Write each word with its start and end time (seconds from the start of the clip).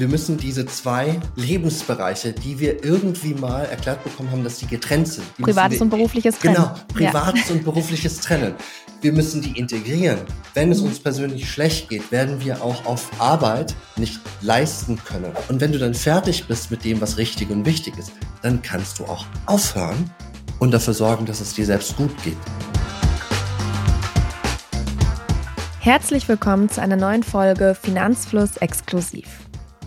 wir 0.00 0.08
müssen 0.08 0.38
diese 0.38 0.64
zwei 0.64 1.20
Lebensbereiche, 1.36 2.32
die 2.32 2.58
wir 2.58 2.82
irgendwie 2.82 3.34
mal 3.34 3.66
erklärt 3.66 4.02
bekommen 4.02 4.30
haben, 4.30 4.42
dass 4.42 4.58
sie 4.58 4.66
getrennt 4.66 5.08
sind. 5.08 5.36
Privates 5.36 5.78
wir, 5.78 5.82
und 5.82 5.90
berufliches 5.90 6.38
trennen. 6.38 6.54
Genau, 6.54 6.74
privates 6.88 7.50
ja. 7.50 7.54
und 7.54 7.64
berufliches 7.64 8.18
trennen. 8.20 8.54
Wir 9.02 9.12
müssen 9.12 9.42
die 9.42 9.58
integrieren. 9.58 10.20
Wenn 10.54 10.72
es 10.72 10.80
uns 10.80 11.00
persönlich 11.00 11.50
schlecht 11.50 11.90
geht, 11.90 12.10
werden 12.10 12.42
wir 12.42 12.62
auch 12.62 12.86
auf 12.86 13.10
Arbeit 13.20 13.74
nicht 13.96 14.20
leisten 14.40 14.98
können. 15.04 15.32
Und 15.48 15.60
wenn 15.60 15.70
du 15.70 15.78
dann 15.78 15.92
fertig 15.92 16.46
bist 16.46 16.70
mit 16.70 16.82
dem, 16.82 17.02
was 17.02 17.18
richtig 17.18 17.50
und 17.50 17.66
wichtig 17.66 17.98
ist, 17.98 18.12
dann 18.40 18.62
kannst 18.62 19.00
du 19.00 19.04
auch 19.04 19.26
aufhören 19.44 20.10
und 20.60 20.70
dafür 20.70 20.94
sorgen, 20.94 21.26
dass 21.26 21.42
es 21.42 21.52
dir 21.52 21.66
selbst 21.66 21.94
gut 21.98 22.10
geht. 22.24 22.38
Herzlich 25.78 26.26
willkommen 26.26 26.70
zu 26.70 26.80
einer 26.80 26.96
neuen 26.96 27.22
Folge 27.22 27.74
Finanzfluss 27.74 28.56
exklusiv 28.58 29.26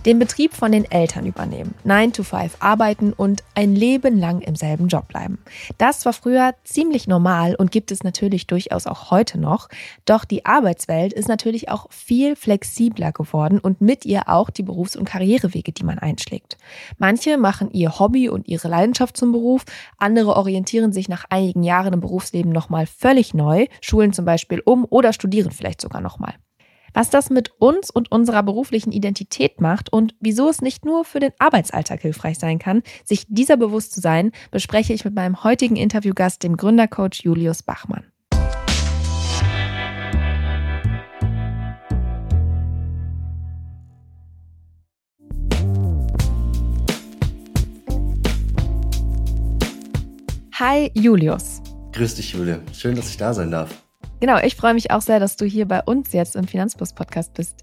den 0.05 0.19
Betrieb 0.19 0.53
von 0.53 0.71
den 0.71 0.89
Eltern 0.89 1.25
übernehmen, 1.25 1.73
9 1.83 2.13
to 2.13 2.23
5 2.23 2.57
arbeiten 2.59 3.13
und 3.13 3.43
ein 3.55 3.75
Leben 3.75 4.17
lang 4.19 4.41
im 4.41 4.55
selben 4.55 4.87
Job 4.87 5.07
bleiben. 5.07 5.39
Das 5.77 6.05
war 6.05 6.13
früher 6.13 6.53
ziemlich 6.63 7.07
normal 7.07 7.55
und 7.55 7.71
gibt 7.71 7.91
es 7.91 8.03
natürlich 8.03 8.47
durchaus 8.47 8.87
auch 8.87 9.11
heute 9.11 9.39
noch. 9.39 9.69
Doch 10.05 10.25
die 10.25 10.45
Arbeitswelt 10.45 11.13
ist 11.13 11.27
natürlich 11.27 11.69
auch 11.69 11.91
viel 11.91 12.35
flexibler 12.35 13.11
geworden 13.11 13.59
und 13.59 13.81
mit 13.81 14.05
ihr 14.05 14.29
auch 14.29 14.49
die 14.49 14.63
Berufs- 14.63 14.95
und 14.95 15.05
Karrierewege, 15.05 15.71
die 15.71 15.83
man 15.83 15.99
einschlägt. 15.99 16.57
Manche 16.97 17.37
machen 17.37 17.71
ihr 17.71 17.99
Hobby 17.99 18.29
und 18.29 18.47
ihre 18.47 18.67
Leidenschaft 18.67 19.17
zum 19.17 19.31
Beruf, 19.31 19.63
andere 19.97 20.35
orientieren 20.35 20.91
sich 20.91 21.07
nach 21.07 21.25
einigen 21.29 21.63
Jahren 21.63 21.93
im 21.93 21.99
Berufsleben 22.01 22.51
nochmal 22.51 22.85
völlig 22.85 23.33
neu, 23.33 23.67
schulen 23.81 24.13
zum 24.13 24.25
Beispiel 24.25 24.61
um 24.65 24.85
oder 24.89 25.13
studieren 25.13 25.51
vielleicht 25.51 25.81
sogar 25.81 26.01
nochmal. 26.01 26.33
Was 26.93 27.09
das 27.09 27.31
mit 27.31 27.51
uns 27.59 27.89
und 27.89 28.11
unserer 28.11 28.43
beruflichen 28.43 28.91
Identität 28.91 29.59
macht 29.59 29.91
und 29.91 30.13
wieso 30.19 30.47
es 30.47 30.61
nicht 30.61 30.85
nur 30.85 31.05
für 31.05 31.19
den 31.19 31.31
Arbeitsalltag 31.39 32.01
hilfreich 32.01 32.37
sein 32.37 32.59
kann, 32.59 32.83
sich 33.03 33.25
dieser 33.27 33.57
bewusst 33.57 33.93
zu 33.93 33.99
sein, 33.99 34.31
bespreche 34.51 34.93
ich 34.93 35.03
mit 35.03 35.15
meinem 35.15 35.43
heutigen 35.43 35.75
Interviewgast, 35.75 36.43
dem 36.43 36.55
Gründercoach 36.55 37.23
Julius 37.23 37.63
Bachmann. 37.63 38.05
Hi 50.59 50.91
Julius. 50.93 51.61
Grüß 51.93 52.15
dich, 52.15 52.33
Julia. 52.33 52.59
Schön, 52.71 52.95
dass 52.95 53.09
ich 53.09 53.17
da 53.17 53.33
sein 53.33 53.49
darf. 53.49 53.82
Genau, 54.23 54.39
ich 54.41 54.55
freue 54.55 54.73
mich 54.73 54.89
auch 54.89 55.01
sehr, 55.01 55.19
dass 55.19 55.35
du 55.35 55.43
hier 55.43 55.67
bei 55.67 55.83
uns 55.83 56.13
jetzt 56.13 56.37
im 56.37 56.47
Finanzbus 56.47 56.93
Podcast 56.93 57.33
bist. 57.33 57.61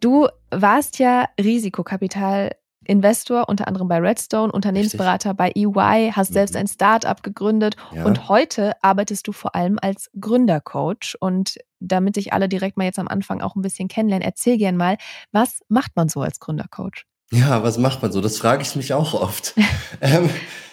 Du 0.00 0.26
warst 0.50 0.98
ja 0.98 1.26
Risikokapital-Investor, 1.38 3.46
unter 3.46 3.68
anderem 3.68 3.88
bei 3.88 3.98
Redstone, 3.98 4.50
Unternehmensberater 4.50 5.38
Richtig. 5.38 5.38
bei 5.52 5.52
EY, 5.82 6.12
hast 6.12 6.30
mhm. 6.30 6.34
selbst 6.34 6.56
ein 6.56 6.66
Startup 6.66 7.22
gegründet 7.22 7.76
ja. 7.94 8.06
und 8.06 8.30
heute 8.30 8.72
arbeitest 8.82 9.28
du 9.28 9.32
vor 9.32 9.54
allem 9.54 9.78
als 9.82 10.10
Gründercoach. 10.18 11.16
Und 11.20 11.58
damit 11.78 12.14
sich 12.14 12.32
alle 12.32 12.48
direkt 12.48 12.78
mal 12.78 12.84
jetzt 12.84 12.98
am 12.98 13.08
Anfang 13.08 13.42
auch 13.42 13.54
ein 13.54 13.60
bisschen 13.60 13.88
kennenlernen, 13.88 14.26
erzähl 14.26 14.56
gern 14.56 14.78
mal, 14.78 14.96
was 15.30 15.60
macht 15.68 15.94
man 15.94 16.08
so 16.08 16.22
als 16.22 16.40
Gründercoach? 16.40 17.04
Ja, 17.32 17.62
was 17.62 17.78
macht 17.78 18.02
man 18.02 18.12
so? 18.12 18.20
Das 18.20 18.36
frage 18.36 18.62
ich 18.62 18.76
mich 18.76 18.92
auch 18.92 19.14
oft. 19.14 19.54
ähm, 20.00 20.28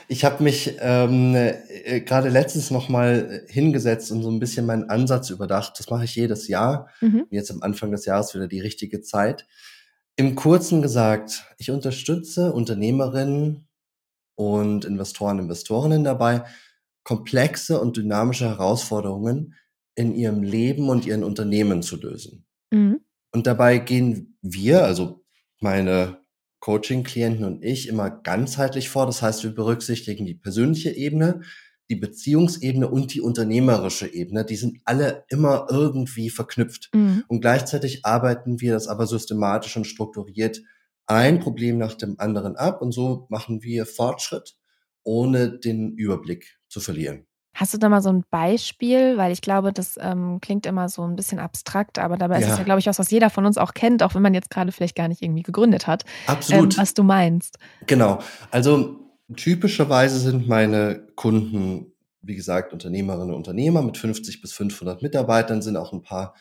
ich 0.10 0.26
habe 0.26 0.44
mich 0.44 0.76
ähm, 0.80 1.34
äh, 1.36 2.02
gerade 2.02 2.30
letztens 2.30 2.70
noch 2.70 2.90
mal 2.90 3.44
hingesetzt 3.48 4.12
und 4.12 4.24
so 4.24 4.30
ein 4.30 4.40
bisschen 4.40 4.66
meinen 4.66 4.90
Ansatz 4.90 5.30
überdacht. 5.30 5.80
Das 5.80 5.90
mache 5.90 6.04
ich 6.04 6.16
jedes 6.16 6.48
Jahr. 6.48 6.90
Mhm. 7.00 7.28
Jetzt 7.30 7.52
am 7.52 7.62
Anfang 7.62 7.92
des 7.92 8.06
Jahres 8.06 8.36
wieder 8.36 8.48
die 8.48 8.60
richtige 8.60 9.02
Zeit. 9.02 9.48
Im 10.18 10.36
Kurzen 10.36 10.82
gesagt, 10.82 11.46
ich 11.58 11.72
unterstütze 11.72 12.52
Unternehmerinnen 12.52 13.70
und 14.36 14.84
Investoren, 14.84 15.40
Investorinnen 15.40 16.04
dabei, 16.04 16.44
komplexe 17.04 17.80
und 17.80 17.96
dynamische 17.96 18.50
Herausforderungen 18.50 19.56
in 19.96 20.14
ihrem 20.14 20.44
Leben 20.44 20.90
und 20.90 21.06
ihren 21.06 21.24
Unternehmen 21.24 21.84
zu 21.84 21.96
lösen. 21.96 22.46
Mhm. 22.72 23.00
Und 23.32 23.48
dabei 23.48 23.78
gehen 23.78 24.38
wir, 24.42 24.84
also 24.84 25.24
meine 25.62 26.20
Coaching-Klienten 26.60 27.46
und 27.46 27.64
ich 27.64 27.88
immer 27.88 28.10
ganzheitlich 28.10 28.90
vor. 28.90 29.06
Das 29.06 29.22
heißt, 29.22 29.44
wir 29.44 29.52
berücksichtigen 29.54 30.26
die 30.26 30.36
persönliche 30.36 30.92
Ebene, 30.92 31.42
die 31.90 31.96
Beziehungsebene 31.96 32.90
und 32.90 33.14
die 33.14 33.22
unternehmerische 33.22 34.14
Ebene. 34.14 34.46
Die 34.46 34.56
sind 34.56 34.80
alle 34.86 35.26
immer 35.30 35.68
irgendwie 35.70 36.30
verknüpft. 36.30 36.90
Mhm. 36.94 37.24
Und 37.28 37.42
gleichzeitig 37.42 38.06
arbeiten 38.06 38.62
wir 38.62 38.74
das 38.74 38.88
aber 38.88 39.08
systematisch 39.08 39.76
und 39.76 39.88
strukturiert 39.88 40.62
ein 41.08 41.40
Problem 41.40 41.78
nach 41.78 41.96
dem 41.96 42.20
anderen 42.20 42.56
ab. 42.56 42.82
Und 42.82 42.92
so 42.92 43.26
machen 43.30 43.64
wir 43.64 43.86
Fortschritt, 43.86 44.56
ohne 45.04 45.58
den 45.58 45.96
Überblick 45.96 46.60
zu 46.68 46.80
verlieren. 46.80 47.26
Hast 47.54 47.74
du 47.74 47.78
da 47.78 47.90
mal 47.90 48.02
so 48.02 48.10
ein 48.10 48.24
Beispiel? 48.30 49.18
Weil 49.18 49.32
ich 49.32 49.42
glaube, 49.42 49.74
das 49.74 49.98
ähm, 50.00 50.40
klingt 50.42 50.66
immer 50.66 50.88
so 50.88 51.04
ein 51.04 51.16
bisschen 51.16 51.40
abstrakt, 51.40 52.00
aber 52.00 52.18
dabei 52.18 52.40
ja. 52.40 52.46
ist 52.46 52.52
es 52.54 52.58
ja, 52.58 52.64
glaube 52.64 52.80
ich, 52.80 52.86
was, 52.86 53.00
was 53.00 53.12
jeder 53.12 53.30
von 53.30 53.46
uns 53.46 53.58
auch 53.58 53.74
kennt, 53.74 54.04
auch 54.04 54.16
wenn 54.16 54.22
man 54.22 54.34
jetzt 54.34 54.50
gerade 54.50 54.72
vielleicht 54.72 54.96
gar 54.96 55.08
nicht 55.08 55.22
irgendwie 55.22 55.44
gegründet 55.44 55.88
hat. 55.88 56.06
Absolut. 56.28 56.76
Ähm, 56.76 56.82
was 56.82 56.94
du 56.94 57.04
meinst. 57.04 57.58
Genau. 57.88 58.20
Also 58.52 58.96
typischerweise 59.36 60.20
sind 60.20 60.48
meine 60.48 61.08
Kunden, 61.16 61.94
wie 62.22 62.36
gesagt, 62.36 62.74
Unternehmerinnen 62.74 63.30
und 63.30 63.36
Unternehmer 63.36 63.82
mit 63.82 63.98
50 63.98 64.42
bis 64.42 64.54
500 64.54 65.02
Mitarbeitern, 65.02 65.62
sind 65.62 65.78
auch 65.78 65.94
ein 65.94 66.02
paar 66.02 66.36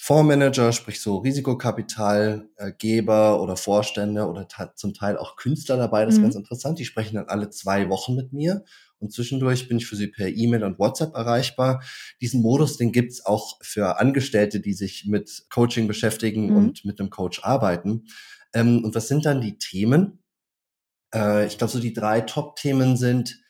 Fondsmanager, 0.00 0.70
sprich 0.72 1.00
so 1.00 1.16
Risikokapitalgeber 1.18 3.42
oder 3.42 3.56
Vorstände 3.56 4.28
oder 4.28 4.46
zum 4.76 4.94
Teil 4.94 5.18
auch 5.18 5.34
Künstler 5.34 5.76
dabei. 5.76 6.04
Das 6.04 6.14
ist 6.14 6.20
mhm. 6.20 6.24
ganz 6.24 6.36
interessant. 6.36 6.78
Die 6.78 6.84
sprechen 6.84 7.16
dann 7.16 7.26
alle 7.26 7.50
zwei 7.50 7.90
Wochen 7.90 8.14
mit 8.14 8.32
mir 8.32 8.62
und 9.00 9.12
zwischendurch 9.12 9.68
bin 9.68 9.78
ich 9.78 9.86
für 9.86 9.96
sie 9.96 10.08
per 10.08 10.28
E-Mail 10.28 10.64
und 10.64 10.78
WhatsApp 10.78 11.14
erreichbar. 11.14 11.82
Diesen 12.20 12.42
Modus, 12.42 12.76
den 12.76 12.92
gibt's 12.92 13.24
auch 13.24 13.58
für 13.62 13.98
Angestellte, 14.00 14.60
die 14.60 14.74
sich 14.74 15.06
mit 15.06 15.46
Coaching 15.50 15.86
beschäftigen 15.86 16.50
mhm. 16.50 16.56
und 16.56 16.84
mit 16.84 16.98
einem 16.98 17.10
Coach 17.10 17.42
arbeiten. 17.44 18.06
Ähm, 18.52 18.84
und 18.84 18.94
was 18.94 19.08
sind 19.08 19.24
dann 19.24 19.40
die 19.40 19.58
Themen? 19.58 20.18
Äh, 21.14 21.46
ich 21.46 21.58
glaube, 21.58 21.72
so 21.72 21.80
die 21.80 21.92
drei 21.92 22.20
Top-Themen 22.22 22.96
sind, 22.96 23.40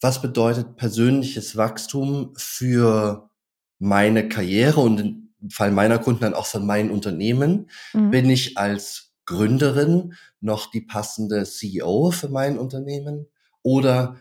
was 0.00 0.22
bedeutet 0.22 0.76
persönliches 0.76 1.56
Wachstum 1.56 2.32
für 2.36 3.30
meine 3.78 4.28
Karriere 4.28 4.80
und 4.80 5.00
im 5.00 5.50
Fall 5.50 5.70
meiner 5.70 5.98
Kunden 5.98 6.20
dann 6.20 6.34
auch 6.34 6.46
für 6.46 6.60
mein 6.60 6.90
Unternehmen? 6.90 7.70
Mhm. 7.92 8.10
Bin 8.10 8.30
ich 8.30 8.58
als 8.58 9.14
Gründerin 9.26 10.14
noch 10.40 10.70
die 10.70 10.80
passende 10.80 11.44
CEO 11.44 12.10
für 12.10 12.28
mein 12.28 12.58
Unternehmen? 12.58 13.26
Oder 13.62 14.16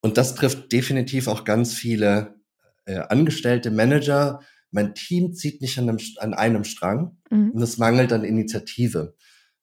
und 0.00 0.16
das 0.16 0.34
trifft 0.34 0.72
definitiv 0.72 1.28
auch 1.28 1.44
ganz 1.44 1.74
viele 1.74 2.36
äh, 2.84 2.98
Angestellte, 2.98 3.70
Manager. 3.70 4.40
Mein 4.70 4.94
Team 4.94 5.34
zieht 5.34 5.60
nicht 5.60 5.78
an 5.78 5.88
einem, 5.88 5.98
an 6.18 6.34
einem 6.34 6.64
Strang 6.64 7.18
mhm. 7.30 7.50
und 7.52 7.62
es 7.62 7.78
mangelt 7.78 8.12
an 8.12 8.24
Initiative. 8.24 9.14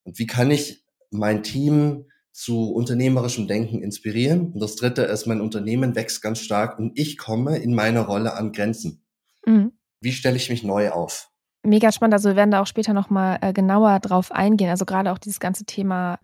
Und 0.04 0.20
wie 0.20 0.28
kann 0.28 0.52
ich 0.52 0.86
mein 1.12 1.44
Team 1.44 2.06
zu 2.32 2.72
unternehmerischem 2.74 3.48
Denken 3.48 3.82
inspirieren? 3.82 4.52
Und 4.52 4.60
das 4.60 4.76
Dritte 4.76 5.04
ist, 5.04 5.26
mein 5.26 5.42
Unternehmen 5.42 5.96
wächst 5.96 6.22
ganz 6.22 6.40
stark 6.40 6.80
und 6.80 6.98
ich 7.00 7.18
komme 7.18 7.58
in 7.58 7.74
meiner 7.74 8.02
Rolle 8.02 8.34
an 8.34 8.52
Grenzen. 8.52 9.06
Mhm. 9.46 9.72
Wie 10.02 10.12
stelle 10.12 10.36
ich 10.36 10.50
mich 10.50 10.64
neu 10.64 10.92
auf? 10.92 11.32
Mega 11.64 11.92
spannend. 11.92 12.14
Also 12.14 12.30
wir 12.30 12.36
werden 12.36 12.52
da 12.52 12.62
auch 12.62 12.68
später 12.68 12.94
nochmal 12.94 13.40
äh, 13.42 13.54
genauer 13.54 14.00
drauf 14.00 14.32
eingehen. 14.32 14.70
Also 14.70 14.86
gerade 14.86 15.12
auch 15.12 15.18
dieses 15.18 15.40
ganze 15.40 15.66
Thema 15.66 16.20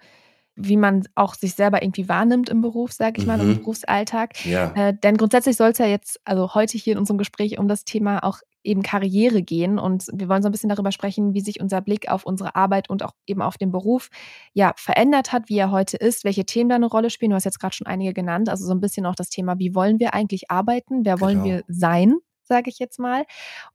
wie 0.55 0.77
man 0.77 1.03
auch 1.15 1.33
sich 1.33 1.55
selber 1.55 1.81
irgendwie 1.81 2.09
wahrnimmt 2.09 2.49
im 2.49 2.61
Beruf, 2.61 2.91
sage 2.91 3.19
ich 3.19 3.25
mhm. 3.25 3.27
mal, 3.27 3.39
im. 3.39 3.57
Berufsalltag. 3.57 4.45
Ja. 4.45 4.71
Äh, 4.75 4.93
denn 5.01 5.17
grundsätzlich 5.17 5.55
soll 5.55 5.69
es 5.69 5.77
ja 5.77 5.85
jetzt, 5.85 6.19
also 6.25 6.53
heute 6.53 6.77
hier 6.77 6.93
in 6.93 6.99
unserem 6.99 7.17
Gespräch 7.17 7.57
um 7.57 7.67
das 7.67 7.85
Thema 7.85 8.23
auch 8.23 8.39
eben 8.63 8.83
Karriere 8.83 9.41
gehen 9.41 9.79
und 9.79 10.07
wir 10.13 10.29
wollen 10.29 10.43
so 10.43 10.49
ein 10.49 10.51
bisschen 10.51 10.69
darüber 10.69 10.91
sprechen, 10.91 11.33
wie 11.33 11.41
sich 11.41 11.59
unser 11.61 11.81
Blick 11.81 12.09
auf 12.09 12.25
unsere 12.25 12.55
Arbeit 12.55 12.89
und 12.89 13.03
auch 13.03 13.13
eben 13.25 13.41
auf 13.41 13.57
den 13.57 13.71
Beruf 13.71 14.09
ja 14.53 14.73
verändert 14.77 15.31
hat, 15.31 15.49
wie 15.49 15.57
er 15.57 15.71
heute 15.71 15.97
ist, 15.97 16.23
welche 16.23 16.45
Themen 16.45 16.69
da 16.69 16.75
eine 16.75 16.85
Rolle 16.85 17.09
spielen. 17.09 17.31
Du 17.31 17.35
hast 17.35 17.45
jetzt 17.45 17.59
gerade 17.59 17.73
schon 17.73 17.87
einige 17.87 18.13
genannt, 18.13 18.49
also 18.49 18.65
so 18.65 18.73
ein 18.73 18.79
bisschen 18.79 19.05
auch 19.05 19.15
das 19.15 19.29
Thema, 19.29 19.57
wie 19.57 19.73
wollen 19.73 19.99
wir 19.99 20.13
eigentlich 20.13 20.51
arbeiten, 20.51 21.05
wer 21.05 21.19
wollen 21.19 21.43
genau. 21.43 21.55
wir 21.55 21.63
sein, 21.67 22.17
sage 22.51 22.69
ich 22.69 22.79
jetzt 22.79 22.99
mal. 22.99 23.23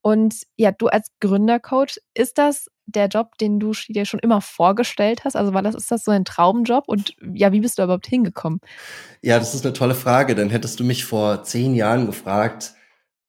Und 0.02 0.42
ja, 0.56 0.70
du 0.70 0.88
als 0.88 1.08
Gründercoach, 1.20 1.98
ist 2.12 2.36
das 2.36 2.66
der 2.84 3.08
Job, 3.08 3.38
den 3.38 3.58
du 3.58 3.72
dir 3.88 4.04
schon 4.04 4.20
immer 4.20 4.42
vorgestellt 4.42 5.24
hast? 5.24 5.34
Also 5.34 5.54
war 5.54 5.62
das, 5.62 5.74
ist 5.74 5.90
das 5.90 6.04
so 6.04 6.10
ein 6.10 6.26
Traumjob? 6.26 6.84
Und 6.86 7.14
ja, 7.34 7.52
wie 7.52 7.60
bist 7.60 7.78
du 7.78 7.82
überhaupt 7.82 8.06
hingekommen? 8.06 8.60
Ja, 9.22 9.38
das 9.38 9.54
ist 9.54 9.64
eine 9.64 9.72
tolle 9.72 9.94
Frage. 9.94 10.34
Dann 10.34 10.50
hättest 10.50 10.78
du 10.78 10.84
mich 10.84 11.06
vor 11.06 11.42
zehn 11.42 11.74
Jahren 11.74 12.04
gefragt, 12.04 12.74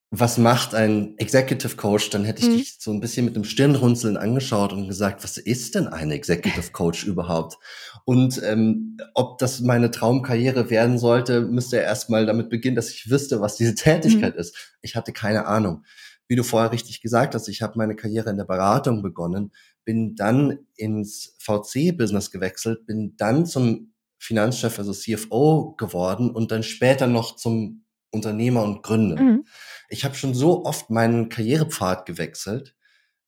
was 0.09 0.37
macht 0.37 0.73
ein 0.73 1.17
Executive 1.17 1.75
Coach? 1.75 2.09
Dann 2.11 2.23
hätte 2.23 2.41
ich 2.41 2.47
mhm. 2.49 2.57
dich 2.57 2.77
so 2.79 2.91
ein 2.91 3.01
bisschen 3.01 3.25
mit 3.25 3.35
einem 3.35 3.43
Stirnrunzeln 3.43 4.15
angeschaut 4.15 4.71
und 4.71 4.87
gesagt, 4.87 5.23
was 5.23 5.37
ist 5.37 5.75
denn 5.75 5.87
ein 5.87 6.11
Executive 6.11 6.71
Coach 6.71 7.05
überhaupt? 7.05 7.57
Und 8.05 8.41
ähm, 8.43 8.97
ob 9.13 9.37
das 9.37 9.59
meine 9.59 9.91
Traumkarriere 9.91 10.69
werden 10.69 10.97
sollte, 10.97 11.41
müsste 11.41 11.77
er 11.77 11.83
erstmal 11.83 12.25
damit 12.25 12.49
beginnen, 12.49 12.77
dass 12.77 12.89
ich 12.89 13.09
wüsste, 13.09 13.41
was 13.41 13.57
diese 13.57 13.75
Tätigkeit 13.75 14.35
mhm. 14.35 14.39
ist. 14.39 14.77
Ich 14.81 14.95
hatte 14.95 15.11
keine 15.11 15.45
Ahnung. 15.45 15.83
wie 16.29 16.35
du 16.35 16.43
vorher 16.43 16.71
richtig 16.71 17.01
gesagt 17.01 17.35
hast, 17.35 17.47
ich 17.49 17.61
habe 17.61 17.77
meine 17.77 17.95
Karriere 17.95 18.29
in 18.29 18.37
der 18.37 18.45
Beratung 18.45 19.01
begonnen, 19.01 19.51
bin 19.83 20.15
dann 20.15 20.59
ins 20.75 21.35
VC-Business 21.39 22.31
gewechselt, 22.31 22.85
bin 22.85 23.15
dann 23.17 23.45
zum 23.45 23.93
Finanzchef, 24.19 24.79
also 24.79 24.93
CFO 24.93 25.75
geworden 25.77 26.31
und 26.31 26.51
dann 26.51 26.63
später 26.63 27.07
noch 27.07 27.35
zum 27.35 27.85
Unternehmer 28.17 28.63
und 28.63 28.83
Gründer. 28.83 29.21
Mhm. 29.21 29.45
Ich 29.89 30.03
habe 30.03 30.15
schon 30.15 30.33
so 30.33 30.65
oft 30.65 30.89
meinen 30.89 31.29
Karrierepfad 31.29 32.05
gewechselt 32.05 32.75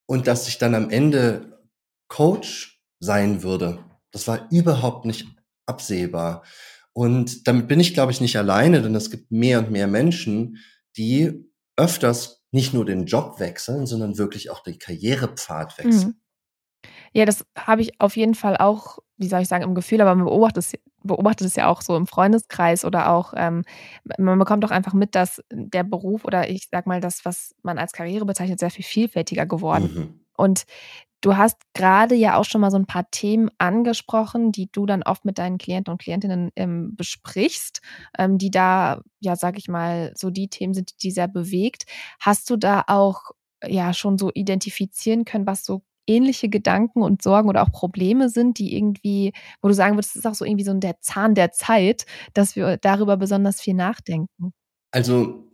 und 0.06 0.28
dass 0.28 0.48
ich 0.48 0.58
dann 0.58 0.76
am 0.76 0.90
Ende 0.90 1.60
Coach 2.08 2.82
sein 3.00 3.44
würde, 3.44 3.84
das 4.12 4.28
war 4.28 4.48
überhaupt 4.52 5.06
nicht 5.06 5.28
absehbar. 5.66 6.44
Und 6.94 7.48
damit 7.48 7.68
bin 7.68 7.80
ich, 7.80 7.94
glaube 7.94 8.12
ich, 8.12 8.20
nicht 8.20 8.38
alleine, 8.38 8.82
denn 8.82 8.96
es 8.96 9.12
gibt 9.12 9.32
mehr 9.32 9.60
und 9.60 9.72
mehr 9.72 9.88
Menschen, 9.88 10.58
die 10.98 11.46
öfters 11.78 12.44
nicht 12.52 12.74
nur 12.74 12.86
den 12.86 13.06
Job 13.06 13.40
wechseln, 13.40 13.86
sondern 13.86 14.18
wirklich 14.18 14.50
auch 14.50 14.64
den 14.64 14.80
Karrierepfad 14.80 15.78
wechseln. 15.78 16.08
Mhm. 16.08 16.22
Ja, 17.14 17.26
das 17.26 17.46
habe 17.58 17.82
ich 17.82 18.00
auf 18.02 18.18
jeden 18.18 18.36
Fall 18.36 18.58
auch, 18.58 19.00
wie 19.18 19.28
soll 19.28 19.42
ich 19.42 19.48
sagen, 19.48 19.64
im 19.64 19.76
Gefühl, 19.76 20.02
aber 20.02 20.16
man 20.16 20.26
beobachtet 20.26 20.64
es, 20.64 20.74
beobachtet 21.04 21.48
es 21.48 21.56
ja 21.56 21.68
auch 21.68 21.82
so 21.82 21.96
im 21.96 22.08
Freundeskreis 22.08 22.86
oder 22.86 23.12
auch, 23.12 23.34
ähm, 23.36 23.64
man 24.18 24.40
bekommt 24.40 24.66
auch 24.66 24.72
einfach 24.72 24.94
mit, 24.94 25.16
dass 25.16 25.42
der 25.52 25.84
Beruf 25.84 26.26
oder 26.26 26.50
ich 26.50 26.68
sag 26.72 26.88
mal, 26.88 27.02
das, 27.02 27.26
was 27.26 27.56
man 27.64 27.78
als 27.78 27.94
Karriere 27.94 28.26
bezeichnet, 28.26 28.60
sehr 28.60 28.72
viel 28.72 28.86
vielfältiger 28.86 29.46
geworden. 29.46 29.92
Mhm. 29.94 30.20
Und 30.36 30.66
Du 31.22 31.36
hast 31.36 31.58
gerade 31.74 32.16
ja 32.16 32.38
auch 32.38 32.46
schon 32.46 32.62
mal 32.62 32.72
so 32.72 32.78
ein 32.78 32.86
paar 32.86 33.12
Themen 33.12 33.50
angesprochen, 33.58 34.54
die 34.54 34.72
du 34.72 34.86
dann 34.86 35.04
oft 35.04 35.26
mit 35.26 35.38
deinen 35.38 35.58
Klienten 35.58 35.92
und 35.92 36.02
Klientinnen 36.02 36.50
ähm, 36.56 36.96
besprichst, 36.96 37.82
ähm, 38.18 38.38
die 38.38 38.52
da, 38.52 39.02
ja, 39.20 39.36
sag 39.36 39.58
ich 39.58 39.68
mal, 39.68 40.14
so 40.16 40.30
die 40.30 40.48
Themen 40.48 40.74
sind, 40.74 41.04
die 41.04 41.12
sehr 41.12 41.28
bewegt. 41.28 41.86
Hast 42.22 42.50
du 42.50 42.56
da 42.56 42.86
auch 42.88 43.32
ja 43.66 43.94
schon 43.94 44.18
so 44.18 44.32
identifizieren 44.34 45.26
können, 45.26 45.46
was 45.46 45.66
so 45.66 45.82
ähnliche 46.10 46.50
Gedanken 46.50 47.02
und 47.02 47.22
Sorgen 47.22 47.50
oder 47.50 47.62
auch 47.64 47.72
Probleme 47.72 48.30
sind, 48.30 48.58
die 48.58 48.76
irgendwie, 48.76 49.34
wo 49.62 49.68
du 49.68 49.74
sagen 49.74 49.96
würdest, 49.96 50.16
das 50.16 50.22
ist 50.24 50.26
auch 50.26 50.36
so 50.36 50.46
irgendwie 50.46 50.66
so 50.66 50.74
der 50.74 51.00
Zahn 51.02 51.36
der 51.36 51.52
Zeit, 51.52 52.06
dass 52.34 52.56
wir 52.56 52.78
darüber 52.78 53.18
besonders 53.18 53.62
viel 53.62 53.76
nachdenken? 53.76 54.54
Also, 54.92 55.48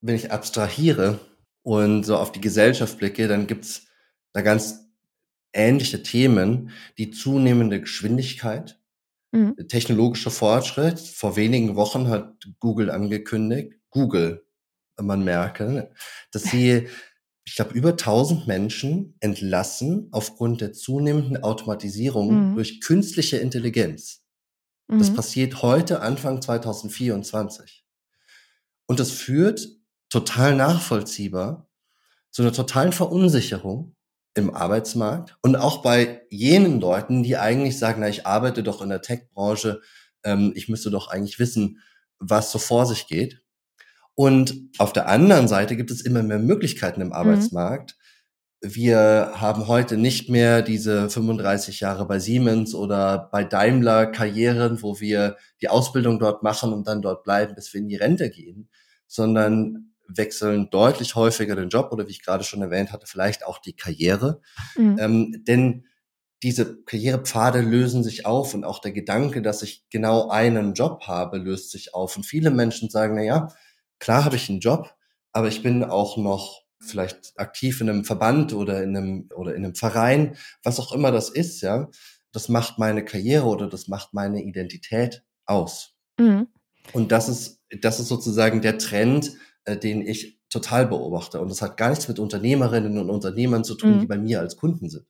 wenn 0.00 0.16
ich 0.16 0.30
abstrahiere 0.30 1.20
und 1.62 2.04
so 2.04 2.16
auf 2.16 2.32
die 2.32 2.40
Gesellschaft 2.40 2.98
blicke, 2.98 3.28
dann 3.28 3.46
gibt's 3.46 3.86
da 4.32 4.42
ganz 4.42 4.82
ähnliche 5.52 6.02
Themen, 6.02 6.70
die 6.98 7.10
zunehmende 7.10 7.80
Geschwindigkeit, 7.80 8.78
mhm. 9.32 9.56
technologischer 9.68 10.30
Fortschritt. 10.30 10.98
Vor 10.98 11.36
wenigen 11.36 11.76
Wochen 11.76 12.08
hat 12.08 12.34
Google 12.60 12.90
angekündigt, 12.90 13.74
Google, 13.90 14.44
man 15.00 15.24
merke, 15.24 15.90
dass 16.30 16.44
sie, 16.44 16.88
ich 17.44 17.56
glaube, 17.56 17.74
über 17.74 17.90
1000 17.90 18.46
Menschen 18.46 19.16
entlassen 19.20 20.08
aufgrund 20.12 20.60
der 20.60 20.72
zunehmenden 20.72 21.42
Automatisierung 21.42 22.50
mhm. 22.50 22.54
durch 22.54 22.80
künstliche 22.80 23.38
Intelligenz. 23.38 24.22
Mhm. 24.88 24.98
Das 24.98 25.12
passiert 25.12 25.62
heute, 25.62 26.00
Anfang 26.00 26.40
2024. 26.40 27.84
Und 28.86 29.00
das 29.00 29.10
führt 29.10 29.66
total 30.08 30.54
nachvollziehbar 30.54 31.68
zu 32.30 32.42
einer 32.42 32.52
totalen 32.52 32.92
Verunsicherung 32.92 33.96
im 34.34 34.54
Arbeitsmarkt 34.54 35.36
und 35.42 35.56
auch 35.56 35.82
bei 35.82 36.22
jenen 36.30 36.80
Leuten, 36.80 37.22
die 37.22 37.36
eigentlich 37.36 37.78
sagen, 37.78 38.00
na, 38.00 38.08
ich 38.08 38.26
arbeite 38.26 38.62
doch 38.62 38.80
in 38.80 38.88
der 38.88 39.02
Tech-Branche, 39.02 39.82
ähm, 40.24 40.52
ich 40.54 40.68
müsste 40.68 40.90
doch 40.90 41.08
eigentlich 41.08 41.38
wissen, 41.38 41.80
was 42.18 42.50
so 42.50 42.58
vor 42.58 42.86
sich 42.86 43.06
geht. 43.06 43.41
Und 44.14 44.54
auf 44.78 44.92
der 44.92 45.08
anderen 45.08 45.48
Seite 45.48 45.76
gibt 45.76 45.90
es 45.90 46.02
immer 46.02 46.22
mehr 46.22 46.38
Möglichkeiten 46.38 47.00
im 47.00 47.08
mhm. 47.08 47.14
Arbeitsmarkt. 47.14 47.96
Mhm. 47.98 48.02
Wir 48.64 49.32
haben 49.34 49.66
heute 49.66 49.96
nicht 49.96 50.28
mehr 50.28 50.62
diese 50.62 51.10
35 51.10 51.80
Jahre 51.80 52.06
bei 52.06 52.20
Siemens 52.20 52.76
oder 52.76 53.28
bei 53.32 53.42
Daimler 53.42 54.06
Karrieren, 54.06 54.82
wo 54.82 55.00
wir 55.00 55.36
die 55.60 55.68
Ausbildung 55.68 56.20
dort 56.20 56.44
machen 56.44 56.72
und 56.72 56.86
dann 56.86 57.02
dort 57.02 57.24
bleiben, 57.24 57.56
bis 57.56 57.72
wir 57.72 57.80
in 57.80 57.88
die 57.88 57.96
Rente 57.96 58.30
gehen, 58.30 58.68
sondern 59.08 59.92
wechseln 60.06 60.70
deutlich 60.70 61.16
häufiger 61.16 61.56
den 61.56 61.70
Job 61.70 61.90
oder 61.90 62.06
wie 62.06 62.12
ich 62.12 62.24
gerade 62.24 62.44
schon 62.44 62.62
erwähnt 62.62 62.92
hatte, 62.92 63.06
vielleicht 63.06 63.44
auch 63.46 63.58
die 63.58 63.74
Karriere. 63.74 64.40
Mhm. 64.76 64.96
Ähm, 65.00 65.44
denn 65.46 65.84
diese 66.42 66.82
Karrierepfade 66.84 67.60
lösen 67.60 68.02
sich 68.02 68.26
auf 68.26 68.54
und 68.54 68.64
auch 68.64 68.80
der 68.80 68.92
Gedanke, 68.92 69.42
dass 69.42 69.62
ich 69.62 69.84
genau 69.90 70.28
einen 70.28 70.74
Job 70.74 71.04
habe, 71.06 71.38
löst 71.38 71.70
sich 71.70 71.94
auf. 71.94 72.16
Und 72.16 72.24
viele 72.24 72.50
Menschen 72.50 72.90
sagen, 72.90 73.14
na 73.14 73.22
ja, 73.22 73.48
klar 74.02 74.24
habe 74.24 74.34
ich 74.34 74.50
einen 74.50 74.58
Job, 74.58 74.96
aber 75.32 75.46
ich 75.46 75.62
bin 75.62 75.84
auch 75.84 76.16
noch 76.16 76.62
vielleicht 76.80 77.34
aktiv 77.36 77.80
in 77.80 77.88
einem 77.88 78.04
Verband 78.04 78.52
oder 78.52 78.82
in 78.82 78.96
einem, 78.96 79.28
oder 79.36 79.54
in 79.54 79.64
einem 79.64 79.76
Verein, 79.76 80.36
was 80.64 80.80
auch 80.80 80.92
immer 80.92 81.12
das 81.12 81.30
ist, 81.30 81.60
ja. 81.62 81.88
Das 82.32 82.48
macht 82.48 82.80
meine 82.80 83.04
Karriere 83.04 83.46
oder 83.46 83.68
das 83.68 83.86
macht 83.86 84.12
meine 84.12 84.42
Identität 84.42 85.22
aus. 85.46 85.94
Mhm. 86.18 86.48
Und 86.92 87.12
das 87.12 87.28
ist, 87.28 87.60
das 87.80 88.00
ist 88.00 88.08
sozusagen 88.08 88.60
der 88.60 88.78
Trend, 88.78 89.36
äh, 89.66 89.76
den 89.76 90.04
ich 90.04 90.40
total 90.50 90.86
beobachte. 90.86 91.40
Und 91.40 91.48
das 91.48 91.62
hat 91.62 91.76
gar 91.76 91.90
nichts 91.90 92.08
mit 92.08 92.18
Unternehmerinnen 92.18 92.98
und 92.98 93.08
Unternehmern 93.08 93.62
zu 93.62 93.76
tun, 93.76 93.96
mhm. 93.96 94.00
die 94.00 94.06
bei 94.06 94.18
mir 94.18 94.40
als 94.40 94.56
Kunden 94.56 94.90
sind. 94.90 95.06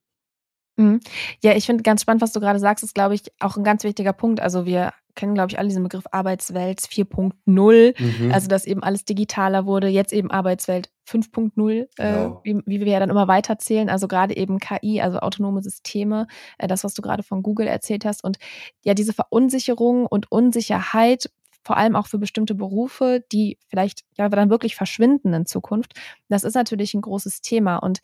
Mhm. 0.77 1.01
Ja, 1.43 1.55
ich 1.57 1.65
finde 1.65 1.83
ganz 1.83 2.03
spannend, 2.03 2.21
was 2.21 2.33
du 2.33 2.41
gerade 2.41 2.59
sagst, 2.59 2.85
ist, 2.85 2.95
glaube 2.95 3.15
ich, 3.15 3.23
auch 3.41 3.57
ein 3.57 3.65
ganz 3.65 3.85
wichtiger 3.85 4.13
Punkt. 4.13 4.41
Also 4.41 4.67
wir 4.67 4.93
kennen, 5.15 5.35
glaube 5.35 5.51
ich, 5.51 5.59
alle 5.59 5.69
diesen 5.69 5.83
Begriff 5.83 6.05
Arbeitswelt 6.11 6.81
4.0, 6.81 7.95
mhm. 8.01 8.33
also 8.33 8.49
dass 8.49 8.65
eben 8.65 8.83
alles 8.83 9.05
digitaler 9.05 9.67
wurde, 9.67 9.89
jetzt 9.89 10.13
eben 10.13 10.31
Arbeitswelt 10.31 10.91
5.0, 11.09 11.71
äh, 11.71 11.87
genau. 11.97 12.41
äh, 12.45 12.45
wie, 12.45 12.63
wie, 12.67 12.81
wir 12.81 12.93
ja 12.93 13.01
dann 13.01 13.11
immer 13.11 13.29
weiterzählen, 13.29 13.89
also 13.89 14.09
gerade 14.09 14.37
eben 14.37 14.59
KI, 14.59 15.01
also 15.01 15.19
autonome 15.19 15.63
Systeme, 15.63 16.27
äh, 16.59 16.67
das, 16.67 16.85
was 16.85 16.95
du 16.95 17.03
gerade 17.03 17.23
von 17.23 17.43
Google 17.43 17.67
erzählt 17.67 18.05
hast. 18.05 18.25
Und 18.25 18.39
ja, 18.83 18.95
diese 18.95 19.13
Verunsicherung 19.13 20.07
und 20.07 20.31
Unsicherheit 20.31 21.31
vor 21.65 21.77
allem 21.77 21.95
auch 21.95 22.09
für 22.09 22.19
bestimmte 22.19 22.55
Berufe, 22.55 23.25
die 23.31 23.57
vielleicht 23.69 24.03
ja 24.17 24.29
dann 24.29 24.51
wirklich 24.51 24.75
verschwinden 24.75 25.33
in 25.33 25.47
Zukunft. 25.47 25.95
Das 26.29 26.43
ist 26.43 26.55
natürlich 26.55 26.95
ein 26.95 27.03
großes 27.03 27.41
Thema 27.41 27.77
und 27.77 28.01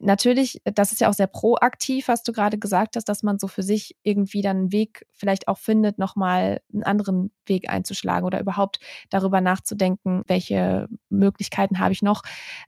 natürlich, 0.00 0.60
das 0.64 0.92
ist 0.92 1.00
ja 1.00 1.08
auch 1.08 1.14
sehr 1.14 1.26
proaktiv, 1.26 2.08
was 2.08 2.22
du 2.22 2.32
gerade 2.32 2.58
gesagt 2.58 2.96
hast, 2.96 3.08
dass 3.08 3.22
man 3.22 3.38
so 3.38 3.48
für 3.48 3.62
sich 3.62 3.96
irgendwie 4.02 4.42
dann 4.42 4.56
einen 4.56 4.72
Weg 4.72 5.06
vielleicht 5.12 5.48
auch 5.48 5.58
findet, 5.58 5.98
nochmal 5.98 6.60
einen 6.72 6.84
anderen 6.84 7.30
Weg 7.46 7.70
einzuschlagen 7.70 8.26
oder 8.26 8.40
überhaupt 8.40 8.80
darüber 9.10 9.40
nachzudenken, 9.40 10.22
welche 10.26 10.88
Möglichkeiten 11.08 11.78
habe 11.78 11.92
ich 11.92 12.02
noch. 12.02 12.22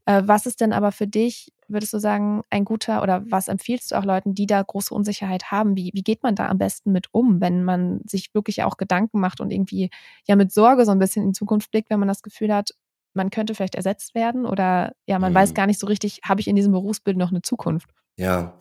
Äh, 0.06 0.22
was 0.26 0.46
ist 0.46 0.60
denn 0.60 0.72
aber 0.72 0.92
für 0.92 1.06
dich 1.06 1.52
würdest 1.70 1.92
du 1.92 1.98
sagen, 1.98 2.42
ein 2.50 2.64
guter 2.64 3.02
oder 3.02 3.22
was 3.30 3.48
empfiehlst 3.48 3.92
du 3.92 3.96
auch 3.96 4.04
Leuten, 4.04 4.34
die 4.34 4.46
da 4.46 4.62
große 4.62 4.92
Unsicherheit 4.92 5.50
haben? 5.50 5.76
Wie, 5.76 5.90
wie 5.94 6.02
geht 6.02 6.22
man 6.22 6.34
da 6.34 6.48
am 6.48 6.58
besten 6.58 6.92
mit 6.92 7.06
um, 7.12 7.40
wenn 7.40 7.64
man 7.64 8.00
sich 8.06 8.34
wirklich 8.34 8.62
auch 8.64 8.76
Gedanken 8.76 9.20
macht 9.20 9.40
und 9.40 9.50
irgendwie 9.52 9.90
ja 10.26 10.36
mit 10.36 10.52
Sorge 10.52 10.84
so 10.84 10.90
ein 10.90 10.98
bisschen 10.98 11.24
in 11.24 11.34
Zukunft 11.34 11.70
blickt, 11.70 11.90
wenn 11.90 12.00
man 12.00 12.08
das 12.08 12.22
Gefühl 12.22 12.52
hat, 12.52 12.74
man 13.14 13.30
könnte 13.30 13.54
vielleicht 13.54 13.74
ersetzt 13.74 14.14
werden 14.14 14.46
oder 14.46 14.92
ja, 15.06 15.18
man 15.18 15.32
mhm. 15.32 15.36
weiß 15.36 15.54
gar 15.54 15.66
nicht 15.66 15.80
so 15.80 15.86
richtig, 15.86 16.20
habe 16.24 16.40
ich 16.40 16.48
in 16.48 16.56
diesem 16.56 16.72
Berufsbild 16.72 17.16
noch 17.16 17.30
eine 17.30 17.42
Zukunft? 17.42 17.90
Ja. 18.16 18.56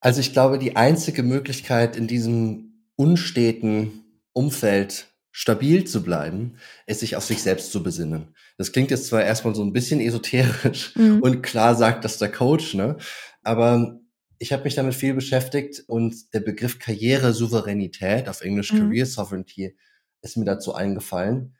Also 0.00 0.20
ich 0.20 0.32
glaube, 0.32 0.58
die 0.58 0.76
einzige 0.76 1.22
Möglichkeit 1.22 1.96
in 1.96 2.06
diesem 2.06 2.88
unsteten 2.96 4.04
Umfeld 4.32 5.08
stabil 5.30 5.84
zu 5.84 6.02
bleiben, 6.02 6.56
ist 6.86 7.00
sich 7.00 7.16
auf 7.16 7.24
sich 7.24 7.42
selbst 7.42 7.72
zu 7.72 7.82
besinnen. 7.82 8.34
Das 8.58 8.72
klingt 8.72 8.90
jetzt 8.90 9.06
zwar 9.06 9.24
erstmal 9.24 9.54
so 9.54 9.64
ein 9.64 9.72
bisschen 9.72 10.00
esoterisch 10.00 10.94
mhm. 10.96 11.20
und 11.20 11.42
klar 11.42 11.74
sagt 11.74 12.04
das 12.04 12.18
der 12.18 12.30
Coach, 12.30 12.74
ne? 12.74 12.98
Aber 13.42 13.98
ich 14.38 14.52
habe 14.52 14.64
mich 14.64 14.74
damit 14.74 14.94
viel 14.94 15.14
beschäftigt 15.14 15.84
und 15.86 16.34
der 16.34 16.40
Begriff 16.40 16.78
Karrieresouveränität, 16.78 18.28
auf 18.28 18.42
Englisch 18.42 18.72
mhm. 18.72 18.78
Career 18.78 19.06
Sovereignty, 19.06 19.76
ist 20.20 20.36
mir 20.36 20.44
dazu 20.44 20.74
eingefallen. 20.74 21.56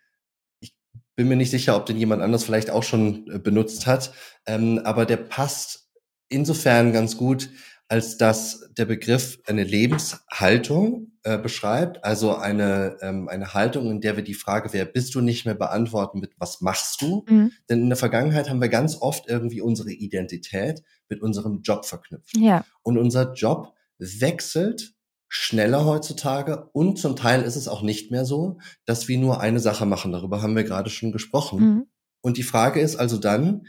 Ich 1.12 1.16
bin 1.16 1.28
mir 1.28 1.36
nicht 1.36 1.50
sicher, 1.50 1.76
ob 1.76 1.84
den 1.84 1.98
jemand 1.98 2.22
anders 2.22 2.44
vielleicht 2.44 2.70
auch 2.70 2.82
schon 2.82 3.30
äh, 3.30 3.38
benutzt 3.38 3.86
hat, 3.86 4.12
ähm, 4.46 4.80
aber 4.84 5.04
der 5.04 5.18
passt 5.18 5.90
insofern 6.30 6.92
ganz 6.94 7.18
gut, 7.18 7.50
als 7.92 8.16
dass 8.16 8.70
der 8.78 8.86
Begriff 8.86 9.38
eine 9.44 9.64
Lebenshaltung 9.64 11.12
äh, 11.24 11.36
beschreibt, 11.36 12.02
also 12.02 12.34
eine, 12.34 12.96
ähm, 13.02 13.28
eine 13.28 13.52
Haltung, 13.52 13.90
in 13.90 14.00
der 14.00 14.16
wir 14.16 14.24
die 14.24 14.32
Frage, 14.32 14.72
wer 14.72 14.86
bist 14.86 15.14
du, 15.14 15.20
nicht 15.20 15.44
mehr 15.44 15.54
beantworten 15.54 16.18
mit, 16.18 16.32
was 16.38 16.62
machst 16.62 17.02
du? 17.02 17.26
Mhm. 17.28 17.52
Denn 17.68 17.82
in 17.82 17.90
der 17.90 17.98
Vergangenheit 17.98 18.48
haben 18.48 18.62
wir 18.62 18.70
ganz 18.70 18.96
oft 18.98 19.28
irgendwie 19.28 19.60
unsere 19.60 19.92
Identität 19.92 20.82
mit 21.10 21.20
unserem 21.20 21.60
Job 21.60 21.84
verknüpft. 21.84 22.34
Ja. 22.38 22.64
Und 22.82 22.96
unser 22.96 23.34
Job 23.34 23.74
wechselt 23.98 24.94
schneller 25.34 25.86
heutzutage 25.86 26.68
und 26.74 26.98
zum 26.98 27.16
Teil 27.16 27.40
ist 27.40 27.56
es 27.56 27.66
auch 27.66 27.80
nicht 27.80 28.10
mehr 28.10 28.26
so, 28.26 28.58
dass 28.84 29.08
wir 29.08 29.16
nur 29.16 29.40
eine 29.40 29.60
Sache 29.60 29.86
machen. 29.86 30.12
Darüber 30.12 30.42
haben 30.42 30.54
wir 30.54 30.62
gerade 30.62 30.90
schon 30.90 31.10
gesprochen. 31.10 31.58
Mhm. 31.58 31.86
Und 32.20 32.36
die 32.36 32.42
Frage 32.42 32.80
ist 32.80 32.96
also 32.96 33.16
dann, 33.16 33.66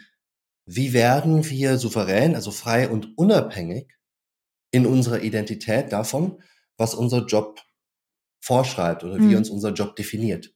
wie 0.65 0.91
werden 0.91 1.49
wir 1.49 1.77
souverän, 1.77 2.35
also 2.35 2.51
frei 2.51 2.89
und 2.89 3.17
unabhängig 3.17 3.87
in 4.71 4.85
unserer 4.85 5.21
Identität 5.21 5.93
davon, 5.93 6.43
was 6.75 6.95
unser 6.95 7.25
Job 7.27 7.61
vorschreibt 8.41 9.05
oder 9.05 9.17
mhm. 9.17 9.29
wie 9.29 9.35
uns 9.37 9.49
unser 9.49 9.71
Job 9.71 9.95
definiert. 9.95 10.52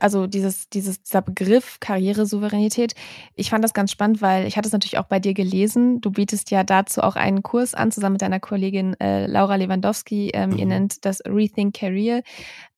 Also 0.00 0.26
dieses, 0.26 0.68
dieses, 0.68 1.02
dieser 1.02 1.22
Begriff 1.22 1.78
Karrieresouveränität, 1.80 2.94
ich 3.34 3.50
fand 3.50 3.62
das 3.62 3.74
ganz 3.74 3.92
spannend, 3.92 4.22
weil 4.22 4.46
ich 4.46 4.56
hatte 4.56 4.66
es 4.66 4.72
natürlich 4.72 4.98
auch 4.98 5.04
bei 5.06 5.20
dir 5.20 5.34
gelesen. 5.34 6.00
Du 6.00 6.10
bietest 6.10 6.50
ja 6.50 6.64
dazu 6.64 7.02
auch 7.02 7.16
einen 7.16 7.42
Kurs 7.42 7.74
an, 7.74 7.92
zusammen 7.92 8.14
mit 8.14 8.22
deiner 8.22 8.40
Kollegin 8.40 8.98
äh, 9.00 9.26
Laura 9.26 9.56
Lewandowski. 9.56 10.30
Ähm, 10.34 10.50
mhm. 10.50 10.56
Ihr 10.58 10.66
nennt 10.66 11.04
das 11.04 11.20
Rethink 11.26 11.76
Career. 11.76 12.22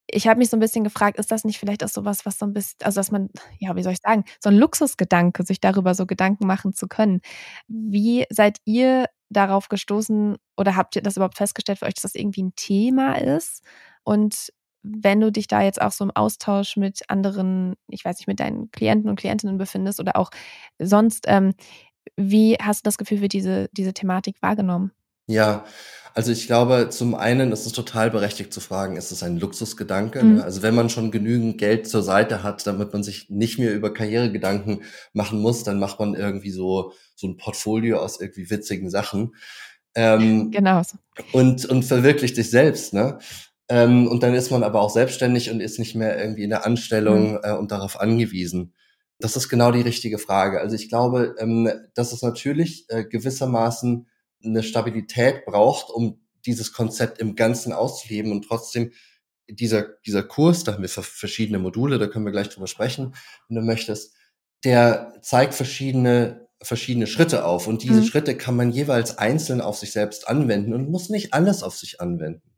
Ich 0.08 0.26
habe 0.26 0.38
mich 0.38 0.50
so 0.50 0.56
ein 0.56 0.60
bisschen 0.60 0.84
gefragt, 0.84 1.18
ist 1.18 1.30
das 1.30 1.44
nicht 1.44 1.58
vielleicht 1.58 1.84
auch 1.84 1.88
sowas, 1.88 2.26
was 2.26 2.38
so 2.38 2.44
ein 2.44 2.52
bisschen, 2.52 2.78
also 2.82 2.98
dass 2.98 3.10
man, 3.10 3.30
ja, 3.58 3.74
wie 3.76 3.82
soll 3.82 3.92
ich 3.92 4.00
sagen, 4.00 4.24
so 4.40 4.50
ein 4.50 4.56
Luxusgedanke, 4.56 5.44
sich 5.44 5.60
darüber 5.60 5.94
so 5.94 6.06
Gedanken 6.06 6.46
machen 6.46 6.74
zu 6.74 6.88
können. 6.88 7.20
Wie 7.68 8.26
seid 8.28 8.58
ihr 8.64 9.06
darauf 9.30 9.68
gestoßen 9.68 10.36
oder 10.56 10.76
habt 10.76 10.96
ihr 10.96 11.02
das 11.02 11.16
überhaupt 11.16 11.38
festgestellt 11.38 11.78
für 11.78 11.86
euch, 11.86 11.94
dass 11.94 12.02
das 12.02 12.14
irgendwie 12.14 12.42
ein 12.42 12.54
Thema 12.56 13.14
ist? 13.14 13.62
Und 14.04 14.52
wenn 14.82 15.20
du 15.20 15.30
dich 15.30 15.46
da 15.46 15.62
jetzt 15.62 15.80
auch 15.80 15.92
so 15.92 16.04
im 16.04 16.10
Austausch 16.10 16.76
mit 16.76 17.02
anderen, 17.08 17.74
ich 17.88 18.04
weiß 18.04 18.18
nicht, 18.18 18.26
mit 18.26 18.40
deinen 18.40 18.70
Klienten 18.70 19.08
und 19.08 19.16
Klientinnen 19.16 19.58
befindest 19.58 20.00
oder 20.00 20.16
auch 20.16 20.30
sonst, 20.78 21.24
ähm, 21.28 21.54
wie 22.16 22.56
hast 22.60 22.80
du 22.80 22.88
das 22.88 22.98
Gefühl, 22.98 23.20
wird 23.20 23.32
diese, 23.32 23.68
diese 23.72 23.94
Thematik 23.94 24.36
wahrgenommen? 24.42 24.92
Ja, 25.28 25.64
also 26.14 26.32
ich 26.32 26.46
glaube, 26.46 26.88
zum 26.90 27.14
einen 27.14 27.52
ist 27.52 27.64
es 27.64 27.72
total 27.72 28.10
berechtigt 28.10 28.52
zu 28.52 28.60
fragen, 28.60 28.96
ist 28.96 29.12
es 29.12 29.22
ein 29.22 29.38
Luxusgedanke? 29.38 30.22
Mhm. 30.22 30.40
Also 30.42 30.62
wenn 30.62 30.74
man 30.74 30.90
schon 30.90 31.10
genügend 31.10 31.58
Geld 31.58 31.88
zur 31.88 32.02
Seite 32.02 32.42
hat, 32.42 32.66
damit 32.66 32.92
man 32.92 33.02
sich 33.02 33.30
nicht 33.30 33.58
mehr 33.58 33.72
über 33.74 33.94
Karrieregedanken 33.94 34.82
machen 35.12 35.40
muss, 35.40 35.64
dann 35.64 35.78
macht 35.78 36.00
man 36.00 36.14
irgendwie 36.14 36.50
so, 36.50 36.92
so 37.14 37.28
ein 37.28 37.36
Portfolio 37.36 37.98
aus 37.98 38.20
irgendwie 38.20 38.50
witzigen 38.50 38.90
Sachen. 38.90 39.34
Ähm, 39.94 40.50
genau. 40.52 40.82
Und, 41.32 41.64
und 41.64 41.84
verwirklicht 41.84 42.36
sich 42.36 42.50
selbst, 42.50 42.92
ne? 42.92 43.18
Ähm, 43.72 44.06
und 44.06 44.22
dann 44.22 44.34
ist 44.34 44.50
man 44.50 44.64
aber 44.64 44.82
auch 44.82 44.90
selbstständig 44.90 45.50
und 45.50 45.60
ist 45.60 45.78
nicht 45.78 45.94
mehr 45.94 46.22
irgendwie 46.22 46.42
in 46.42 46.50
der 46.50 46.66
Anstellung 46.66 47.32
mhm. 47.32 47.40
äh, 47.42 47.52
und 47.52 47.72
darauf 47.72 47.98
angewiesen. 47.98 48.74
Das 49.18 49.34
ist 49.34 49.48
genau 49.48 49.72
die 49.72 49.80
richtige 49.80 50.18
Frage. 50.18 50.60
Also 50.60 50.76
ich 50.76 50.90
glaube, 50.90 51.34
ähm, 51.38 51.70
dass 51.94 52.12
es 52.12 52.20
natürlich 52.20 52.84
äh, 52.90 53.04
gewissermaßen 53.04 54.06
eine 54.44 54.62
Stabilität 54.62 55.46
braucht, 55.46 55.88
um 55.88 56.20
dieses 56.44 56.74
Konzept 56.74 57.18
im 57.18 57.34
Ganzen 57.34 57.72
auszuleben 57.72 58.30
und 58.30 58.44
trotzdem 58.44 58.92
dieser, 59.48 59.86
dieser 60.04 60.22
Kurs, 60.22 60.64
da 60.64 60.74
haben 60.74 60.82
wir 60.82 60.90
verschiedene 60.90 61.58
Module, 61.58 61.98
da 61.98 62.08
können 62.08 62.26
wir 62.26 62.32
gleich 62.32 62.50
drüber 62.50 62.66
sprechen, 62.66 63.14
wenn 63.48 63.56
du 63.56 63.62
möchtest, 63.62 64.14
der 64.64 65.14
zeigt 65.22 65.54
verschiedene 65.54 66.46
verschiedene 66.60 67.08
Schritte 67.08 67.44
auf 67.44 67.66
und 67.66 67.82
diese 67.82 68.02
mhm. 68.02 68.04
Schritte 68.04 68.36
kann 68.36 68.54
man 68.54 68.70
jeweils 68.70 69.18
einzeln 69.18 69.60
auf 69.60 69.78
sich 69.78 69.92
selbst 69.92 70.28
anwenden 70.28 70.74
und 70.74 70.90
muss 70.90 71.08
nicht 71.08 71.32
alles 71.32 71.62
auf 71.62 71.76
sich 71.76 72.00
anwenden. 72.00 72.51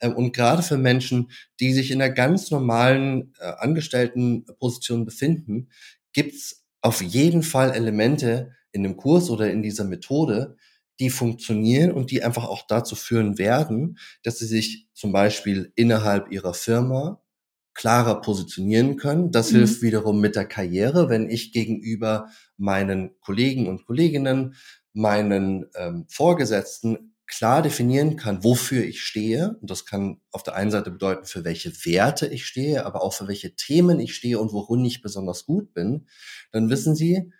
Ähm, 0.00 0.14
und 0.16 0.32
gerade 0.32 0.62
für 0.62 0.76
Menschen, 0.76 1.30
die 1.60 1.72
sich 1.72 1.90
in 1.90 2.00
einer 2.00 2.12
ganz 2.12 2.50
normalen 2.50 3.34
äh, 3.38 3.44
Angestelltenposition 3.58 5.04
befinden, 5.04 5.68
gibt's 6.12 6.64
auf 6.80 7.02
jeden 7.02 7.42
Fall 7.42 7.72
Elemente 7.72 8.52
in 8.72 8.82
dem 8.82 8.96
Kurs 8.96 9.30
oder 9.30 9.50
in 9.50 9.62
dieser 9.62 9.84
Methode, 9.84 10.56
die 11.00 11.10
funktionieren 11.10 11.92
und 11.92 12.10
die 12.10 12.22
einfach 12.22 12.44
auch 12.44 12.66
dazu 12.66 12.96
führen 12.96 13.38
werden, 13.38 13.98
dass 14.22 14.38
sie 14.38 14.46
sich 14.46 14.88
zum 14.94 15.12
Beispiel 15.12 15.72
innerhalb 15.76 16.32
ihrer 16.32 16.54
Firma 16.54 17.22
klarer 17.74 18.20
positionieren 18.20 18.96
können. 18.96 19.30
Das 19.30 19.52
mhm. 19.52 19.58
hilft 19.58 19.82
wiederum 19.82 20.20
mit 20.20 20.34
der 20.34 20.46
Karriere, 20.46 21.08
wenn 21.08 21.30
ich 21.30 21.52
gegenüber 21.52 22.28
meinen 22.56 23.18
Kollegen 23.20 23.68
und 23.68 23.86
Kolleginnen, 23.86 24.56
meinen 24.92 25.66
ähm, 25.76 26.06
Vorgesetzten 26.08 27.14
klar 27.28 27.62
definieren 27.62 28.16
kann, 28.16 28.42
wofür 28.42 28.84
ich 28.84 29.02
stehe. 29.02 29.56
Und 29.60 29.70
das 29.70 29.86
kann 29.86 30.20
auf 30.32 30.42
der 30.42 30.54
einen 30.54 30.70
Seite 30.70 30.90
bedeuten, 30.90 31.26
für 31.26 31.44
welche 31.44 31.70
Werte 31.84 32.26
ich 32.26 32.46
stehe, 32.46 32.84
aber 32.84 33.02
auch 33.02 33.12
für 33.12 33.28
welche 33.28 33.54
Themen 33.54 34.00
ich 34.00 34.14
stehe 34.14 34.38
und 34.38 34.52
worin 34.52 34.84
ich 34.84 35.02
besonders 35.02 35.44
gut 35.44 35.74
bin. 35.74 36.06
Dann 36.50 36.70
wissen 36.70 36.96
Sie, 36.96 37.32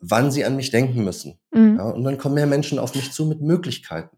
wann 0.00 0.32
Sie 0.32 0.44
an 0.44 0.56
mich 0.56 0.70
denken 0.70 1.04
müssen. 1.04 1.38
Mhm. 1.52 1.76
Ja, 1.76 1.90
und 1.90 2.02
dann 2.02 2.18
kommen 2.18 2.34
mehr 2.34 2.46
Menschen 2.46 2.78
auf 2.78 2.94
mich 2.94 3.12
zu 3.12 3.26
mit 3.26 3.40
Möglichkeiten. 3.40 4.16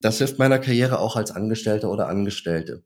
Das 0.00 0.18
hilft 0.18 0.38
meiner 0.38 0.58
Karriere 0.58 0.98
auch 0.98 1.16
als 1.16 1.30
Angestellter 1.30 1.90
oder 1.90 2.08
Angestellte. 2.08 2.84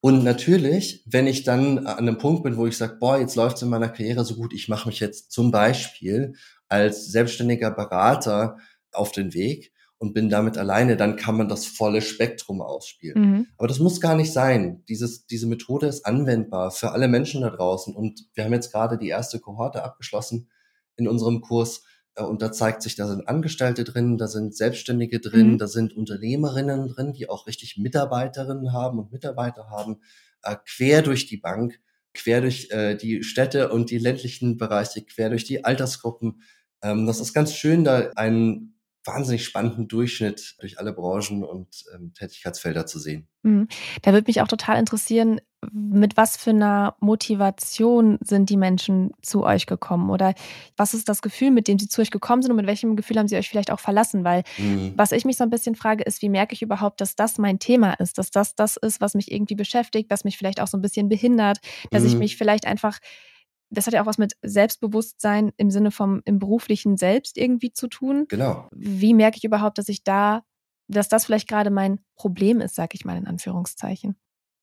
Und 0.00 0.24
natürlich, 0.24 1.02
wenn 1.06 1.26
ich 1.26 1.44
dann 1.44 1.86
an 1.86 1.98
einem 1.98 2.18
Punkt 2.18 2.42
bin, 2.42 2.56
wo 2.56 2.66
ich 2.66 2.76
sage, 2.76 2.96
boah, 2.98 3.18
jetzt 3.18 3.36
läuft 3.36 3.56
es 3.56 3.62
in 3.62 3.68
meiner 3.68 3.88
Karriere 3.88 4.24
so 4.24 4.34
gut, 4.34 4.52
ich 4.52 4.68
mache 4.68 4.88
mich 4.88 5.00
jetzt 5.00 5.30
zum 5.30 5.50
Beispiel 5.50 6.34
als 6.68 7.06
selbstständiger 7.06 7.70
Berater 7.70 8.56
auf 8.92 9.12
den 9.12 9.34
Weg 9.34 9.72
und 9.98 10.12
bin 10.12 10.28
damit 10.28 10.58
alleine, 10.58 10.96
dann 10.96 11.16
kann 11.16 11.36
man 11.36 11.48
das 11.48 11.66
volle 11.66 12.02
Spektrum 12.02 12.60
ausspielen. 12.60 13.20
Mhm. 13.20 13.46
Aber 13.56 13.66
das 13.66 13.78
muss 13.78 14.00
gar 14.00 14.14
nicht 14.14 14.32
sein. 14.32 14.84
Dieses, 14.88 15.26
diese 15.26 15.46
Methode 15.46 15.86
ist 15.86 16.04
anwendbar 16.04 16.70
für 16.70 16.92
alle 16.92 17.08
Menschen 17.08 17.40
da 17.40 17.50
draußen. 17.50 17.94
Und 17.94 18.20
wir 18.34 18.44
haben 18.44 18.52
jetzt 18.52 18.72
gerade 18.72 18.98
die 18.98 19.08
erste 19.08 19.40
Kohorte 19.40 19.82
abgeschlossen 19.82 20.50
in 20.96 21.08
unserem 21.08 21.40
Kurs. 21.40 21.82
Äh, 22.14 22.24
und 22.24 22.42
da 22.42 22.52
zeigt 22.52 22.82
sich, 22.82 22.94
da 22.96 23.06
sind 23.06 23.26
Angestellte 23.26 23.84
drin, 23.84 24.18
da 24.18 24.28
sind 24.28 24.54
Selbstständige 24.54 25.18
drin, 25.18 25.52
mhm. 25.52 25.58
da 25.58 25.66
sind 25.66 25.96
Unternehmerinnen 25.96 26.88
drin, 26.88 27.14
die 27.14 27.30
auch 27.30 27.46
richtig 27.46 27.78
Mitarbeiterinnen 27.78 28.74
haben 28.74 28.98
und 28.98 29.12
Mitarbeiter 29.12 29.70
haben, 29.70 30.00
äh, 30.42 30.56
quer 30.66 31.00
durch 31.00 31.26
die 31.26 31.38
Bank, 31.38 31.80
quer 32.12 32.42
durch 32.42 32.70
äh, 32.70 32.96
die 32.96 33.22
Städte 33.22 33.70
und 33.70 33.90
die 33.90 33.98
ländlichen 33.98 34.58
Bereiche, 34.58 35.02
quer 35.02 35.30
durch 35.30 35.44
die 35.44 35.64
Altersgruppen. 35.64 36.42
Ähm, 36.82 37.06
das 37.06 37.20
ist 37.20 37.32
ganz 37.32 37.54
schön, 37.54 37.84
da 37.84 38.10
einen 38.14 38.75
wahnsinnig 39.06 39.44
spannenden 39.44 39.88
Durchschnitt 39.88 40.56
durch 40.60 40.78
alle 40.78 40.92
Branchen 40.92 41.44
und 41.44 41.84
ähm, 41.94 42.12
Tätigkeitsfelder 42.14 42.86
zu 42.86 42.98
sehen. 42.98 43.28
Mhm. 43.42 43.68
Da 44.02 44.12
würde 44.12 44.26
mich 44.26 44.40
auch 44.40 44.48
total 44.48 44.78
interessieren, 44.78 45.40
mit 45.72 46.16
was 46.16 46.36
für 46.36 46.50
einer 46.50 46.96
Motivation 47.00 48.18
sind 48.20 48.50
die 48.50 48.56
Menschen 48.56 49.12
zu 49.22 49.44
euch 49.44 49.66
gekommen? 49.66 50.10
Oder 50.10 50.34
was 50.76 50.94
ist 50.94 51.08
das 51.08 51.22
Gefühl, 51.22 51.50
mit 51.50 51.68
dem 51.68 51.78
sie 51.78 51.88
zu 51.88 52.02
euch 52.02 52.10
gekommen 52.10 52.42
sind 52.42 52.50
und 52.50 52.56
mit 52.56 52.66
welchem 52.66 52.96
Gefühl 52.96 53.18
haben 53.18 53.28
sie 53.28 53.36
euch 53.36 53.48
vielleicht 53.48 53.70
auch 53.70 53.80
verlassen? 53.80 54.24
Weil 54.24 54.42
mhm. 54.58 54.92
was 54.96 55.12
ich 55.12 55.24
mich 55.24 55.36
so 55.36 55.44
ein 55.44 55.50
bisschen 55.50 55.74
frage, 55.74 56.04
ist, 56.04 56.22
wie 56.22 56.28
merke 56.28 56.54
ich 56.54 56.62
überhaupt, 56.62 57.00
dass 57.00 57.16
das 57.16 57.38
mein 57.38 57.58
Thema 57.58 57.94
ist, 57.94 58.18
dass 58.18 58.30
das 58.30 58.54
das 58.54 58.76
ist, 58.76 59.00
was 59.00 59.14
mich 59.14 59.32
irgendwie 59.32 59.54
beschäftigt, 59.54 60.10
was 60.10 60.24
mich 60.24 60.36
vielleicht 60.38 60.60
auch 60.60 60.68
so 60.68 60.76
ein 60.76 60.82
bisschen 60.82 61.08
behindert, 61.08 61.58
dass 61.90 62.02
mhm. 62.02 62.08
ich 62.08 62.14
mich 62.16 62.36
vielleicht 62.36 62.66
einfach 62.66 62.98
das 63.76 63.86
hat 63.86 63.94
ja 63.94 64.02
auch 64.02 64.06
was 64.06 64.18
mit 64.18 64.36
Selbstbewusstsein 64.42 65.52
im 65.56 65.70
Sinne 65.70 65.90
vom 65.90 66.22
im 66.24 66.38
beruflichen 66.38 66.96
Selbst 66.96 67.36
irgendwie 67.36 67.72
zu 67.72 67.88
tun. 67.88 68.24
Genau. 68.28 68.68
Wie 68.74 69.12
merke 69.12 69.36
ich 69.36 69.44
überhaupt, 69.44 69.78
dass 69.78 69.88
ich 69.88 70.02
da, 70.02 70.42
dass 70.88 71.08
das 71.08 71.26
vielleicht 71.26 71.48
gerade 71.48 71.70
mein 71.70 72.00
Problem 72.16 72.60
ist, 72.60 72.74
sage 72.74 72.94
ich 72.94 73.04
mal 73.04 73.18
in 73.18 73.26
Anführungszeichen? 73.26 74.16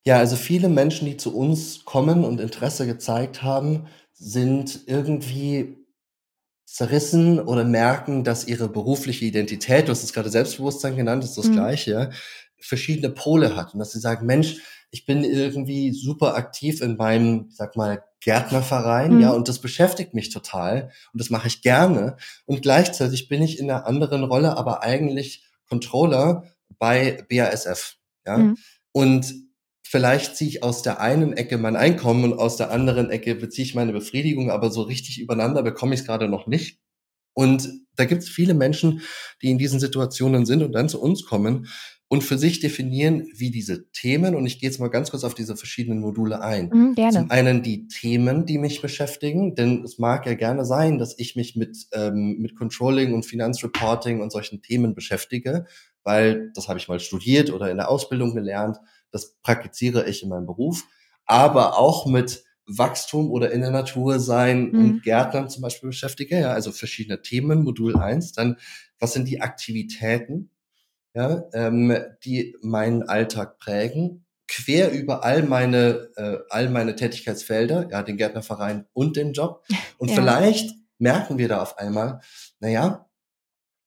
Ja, 0.04 0.18
also 0.18 0.36
viele 0.36 0.68
Menschen, 0.68 1.06
die 1.06 1.16
zu 1.16 1.34
uns 1.34 1.84
kommen 1.84 2.24
und 2.24 2.40
Interesse 2.40 2.86
gezeigt 2.86 3.42
haben, 3.42 3.86
sind 4.12 4.80
irgendwie 4.86 5.78
zerrissen 6.66 7.38
oder 7.38 7.64
merken, 7.64 8.24
dass 8.24 8.46
ihre 8.46 8.68
berufliche 8.68 9.24
Identität, 9.24 9.86
du 9.86 9.92
hast 9.92 10.02
es 10.02 10.12
gerade 10.12 10.28
Selbstbewusstsein 10.28 10.96
genannt, 10.96 11.24
ist 11.24 11.38
das 11.38 11.46
mhm. 11.46 11.52
gleiche, 11.52 12.10
verschiedene 12.58 13.10
Pole 13.10 13.54
hat 13.54 13.74
und 13.74 13.78
dass 13.78 13.92
sie 13.92 14.00
sagen, 14.00 14.26
Mensch, 14.26 14.56
ich 14.90 15.06
bin 15.06 15.24
irgendwie 15.24 15.92
super 15.92 16.34
aktiv 16.36 16.80
in 16.80 16.96
meinem, 16.96 17.46
ich 17.48 17.56
sag 17.56 17.76
mal, 17.76 18.02
Gärtnerverein, 18.24 19.16
mhm. 19.16 19.20
ja, 19.20 19.30
und 19.32 19.48
das 19.48 19.58
beschäftigt 19.58 20.14
mich 20.14 20.30
total 20.30 20.90
und 21.12 21.20
das 21.20 21.28
mache 21.28 21.46
ich 21.46 21.60
gerne. 21.60 22.16
Und 22.46 22.62
gleichzeitig 22.62 23.28
bin 23.28 23.42
ich 23.42 23.58
in 23.58 23.70
einer 23.70 23.86
anderen 23.86 24.24
Rolle, 24.24 24.56
aber 24.56 24.82
eigentlich 24.82 25.44
Controller 25.68 26.44
bei 26.78 27.24
BASF, 27.28 27.96
ja. 28.26 28.38
Mhm. 28.38 28.56
Und 28.92 29.34
vielleicht 29.82 30.36
ziehe 30.36 30.48
ich 30.48 30.62
aus 30.62 30.82
der 30.82 31.00
einen 31.00 31.34
Ecke 31.34 31.58
mein 31.58 31.76
Einkommen 31.76 32.24
und 32.24 32.38
aus 32.38 32.56
der 32.56 32.70
anderen 32.70 33.10
Ecke 33.10 33.34
beziehe 33.34 33.66
ich 33.66 33.74
meine 33.74 33.92
Befriedigung, 33.92 34.50
aber 34.50 34.70
so 34.70 34.82
richtig 34.82 35.20
übereinander 35.20 35.62
bekomme 35.62 35.94
ich 35.94 36.00
es 36.00 36.06
gerade 36.06 36.28
noch 36.28 36.46
nicht. 36.46 36.80
Und 37.34 37.68
da 37.96 38.06
gibt 38.06 38.22
es 38.22 38.28
viele 38.28 38.54
Menschen, 38.54 39.02
die 39.42 39.50
in 39.50 39.58
diesen 39.58 39.80
Situationen 39.80 40.46
sind 40.46 40.62
und 40.62 40.72
dann 40.72 40.88
zu 40.88 41.00
uns 41.00 41.26
kommen 41.26 41.68
und 42.08 42.22
für 42.22 42.38
sich 42.38 42.60
definieren, 42.60 43.26
wie 43.34 43.50
diese 43.50 43.90
Themen, 43.90 44.34
und 44.34 44.46
ich 44.46 44.60
gehe 44.60 44.68
jetzt 44.68 44.78
mal 44.78 44.88
ganz 44.88 45.10
kurz 45.10 45.24
auf 45.24 45.34
diese 45.34 45.56
verschiedenen 45.56 46.00
Module 46.00 46.42
ein. 46.42 46.68
Mhm, 46.72 46.94
gerne. 46.94 47.12
Zum 47.12 47.30
einen 47.30 47.62
die 47.62 47.88
Themen, 47.88 48.46
die 48.46 48.58
mich 48.58 48.82
beschäftigen, 48.82 49.54
denn 49.54 49.82
es 49.82 49.98
mag 49.98 50.26
ja 50.26 50.34
gerne 50.34 50.64
sein, 50.64 50.98
dass 50.98 51.18
ich 51.18 51.34
mich 51.34 51.56
mit, 51.56 51.86
ähm, 51.92 52.36
mit 52.38 52.56
Controlling 52.56 53.14
und 53.14 53.24
Finanzreporting 53.24 54.20
und 54.20 54.30
solchen 54.30 54.60
Themen 54.62 54.94
beschäftige, 54.94 55.66
weil 56.02 56.50
das 56.54 56.68
habe 56.68 56.78
ich 56.78 56.88
mal 56.88 57.00
studiert 57.00 57.50
oder 57.50 57.70
in 57.70 57.78
der 57.78 57.88
Ausbildung 57.90 58.34
gelernt, 58.34 58.76
das 59.10 59.36
praktiziere 59.42 60.06
ich 60.08 60.22
in 60.22 60.28
meinem 60.28 60.46
Beruf, 60.46 60.84
aber 61.24 61.78
auch 61.78 62.06
mit 62.06 62.44
Wachstum 62.66 63.30
oder 63.30 63.50
in 63.50 63.60
der 63.60 63.70
Natur 63.70 64.18
sein 64.18 64.70
mhm. 64.70 64.78
und 64.78 65.02
Gärtnern 65.02 65.48
zum 65.48 65.62
Beispiel 65.62 65.88
beschäftige, 65.88 66.40
ja, 66.40 66.52
also 66.52 66.72
verschiedene 66.72 67.22
Themen, 67.22 67.62
Modul 67.62 67.96
eins. 67.96 68.32
Dann, 68.32 68.56
was 68.98 69.12
sind 69.12 69.28
die 69.28 69.40
Aktivitäten, 69.40 70.50
ja, 71.14 71.44
ähm, 71.52 71.96
die 72.24 72.56
meinen 72.62 73.04
Alltag 73.04 73.58
prägen, 73.58 74.26
quer 74.48 74.90
über 74.92 75.24
all 75.24 75.42
meine, 75.42 76.10
äh, 76.16 76.38
all 76.50 76.68
meine 76.68 76.96
Tätigkeitsfelder, 76.96 77.88
ja, 77.90 78.02
den 78.02 78.16
Gärtnerverein 78.16 78.86
und 78.92 79.16
den 79.16 79.32
Job. 79.32 79.64
Und 79.98 80.10
ja. 80.10 80.16
vielleicht 80.16 80.74
merken 80.98 81.38
wir 81.38 81.48
da 81.48 81.62
auf 81.62 81.78
einmal, 81.78 82.20
naja, 82.60 83.08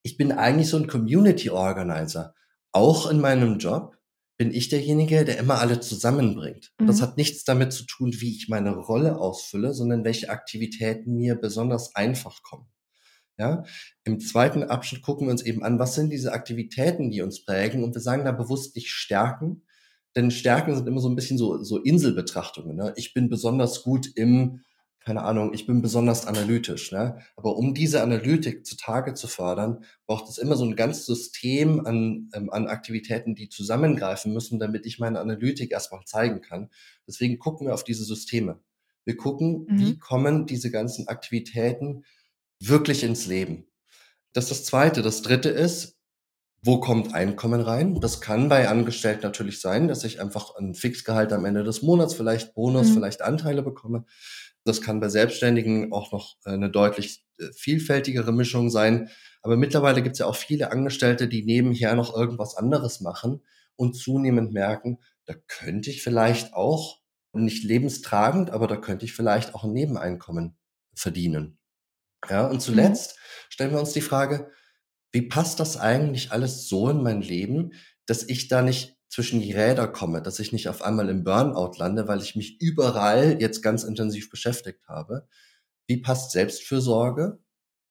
ich 0.03 0.17
bin 0.17 0.31
eigentlich 0.31 0.69
so 0.69 0.77
ein 0.77 0.87
Community 0.87 1.49
Organizer, 1.49 2.33
auch 2.71 3.09
in 3.09 3.19
meinem 3.19 3.59
Job, 3.59 3.97
bin 4.37 4.53
ich 4.53 4.69
derjenige, 4.69 5.25
der 5.25 5.37
immer 5.37 5.59
alle 5.59 5.79
zusammenbringt. 5.79 6.71
Mhm. 6.79 6.87
Das 6.87 7.01
hat 7.01 7.17
nichts 7.17 7.43
damit 7.43 7.73
zu 7.73 7.85
tun, 7.85 8.13
wie 8.19 8.35
ich 8.35 8.47
meine 8.49 8.75
Rolle 8.75 9.17
ausfülle, 9.17 9.73
sondern 9.73 10.05
welche 10.05 10.29
Aktivitäten 10.29 11.17
mir 11.17 11.35
besonders 11.35 11.95
einfach 11.95 12.41
kommen. 12.43 12.67
Ja, 13.39 13.63
im 14.03 14.19
zweiten 14.19 14.63
Abschnitt 14.63 15.03
gucken 15.03 15.27
wir 15.27 15.31
uns 15.31 15.43
eben 15.43 15.63
an, 15.63 15.77
was 15.77 15.93
sind 15.93 16.09
diese 16.09 16.33
Aktivitäten, 16.33 17.11
die 17.11 17.21
uns 17.21 17.45
prägen 17.45 17.83
und 17.83 17.93
wir 17.93 18.01
sagen 18.01 18.25
da 18.25 18.31
bewusst 18.31 18.75
nicht 18.75 18.89
Stärken, 18.89 19.63
denn 20.15 20.31
Stärken 20.31 20.75
sind 20.75 20.87
immer 20.87 21.01
so 21.01 21.09
ein 21.09 21.15
bisschen 21.15 21.37
so, 21.37 21.63
so 21.63 21.77
Inselbetrachtungen. 21.77 22.75
Ne? 22.75 22.93
Ich 22.95 23.13
bin 23.13 23.29
besonders 23.29 23.83
gut 23.83 24.09
im 24.15 24.61
keine 25.07 25.23
Ahnung, 25.23 25.53
ich 25.53 25.65
bin 25.65 25.81
besonders 25.81 26.27
analytisch. 26.27 26.91
Ne? 26.91 27.19
Aber 27.37 27.55
um 27.55 27.73
diese 27.73 28.03
Analytik 28.03 28.65
zutage 28.65 29.13
zu 29.13 29.29
fördern, 29.29 29.85
braucht 30.05 30.27
es 30.27 30.37
immer 30.37 30.57
so 30.57 30.65
ein 30.65 30.75
ganzes 30.75 31.05
System 31.05 31.85
an, 31.85 32.29
ähm, 32.33 32.49
an 32.49 32.67
Aktivitäten, 32.67 33.33
die 33.33 33.47
zusammengreifen 33.47 34.33
müssen, 34.33 34.59
damit 34.59 34.85
ich 34.85 34.99
meine 34.99 35.21
Analytik 35.21 35.71
erstmal 35.71 36.03
zeigen 36.03 36.41
kann. 36.41 36.69
Deswegen 37.07 37.39
gucken 37.39 37.67
wir 37.67 37.73
auf 37.73 37.85
diese 37.85 38.03
Systeme. 38.03 38.59
Wir 39.05 39.15
gucken, 39.15 39.65
mhm. 39.69 39.79
wie 39.79 39.97
kommen 39.97 40.45
diese 40.45 40.71
ganzen 40.71 41.07
Aktivitäten 41.07 42.03
wirklich 42.59 43.03
ins 43.03 43.25
Leben. 43.25 43.67
Das 44.33 44.45
ist 44.45 44.51
das 44.51 44.63
Zweite. 44.65 45.01
Das 45.01 45.21
Dritte 45.21 45.49
ist, 45.49 45.97
wo 46.61 46.79
kommt 46.79 47.13
Einkommen 47.13 47.61
rein? 47.61 47.99
Das 47.99 48.19
kann 48.19 48.49
bei 48.49 48.67
Angestellten 48.67 49.23
natürlich 49.23 49.61
sein, 49.61 49.87
dass 49.87 50.03
ich 50.03 50.19
einfach 50.19 50.55
ein 50.55 50.73
Fixgehalt 50.73 51.31
am 51.31 51.45
Ende 51.45 51.63
des 51.63 51.81
Monats, 51.81 52.13
vielleicht 52.13 52.53
Bonus, 52.53 52.89
mhm. 52.89 52.93
vielleicht 52.95 53.21
Anteile 53.21 53.63
bekomme. 53.63 54.05
Das 54.63 54.81
kann 54.81 54.99
bei 54.99 55.09
Selbstständigen 55.09 55.93
auch 55.93 56.11
noch 56.11 56.35
äh, 56.45 56.51
eine 56.51 56.69
deutlich 56.69 57.23
äh, 57.39 57.45
vielfältigere 57.55 58.33
Mischung 58.33 58.69
sein. 58.69 59.09
Aber 59.41 59.55
mittlerweile 59.55 60.01
gibt 60.01 60.13
es 60.13 60.19
ja 60.19 60.25
auch 60.25 60.35
viele 60.35 60.71
Angestellte, 60.71 61.27
die 61.27 61.43
nebenher 61.43 61.95
noch 61.95 62.15
irgendwas 62.15 62.55
anderes 62.55 62.99
machen 62.99 63.41
und 63.77 63.95
zunehmend 63.95 64.51
merken, 64.51 64.99
da 65.25 65.35
könnte 65.47 65.89
ich 65.89 66.01
vielleicht 66.01 66.53
auch, 66.53 66.99
nicht 67.33 67.63
lebenstragend, 67.63 68.49
aber 68.49 68.67
da 68.67 68.77
könnte 68.77 69.05
ich 69.05 69.13
vielleicht 69.13 69.53
auch 69.53 69.63
ein 69.63 69.73
Nebeneinkommen 69.73 70.57
verdienen. 70.95 71.59
Ja, 72.29 72.47
und 72.47 72.55
mhm. 72.55 72.59
zuletzt 72.59 73.15
mhm. 73.15 73.21
stellen 73.49 73.71
wir 73.71 73.79
uns 73.79 73.93
die 73.93 74.01
Frage, 74.01 74.51
wie 75.11 75.23
passt 75.23 75.59
das 75.59 75.77
eigentlich 75.77 76.31
alles 76.31 76.67
so 76.67 76.89
in 76.89 77.01
mein 77.01 77.21
Leben, 77.21 77.73
dass 78.05 78.23
ich 78.23 78.47
da 78.47 78.61
nicht 78.61 78.97
zwischen 79.09 79.41
die 79.41 79.53
Räder 79.53 79.87
komme, 79.87 80.21
dass 80.21 80.39
ich 80.39 80.51
nicht 80.51 80.67
auf 80.67 80.81
einmal 80.81 81.09
im 81.09 81.23
Burnout 81.23 81.77
lande, 81.77 82.07
weil 82.07 82.21
ich 82.21 82.35
mich 82.35 82.61
überall 82.61 83.37
jetzt 83.39 83.61
ganz 83.61 83.83
intensiv 83.83 84.29
beschäftigt 84.29 84.87
habe. 84.87 85.27
Wie 85.87 85.97
passt 85.97 86.31
Selbstfürsorge 86.31 87.39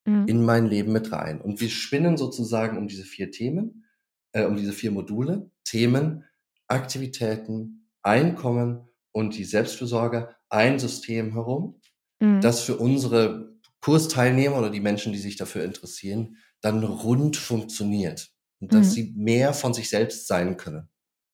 mhm. 0.04 0.26
in 0.28 0.44
mein 0.44 0.66
Leben 0.66 0.92
mit 0.92 1.12
rein? 1.12 1.40
Und 1.40 1.60
wir 1.60 1.70
spinnen 1.70 2.16
sozusagen 2.16 2.76
um 2.76 2.86
diese 2.86 3.04
vier 3.04 3.30
Themen, 3.30 3.86
äh, 4.32 4.44
um 4.44 4.56
diese 4.56 4.72
vier 4.72 4.90
Module, 4.90 5.50
Themen, 5.64 6.24
Aktivitäten, 6.68 7.90
Einkommen 8.02 8.88
und 9.12 9.36
die 9.36 9.44
Selbstfürsorge 9.44 10.36
ein 10.48 10.78
System 10.78 11.32
herum, 11.32 11.80
mhm. 12.20 12.40
das 12.40 12.60
für 12.60 12.76
unsere 12.76 13.55
Kursteilnehmer 13.86 14.58
oder 14.58 14.70
die 14.70 14.80
Menschen, 14.80 15.12
die 15.12 15.18
sich 15.20 15.36
dafür 15.36 15.62
interessieren, 15.62 16.38
dann 16.60 16.82
rund 16.82 17.36
funktioniert 17.36 18.32
und 18.58 18.72
dass 18.72 18.88
mhm. 18.88 18.90
sie 18.90 19.14
mehr 19.16 19.54
von 19.54 19.74
sich 19.74 19.88
selbst 19.88 20.26
sein 20.26 20.56
können. 20.56 20.88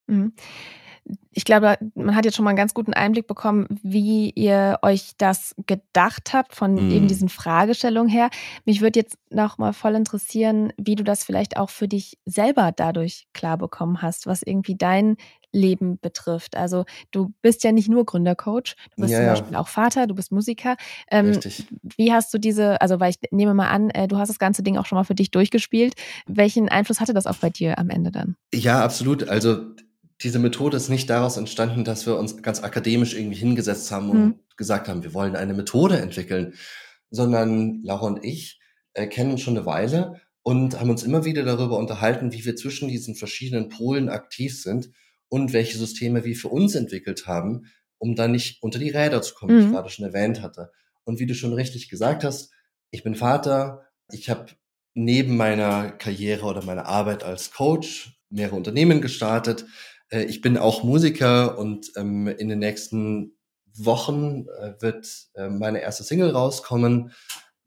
Mhm. 0.07 0.35
Ich 1.31 1.47
glaube, 1.47 1.79
man 1.95 2.15
hat 2.15 2.27
jetzt 2.27 2.37
schon 2.37 2.45
mal 2.45 2.51
einen 2.51 2.59
ganz 2.59 2.75
guten 2.75 2.93
Einblick 2.93 3.27
bekommen, 3.27 3.81
wie 3.83 4.29
ihr 4.33 4.81
euch 4.83 5.13
das 5.17 5.55
gedacht 5.67 6.35
habt 6.35 6.55
von 6.55 6.75
mm. 6.75 6.91
eben 6.91 7.05
mhm. 7.05 7.09
diesen 7.09 7.29
Fragestellungen 7.29 8.09
her. 8.09 8.31
Mich 8.67 8.83
würde 8.83 9.01
jetzt 9.01 9.17
noch 9.31 9.59
mal 9.59 9.73
voll 9.73 9.97
interessieren, 9.97 10.73
wie 10.77 10.95
du 10.95 11.03
das 11.03 11.25
vielleicht 11.25 11.57
auch 11.57 11.71
für 11.71 11.89
dich 11.89 12.19
selber 12.25 12.71
dadurch 12.71 13.27
klar 13.33 13.59
bekommen 13.59 14.01
hast, 14.01 14.29
was 14.29 14.43
irgendwie 14.43 14.77
dein 14.77 15.17
Leben 15.53 15.99
betrifft. 16.01 16.57
Also 16.57 16.85
du 17.11 17.33
bist 17.43 17.63
ja 17.65 17.73
nicht 17.73 17.89
nur 17.89 18.05
Gründercoach, 18.05 18.75
du 18.97 19.03
bist 19.03 19.13
ja, 19.13 19.19
zum 19.19 19.27
Beispiel 19.27 19.53
ja. 19.53 19.61
auch 19.61 19.69
Vater, 19.69 20.07
du 20.07 20.15
bist 20.15 20.33
Musiker. 20.33 20.77
Ähm, 21.11 21.27
Richtig. 21.27 21.67
Wie 21.97 22.13
hast 22.13 22.33
du 22.35 22.39
diese, 22.39 22.81
also 22.81 23.01
weil 23.01 23.11
ich 23.11 23.19
nehme 23.31 23.55
mal 23.55 23.69
an, 23.69 23.91
äh, 23.91 24.09
du 24.09 24.19
hast 24.19 24.29
das 24.29 24.39
ganze 24.39 24.63
Ding 24.63 24.77
auch 24.77 24.87
schon 24.87 24.97
mal 24.97 25.05
für 25.05 25.15
dich 25.15 25.31
durchgespielt. 25.31 25.95
Welchen 26.27 26.69
Einfluss 26.69 27.01
hatte 27.01 27.15
das 27.15 27.27
auch 27.27 27.37
bei 27.37 27.51
dir 27.51 27.79
am 27.79 27.91
Ende 27.91 28.11
dann? 28.11 28.37
Ja, 28.53 28.83
absolut. 28.83 29.29
Also 29.29 29.59
diese 30.23 30.39
Methode 30.39 30.77
ist 30.77 30.89
nicht 30.89 31.11
daraus 31.11 31.37
entstanden, 31.37 31.85
dass 31.85 32.07
wir 32.07 32.17
uns 32.17 32.43
ganz 32.43 32.63
akademisch 32.63 33.15
irgendwie 33.15 33.39
hingesetzt 33.39 33.91
haben 33.91 34.11
und 34.11 34.25
mhm. 34.25 34.35
gesagt 34.57 34.89
haben, 34.89 35.03
wir 35.03 35.15
wollen 35.15 35.37
eine 35.37 35.55
Methode 35.55 35.99
entwickeln, 35.99 36.55
sondern 37.11 37.83
Laura 37.83 38.07
und 38.07 38.25
ich 38.25 38.61
äh, 38.95 39.07
kennen 39.07 39.39
schon 39.39 39.57
eine 39.57 39.67
Weile 39.67 40.21
und 40.43 40.81
haben 40.81 40.91
uns 40.91 41.03
immer 41.03 41.25
wieder 41.25 41.45
darüber 41.45 41.79
unterhalten, 41.79 42.33
wie 42.33 42.45
wir 42.45 42.57
zwischen 42.57 42.89
diesen 42.89 43.15
verschiedenen 43.15 43.69
Polen 43.69 44.09
aktiv 44.09 44.61
sind 44.61 44.91
und 45.33 45.55
welche 45.55 45.79
Systeme 45.79 46.25
wir 46.25 46.37
für 46.37 46.49
uns 46.49 46.75
entwickelt 46.75 47.27
haben, 47.27 47.63
um 47.97 48.15
da 48.15 48.29
nicht 48.29 48.63
unter 48.63 48.79
die 48.79 48.91
Räder 48.91 49.23
zu 49.23 49.35
kommen, 49.35 49.55
mhm. 49.55 49.59
wie 49.59 49.63
ich 49.63 49.69
mhm. 49.69 49.73
gerade 49.73 49.89
schon 49.89 50.05
erwähnt 50.05 50.43
hatte. 50.43 50.71
Und 51.05 51.21
wie 51.21 51.27
du 51.27 51.35
schon 51.35 51.55
richtig 51.55 51.89
gesagt 51.89 52.23
hast, 52.23 52.53
ich 52.91 53.03
bin 53.03 53.15
Vater, 53.15 53.87
ich 54.11 54.29
habe 54.29 54.49
neben 54.93 55.39
meiner 55.39 55.91
Karriere 55.91 56.45
oder 56.45 56.63
meiner 56.63 56.85
Arbeit 56.85 57.25
als 57.25 57.51
Coach 57.51 58.21
mehrere 58.29 58.57
Unternehmen 58.57 59.01
gestartet, 59.01 59.65
äh, 60.11 60.25
ich 60.25 60.43
bin 60.43 60.59
auch 60.59 60.83
Musiker 60.83 61.57
und 61.57 61.93
ähm, 61.97 62.29
in 62.29 62.51
den 62.51 62.59
nächsten 62.59 63.33
Wochen 63.75 64.45
äh, 64.61 64.75
wird 64.81 65.09
äh, 65.33 65.49
meine 65.49 65.81
erste 65.81 66.05
Single 66.05 66.29
rauskommen. 66.29 67.13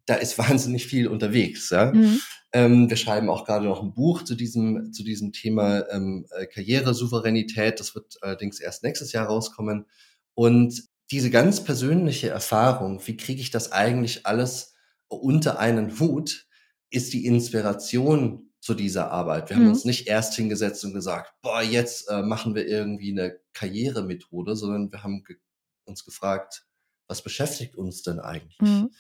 Da 0.06 0.14
ist 0.14 0.38
wahnsinnig 0.38 0.86
viel 0.86 1.08
unterwegs. 1.08 1.72
Ja? 1.72 1.92
Mhm. 1.92 2.20
Ähm, 2.56 2.90
wir 2.90 2.96
schreiben 2.96 3.30
auch 3.30 3.44
gerade 3.44 3.66
noch 3.66 3.84
ein 3.84 3.94
Buch 3.94 4.24
zu 4.24 4.34
diesem, 4.34 4.94
zu 4.94 5.04
diesem 5.04 5.34
Thema 5.34 5.90
ähm, 5.92 6.26
äh, 6.32 6.46
Karrieresouveränität. 6.46 7.82
Das 7.82 7.96
wird 7.96 8.18
allerdings 8.22 8.62
erst 8.62 8.82
nächstes 8.82 9.12
Jahr 9.12 9.28
rauskommen. 9.28 9.88
Und 10.36 10.86
diese 11.12 11.30
ganz 11.32 11.66
persönliche 11.66 12.30
Erfahrung, 12.30 13.06
wie 13.06 13.18
kriege 13.18 13.42
ich 13.42 13.52
das 13.52 13.74
eigentlich 13.74 14.26
alles 14.26 14.74
unter 15.10 15.60
einen 15.60 16.00
Hut, 16.00 16.48
ist 16.90 17.12
die 17.12 17.26
Inspiration 17.26 18.54
zu 18.62 18.74
dieser 18.74 19.12
Arbeit. 19.12 19.50
Wir 19.50 19.58
mhm. 19.58 19.62
haben 19.64 19.70
uns 19.72 19.84
nicht 19.84 20.08
erst 20.08 20.34
hingesetzt 20.36 20.86
und 20.86 20.94
gesagt, 20.94 21.34
boah, 21.42 21.62
jetzt 21.62 22.10
äh, 22.10 22.22
machen 22.22 22.56
wir 22.56 22.66
irgendwie 22.66 23.12
eine 23.12 23.38
Karrieremethode, 23.52 24.56
sondern 24.56 24.94
wir 24.94 25.04
haben 25.04 25.26
ge 25.26 25.36
uns 25.84 26.06
gefragt, 26.06 26.66
was 27.10 27.22
beschäftigt 27.22 27.76
uns 27.76 28.02
denn 28.02 28.22
eigentlich? 28.22 28.62
Mhm. 28.62 28.92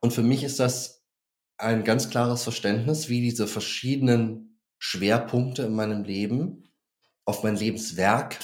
Und 0.00 0.12
für 0.12 0.24
mich 0.24 0.42
ist 0.42 0.58
das 0.58 1.05
ein 1.58 1.84
ganz 1.84 2.10
klares 2.10 2.42
Verständnis, 2.42 3.08
wie 3.08 3.20
diese 3.20 3.46
verschiedenen 3.46 4.58
Schwerpunkte 4.78 5.62
in 5.62 5.74
meinem 5.74 6.04
Leben 6.04 6.64
auf 7.24 7.42
mein 7.42 7.56
Lebenswerk 7.56 8.38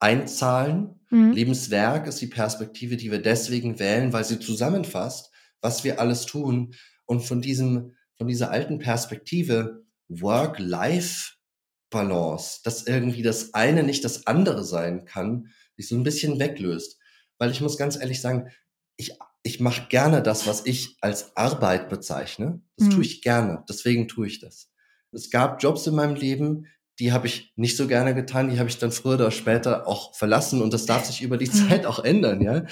einzahlen. 0.00 1.00
Mhm. 1.10 1.32
Lebenswerk 1.32 2.06
ist 2.06 2.20
die 2.20 2.26
Perspektive, 2.26 2.96
die 2.96 3.10
wir 3.10 3.22
deswegen 3.22 3.78
wählen, 3.78 4.12
weil 4.12 4.24
sie 4.24 4.40
zusammenfasst, 4.40 5.30
was 5.60 5.84
wir 5.84 6.00
alles 6.00 6.26
tun. 6.26 6.74
Und 7.06 7.20
von 7.20 7.40
diesem, 7.40 7.94
von 8.16 8.26
dieser 8.26 8.50
alten 8.50 8.78
Perspektive 8.78 9.84
Work-Life-Balance, 10.08 12.60
dass 12.64 12.86
irgendwie 12.86 13.22
das 13.22 13.54
eine 13.54 13.84
nicht 13.84 14.04
das 14.04 14.26
andere 14.26 14.64
sein 14.64 15.04
kann, 15.04 15.48
sich 15.76 15.88
so 15.88 15.96
ein 15.96 16.02
bisschen 16.02 16.38
weglöst. 16.38 16.98
Weil 17.38 17.50
ich 17.50 17.60
muss 17.60 17.78
ganz 17.78 17.96
ehrlich 17.96 18.20
sagen, 18.20 18.50
ich, 18.96 19.16
ich 19.42 19.60
mache 19.60 19.88
gerne 19.88 20.22
das, 20.22 20.46
was 20.46 20.66
ich 20.66 20.96
als 21.00 21.36
Arbeit 21.36 21.88
bezeichne. 21.88 22.60
Das 22.76 22.88
mhm. 22.88 22.90
tue 22.92 23.04
ich 23.04 23.22
gerne. 23.22 23.64
Deswegen 23.68 24.08
tue 24.08 24.26
ich 24.26 24.40
das. 24.40 24.70
Es 25.10 25.30
gab 25.30 25.62
Jobs 25.62 25.86
in 25.86 25.94
meinem 25.94 26.14
Leben, 26.14 26.66
die 26.98 27.12
habe 27.12 27.26
ich 27.26 27.52
nicht 27.56 27.76
so 27.76 27.86
gerne 27.86 28.14
getan, 28.14 28.50
die 28.50 28.58
habe 28.58 28.68
ich 28.68 28.78
dann 28.78 28.92
früher 28.92 29.14
oder 29.14 29.30
später 29.30 29.86
auch 29.86 30.14
verlassen 30.14 30.62
und 30.62 30.72
das 30.72 30.86
darf 30.86 31.04
sich 31.04 31.22
über 31.22 31.38
die 31.38 31.46
mhm. 31.52 31.68
Zeit 31.68 31.86
auch 31.86 32.04
ändern, 32.04 32.40
ja. 32.40 32.64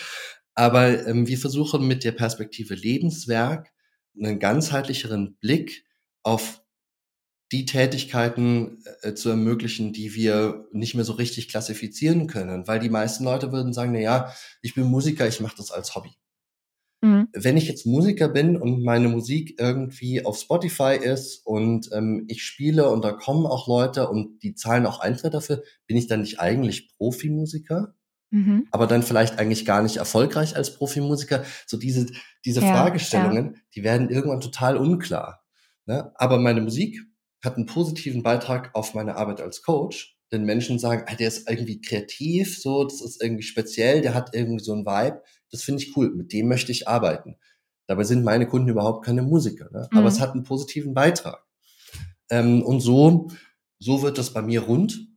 Aber 0.55 1.07
ähm, 1.07 1.27
wir 1.27 1.39
versuchen 1.39 1.87
mit 1.87 2.05
der 2.05 2.13
Perspektive 2.13 2.75
Lebenswerk 2.75 3.73
einen 4.19 4.39
ganzheitlicheren 4.39 5.37
Blick 5.37 5.85
auf 6.23 6.63
die 7.53 7.65
Tätigkeiten 7.65 8.83
äh, 9.03 9.15
zu 9.15 9.31
ermöglichen, 9.31 9.93
die 9.93 10.15
wir 10.15 10.69
nicht 10.73 10.95
mehr 10.95 11.05
so 11.05 11.15
richtig 11.15 11.49
klassifizieren 11.49 12.27
können, 12.27 12.69
weil 12.69 12.79
die 12.79 12.91
meisten 12.91 13.25
Leute 13.25 13.53
würden 13.53 13.73
sagen, 13.73 13.93
na 13.93 13.99
ja, 13.99 14.33
ich 14.63 14.75
bin 14.75 14.85
Musiker, 14.85 15.27
ich 15.27 15.41
mache 15.41 15.57
das 15.57 15.71
als 15.71 15.95
Hobby. 15.95 16.11
Mhm. 17.03 17.29
Wenn 17.33 17.57
ich 17.57 17.67
jetzt 17.67 17.87
Musiker 17.87 18.29
bin 18.29 18.57
und 18.57 18.83
meine 18.83 19.09
Musik 19.09 19.59
irgendwie 19.59 20.25
auf 20.25 20.39
Spotify 20.39 20.99
ist 21.01 21.47
und 21.47 21.89
ähm, 21.93 22.27
ich 22.29 22.43
spiele 22.43 22.91
und 22.91 23.03
da 23.05 23.13
kommen 23.13 23.47
auch 23.47 23.67
Leute 23.67 24.09
und 24.09 24.43
die 24.43 24.55
zahlen 24.55 24.87
auch 24.87 25.01
Eintritt 25.01 25.33
dafür, 25.33 25.63
bin 25.87 25.97
ich 25.97 26.09
dann 26.09 26.21
nicht 26.21 26.41
eigentlich 26.41 26.91
Profimusiker? 26.97 27.95
Mhm. 28.31 28.69
Aber 28.71 28.87
dann 28.87 29.03
vielleicht 29.03 29.39
eigentlich 29.39 29.65
gar 29.65 29.83
nicht 29.83 29.97
erfolgreich 29.97 30.57
als 30.57 30.75
Profimusiker. 30.75 31.45
So 31.67 31.77
diese, 31.77 32.07
diese 32.45 32.61
ja, 32.61 32.71
Fragestellungen, 32.71 33.55
ja. 33.55 33.61
die 33.75 33.83
werden 33.83 34.11
irgendwann 34.11 34.41
total 34.41 34.77
unklar. 34.77 35.43
Ne? 35.87 36.13
Aber 36.17 36.39
meine 36.39 36.61
Musik 36.61 37.01
hat 37.43 37.57
einen 37.57 37.67
positiven 37.67 38.23
Beitrag 38.23 38.71
auf 38.75 38.95
meine 38.95 39.17
Arbeit 39.17 39.41
als 39.41 39.63
Coach. 39.63 40.17
Denn 40.33 40.45
Menschen 40.45 40.79
sagen, 40.79 41.05
ah, 41.09 41.17
der 41.17 41.27
ist 41.27 41.51
irgendwie 41.51 41.81
kreativ, 41.81 42.61
so, 42.61 42.85
das 42.85 43.01
ist 43.01 43.21
irgendwie 43.21 43.43
speziell, 43.43 44.01
der 44.01 44.15
hat 44.15 44.31
irgendwie 44.33 44.63
so 44.63 44.73
ein 44.75 44.87
Vibe. 44.87 45.23
Das 45.51 45.63
finde 45.63 45.83
ich 45.83 45.97
cool, 45.97 46.11
mit 46.15 46.33
dem 46.33 46.49
möchte 46.49 46.73
ich 46.73 46.89
arbeiten. 46.89 47.37
Dabei 47.87 48.05
sind 48.05 48.23
meine 48.23 48.47
Kunden 48.47 48.69
überhaupt 48.69 49.05
keine 49.05 49.23
Musiker, 49.23 49.69
ne? 49.73 49.89
aber 49.91 50.03
mhm. 50.03 50.07
es 50.07 50.21
hat 50.21 50.33
einen 50.33 50.45
positiven 50.45 50.95
Beitrag. 50.95 51.45
Ähm, 52.31 52.63
und 52.63 52.81
so, 52.81 53.29
so 53.79 54.03
wird 54.03 54.19
das 54.19 54.33
bei 54.33 54.43
mir 54.43 54.63
rund. 54.63 55.09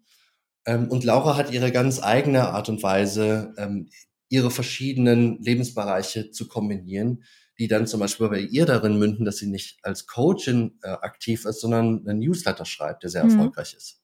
Ähm, 0.65 0.87
und 0.89 1.03
Laura 1.03 1.37
hat 1.37 1.51
ihre 1.51 1.71
ganz 1.71 2.01
eigene 2.01 2.49
Art 2.49 2.69
und 2.69 2.81
Weise, 2.81 3.53
ähm, 3.57 3.89
ihre 4.29 4.49
verschiedenen 4.49 5.39
Lebensbereiche 5.43 6.31
zu 6.31 6.47
kombinieren, 6.47 7.23
die 7.59 7.67
dann 7.67 7.85
zum 7.85 7.99
Beispiel 7.99 8.29
bei 8.29 8.39
ihr 8.39 8.65
darin 8.65 8.97
münden, 8.97 9.25
dass 9.25 9.37
sie 9.37 9.47
nicht 9.47 9.77
als 9.83 10.07
Coachin 10.07 10.79
äh, 10.81 10.89
aktiv 10.89 11.45
ist, 11.45 11.61
sondern 11.61 12.07
einen 12.07 12.19
Newsletter 12.19 12.65
schreibt, 12.65 13.03
der 13.03 13.11
sehr 13.11 13.23
mhm. 13.23 13.31
erfolgreich 13.31 13.75
ist. 13.75 14.02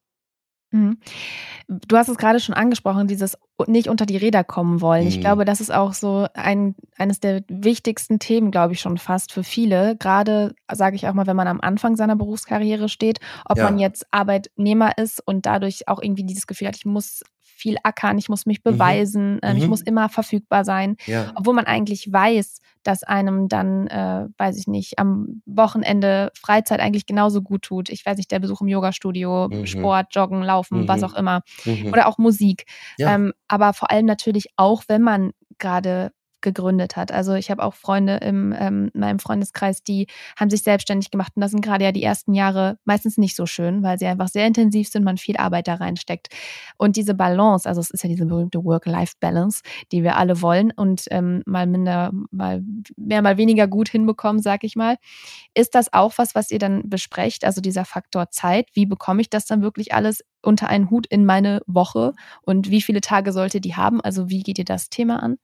Mhm. 0.71 0.99
Du 1.67 1.97
hast 1.97 2.09
es 2.09 2.17
gerade 2.17 2.39
schon 2.39 2.55
angesprochen, 2.55 3.07
dieses 3.07 3.37
nicht 3.67 3.87
unter 3.87 4.05
die 4.05 4.17
Räder 4.17 4.43
kommen 4.43 4.81
wollen. 4.81 5.07
Ich 5.07 5.17
mhm. 5.17 5.21
glaube, 5.21 5.45
das 5.45 5.61
ist 5.61 5.71
auch 5.73 5.93
so 5.93 6.27
ein, 6.33 6.75
eines 6.97 7.19
der 7.19 7.43
wichtigsten 7.47 8.19
Themen, 8.19 8.51
glaube 8.51 8.73
ich, 8.73 8.79
schon 8.79 8.97
fast 8.97 9.31
für 9.31 9.43
viele. 9.43 9.95
Gerade, 9.97 10.53
sage 10.71 10.95
ich 10.95 11.07
auch 11.07 11.13
mal, 11.13 11.27
wenn 11.27 11.35
man 11.35 11.47
am 11.47 11.61
Anfang 11.61 11.95
seiner 11.95 12.15
Berufskarriere 12.15 12.89
steht, 12.89 13.19
ob 13.45 13.57
ja. 13.57 13.65
man 13.65 13.79
jetzt 13.79 14.05
Arbeitnehmer 14.11 14.97
ist 14.97 15.25
und 15.25 15.45
dadurch 15.45 15.87
auch 15.87 16.01
irgendwie 16.01 16.23
dieses 16.23 16.47
Gefühl 16.47 16.67
hat, 16.67 16.77
ich 16.77 16.85
muss 16.85 17.23
viel 17.59 17.77
ackern, 17.83 18.17
ich 18.17 18.29
muss 18.29 18.45
mich 18.45 18.59
mhm. 18.59 18.71
beweisen, 18.71 19.33
mhm. 19.43 19.57
ich 19.57 19.67
muss 19.67 19.81
immer 19.81 20.09
verfügbar 20.09 20.63
sein, 20.63 20.95
ja. 21.05 21.31
obwohl 21.35 21.53
man 21.53 21.65
eigentlich 21.65 22.11
weiß, 22.11 22.59
dass 22.83 23.03
einem 23.03 23.49
dann, 23.49 23.87
äh, 23.87 24.27
weiß 24.37 24.57
ich 24.57 24.67
nicht, 24.67 24.99
am 24.99 25.41
Wochenende 25.45 26.31
Freizeit 26.39 26.79
eigentlich 26.79 27.05
genauso 27.05 27.41
gut 27.41 27.63
tut. 27.63 27.89
Ich 27.89 28.05
weiß 28.05 28.17
nicht, 28.17 28.31
der 28.31 28.39
Besuch 28.39 28.61
im 28.61 28.67
Yogastudio, 28.67 29.49
mhm. 29.49 29.65
Sport, 29.65 30.07
Joggen, 30.11 30.41
Laufen, 30.41 30.81
mhm. 30.81 30.87
was 30.87 31.03
auch 31.03 31.13
immer. 31.13 31.41
Mhm. 31.65 31.87
Oder 31.87 32.07
auch 32.07 32.17
Musik. 32.17 32.65
Ja. 32.97 33.15
Ähm, 33.15 33.33
aber 33.47 33.73
vor 33.73 33.91
allem 33.91 34.05
natürlich 34.05 34.47
auch, 34.55 34.83
wenn 34.87 35.01
man 35.01 35.31
gerade 35.57 36.11
gegründet 36.41 36.95
hat. 36.95 37.11
Also 37.11 37.33
ich 37.33 37.51
habe 37.51 37.63
auch 37.63 37.73
Freunde 37.73 38.19
ähm, 38.21 38.51
in 38.53 38.91
meinem 38.93 39.19
Freundeskreis, 39.19 39.83
die 39.83 40.07
haben 40.37 40.49
sich 40.49 40.63
selbstständig 40.63 41.11
gemacht 41.11 41.33
und 41.35 41.41
das 41.41 41.51
sind 41.51 41.61
gerade 41.61 41.85
ja 41.85 41.91
die 41.91 42.03
ersten 42.03 42.33
Jahre 42.33 42.77
meistens 42.85 43.17
nicht 43.17 43.35
so 43.35 43.45
schön, 43.45 43.83
weil 43.83 43.99
sie 43.99 44.05
einfach 44.05 44.27
sehr 44.27 44.47
intensiv 44.47 44.89
sind, 44.89 45.03
man 45.03 45.17
viel 45.17 45.37
Arbeit 45.37 45.67
da 45.67 45.75
reinsteckt. 45.75 46.29
Und 46.77 46.95
diese 46.95 47.13
Balance, 47.13 47.67
also 47.67 47.81
es 47.81 47.89
ist 47.91 48.03
ja 48.03 48.09
diese 48.09 48.25
berühmte 48.25 48.63
Work-Life-Balance, 48.63 49.61
die 49.91 50.03
wir 50.03 50.17
alle 50.17 50.41
wollen 50.41 50.71
und 50.71 51.05
ähm, 51.11 51.43
mal 51.45 51.67
minder, 51.67 52.11
mal 52.31 52.63
mehr, 52.97 53.21
mal 53.21 53.37
weniger 53.37 53.67
gut 53.67 53.89
hinbekommen, 53.89 54.41
sag 54.41 54.63
ich 54.63 54.75
mal. 54.75 54.97
Ist 55.53 55.75
das 55.75 55.93
auch 55.93 56.17
was, 56.17 56.35
was 56.35 56.51
ihr 56.51 56.59
dann 56.59 56.89
besprecht? 56.89 57.43
Also 57.45 57.61
dieser 57.61 57.85
Faktor 57.85 58.29
Zeit, 58.29 58.69
wie 58.73 58.85
bekomme 58.85 59.21
ich 59.21 59.29
das 59.29 59.45
dann 59.45 59.61
wirklich 59.61 59.93
alles 59.93 60.23
unter 60.41 60.67
einen 60.69 60.89
Hut 60.89 61.07
in 61.07 61.25
meine 61.25 61.61
Woche 61.67 62.13
und 62.41 62.69
wie 62.69 62.81
viele 62.81 63.01
Tage 63.01 63.31
sollte 63.33 63.61
die 63.61 63.75
haben? 63.75 64.01
Also 64.01 64.29
wie 64.29 64.43
geht 64.43 64.57
ihr 64.57 64.65
das 64.65 64.89
Thema 64.89 65.21
an? 65.21 65.37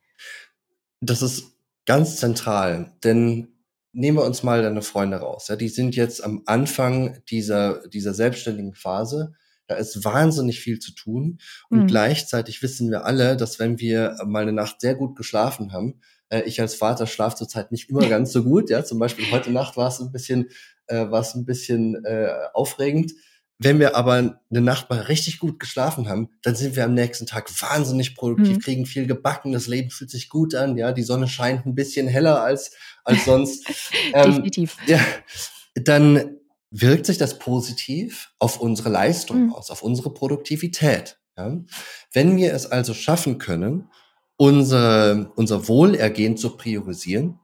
Das 1.01 1.21
ist 1.21 1.55
ganz 1.85 2.17
zentral, 2.17 2.93
denn 3.03 3.55
nehmen 3.95 4.17
wir 4.17 4.25
uns 4.25 4.43
mal 4.43 4.61
deine 4.61 4.81
Freunde 4.81 5.17
raus. 5.17 5.47
Ja, 5.47 5.55
die 5.55 5.69
sind 5.69 5.95
jetzt 5.95 6.23
am 6.23 6.43
Anfang 6.45 7.19
dieser, 7.29 7.87
dieser 7.87 8.13
selbstständigen 8.13 8.75
Phase. 8.75 9.33
Da 9.67 9.75
ist 9.75 10.03
wahnsinnig 10.03 10.59
viel 10.59 10.79
zu 10.79 10.93
tun. 10.93 11.39
Und 11.69 11.83
mhm. 11.83 11.87
gleichzeitig 11.87 12.61
wissen 12.61 12.91
wir 12.91 13.05
alle, 13.05 13.37
dass 13.37 13.57
wenn 13.57 13.79
wir 13.79 14.17
mal 14.25 14.43
eine 14.43 14.51
Nacht 14.51 14.81
sehr 14.81 14.95
gut 14.95 15.15
geschlafen 15.15 15.71
haben, 15.71 16.01
äh, 16.29 16.41
ich 16.41 16.59
als 16.61 16.75
Vater 16.75 17.07
schlafe 17.07 17.37
zurzeit 17.37 17.71
nicht 17.71 17.89
immer 17.89 18.07
ganz 18.07 18.31
so 18.31 18.43
gut. 18.43 18.69
Ja, 18.69 18.83
zum 18.83 18.99
Beispiel 18.99 19.31
heute 19.31 19.51
Nacht 19.51 19.77
war 19.77 19.87
es 19.87 19.99
ein 19.99 20.11
bisschen, 20.11 20.49
äh, 20.87 21.09
war 21.09 21.21
es 21.21 21.33
ein 21.33 21.45
bisschen 21.45 22.03
äh, 22.03 22.29
aufregend. 22.53 23.13
Wenn 23.57 23.79
wir 23.79 23.95
aber 23.95 24.13
eine 24.13 24.61
Nacht 24.61 24.89
mal 24.89 24.99
richtig 24.99 25.39
gut 25.39 25.59
geschlafen 25.59 26.09
haben, 26.09 26.29
dann 26.41 26.55
sind 26.55 26.75
wir 26.75 26.83
am 26.83 26.93
nächsten 26.93 27.25
Tag 27.25 27.49
wahnsinnig 27.61 28.15
produktiv, 28.15 28.57
mhm. 28.57 28.61
kriegen 28.61 28.85
viel 28.85 29.07
gebacken, 29.07 29.53
das 29.53 29.67
Leben 29.67 29.91
fühlt 29.91 30.11
sich 30.11 30.29
gut 30.29 30.55
an, 30.55 30.77
ja, 30.77 30.91
die 30.91 31.03
Sonne 31.03 31.27
scheint 31.27 31.65
ein 31.65 31.75
bisschen 31.75 32.07
heller 32.07 32.41
als, 32.41 32.71
als 33.05 33.23
sonst. 33.23 33.65
ähm, 34.13 34.31
Definitiv. 34.31 34.77
Ja, 34.87 34.99
dann 35.75 36.37
wirkt 36.69 37.05
sich 37.05 37.17
das 37.17 37.39
positiv 37.39 38.33
auf 38.39 38.59
unsere 38.59 38.89
Leistung 38.89 39.45
mhm. 39.45 39.53
aus, 39.53 39.71
auf 39.71 39.81
unsere 39.81 40.13
Produktivität. 40.13 41.17
Ja? 41.37 41.57
Wenn 42.11 42.35
wir 42.35 42.53
es 42.53 42.65
also 42.65 42.93
schaffen 42.93 43.37
können, 43.37 43.89
unser, 44.37 45.31
unser 45.37 45.69
Wohlergehen 45.69 46.35
zu 46.35 46.57
priorisieren, 46.57 47.39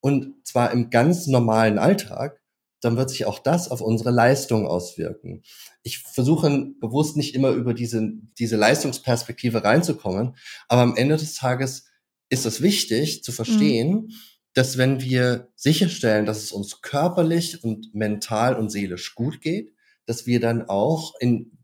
und 0.00 0.46
zwar 0.46 0.70
im 0.70 0.90
ganz 0.90 1.26
normalen 1.26 1.78
Alltag, 1.78 2.37
dann 2.80 2.96
wird 2.96 3.10
sich 3.10 3.26
auch 3.26 3.38
das 3.38 3.70
auf 3.70 3.80
unsere 3.80 4.10
Leistung 4.10 4.66
auswirken. 4.66 5.42
Ich 5.82 5.98
versuche 5.98 6.66
bewusst 6.80 7.16
nicht 7.16 7.34
immer 7.34 7.50
über 7.50 7.74
diese, 7.74 8.10
diese 8.38 8.56
Leistungsperspektive 8.56 9.64
reinzukommen, 9.64 10.36
aber 10.68 10.82
am 10.82 10.96
Ende 10.96 11.16
des 11.16 11.34
Tages 11.34 11.86
ist 12.28 12.46
es 12.46 12.60
wichtig 12.60 13.24
zu 13.24 13.32
verstehen, 13.32 13.90
mhm. 13.90 14.12
dass 14.54 14.76
wenn 14.76 15.00
wir 15.00 15.48
sicherstellen, 15.56 16.26
dass 16.26 16.42
es 16.42 16.52
uns 16.52 16.82
körperlich 16.82 17.64
und 17.64 17.94
mental 17.94 18.56
und 18.56 18.70
seelisch 18.70 19.14
gut 19.14 19.40
geht, 19.40 19.72
dass 20.06 20.26
wir 20.26 20.40
dann 20.40 20.68
auch 20.68 21.14
in 21.20 21.58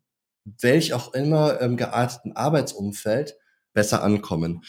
welch 0.45 0.93
auch 0.93 1.15
immer 1.15 1.61
ähm, 1.61 1.77
gearteten 1.77 2.33
Arbeitsumfeld 2.37 3.37
besser 3.73 4.03
ankommen. 4.03 4.63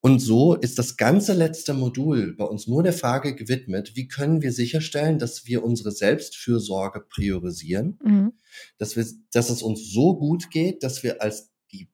Und 0.00 0.20
so 0.20 0.54
ist 0.54 0.78
das 0.78 0.96
ganze 0.96 1.32
letzte 1.32 1.74
Modul 1.74 2.34
bei 2.36 2.44
uns 2.44 2.68
nur 2.68 2.84
der 2.84 2.92
Frage 2.92 3.34
gewidmet, 3.34 3.96
wie 3.96 4.06
können 4.06 4.42
wir 4.42 4.52
sicherstellen, 4.52 5.18
dass 5.18 5.46
wir 5.46 5.64
unsere 5.64 5.90
Selbstfürsorge 5.90 7.00
priorisieren, 7.00 7.98
mhm. 8.04 8.32
dass, 8.78 8.96
wir, 8.96 9.04
dass 9.32 9.50
es 9.50 9.60
uns 9.60 9.90
so 9.90 10.16
gut 10.16 10.50
geht, 10.50 10.84
dass 10.84 11.02
wir 11.02 11.20
als 11.20 11.50
die 11.72 11.90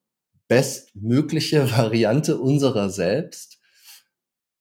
bestmögliche 0.49 1.71
Variante 1.77 2.39
unserer 2.39 2.91
selbst 2.91 3.59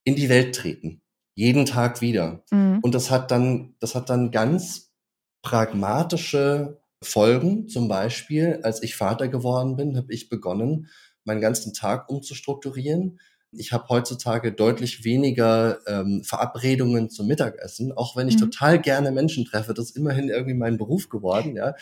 in 0.05 0.15
die 0.15 0.29
Welt 0.29 0.55
treten. 0.55 1.01
Jeden 1.35 1.65
Tag 1.65 1.99
wieder. 1.99 2.45
Mhm. 2.49 2.79
Und 2.81 2.95
das 2.95 3.11
hat 3.11 3.29
dann, 3.29 3.75
das 3.79 3.93
hat 3.93 4.09
dann 4.09 4.31
ganz 4.31 4.93
pragmatische 5.41 6.79
Folgen. 7.01 7.67
Zum 7.67 7.89
Beispiel, 7.89 8.61
als 8.63 8.81
ich 8.83 8.95
Vater 8.95 9.27
geworden 9.27 9.75
bin, 9.75 9.97
habe 9.97 10.13
ich 10.13 10.29
begonnen, 10.29 10.87
meinen 11.25 11.41
ganzen 11.41 11.73
Tag 11.73 12.09
umzustrukturieren 12.09 13.19
ich 13.57 13.71
habe 13.71 13.87
heutzutage 13.89 14.51
deutlich 14.51 15.03
weniger 15.03 15.79
ähm, 15.87 16.23
Verabredungen 16.23 17.09
zum 17.09 17.27
Mittagessen, 17.27 17.91
auch 17.91 18.15
wenn 18.15 18.27
ich 18.27 18.35
mhm. 18.35 18.51
total 18.51 18.81
gerne 18.81 19.11
Menschen 19.11 19.45
treffe. 19.45 19.73
Das 19.73 19.85
ist 19.85 19.97
immerhin 19.97 20.29
irgendwie 20.29 20.53
mein 20.53 20.77
Beruf 20.77 21.09
geworden, 21.09 21.55
ja. 21.55 21.75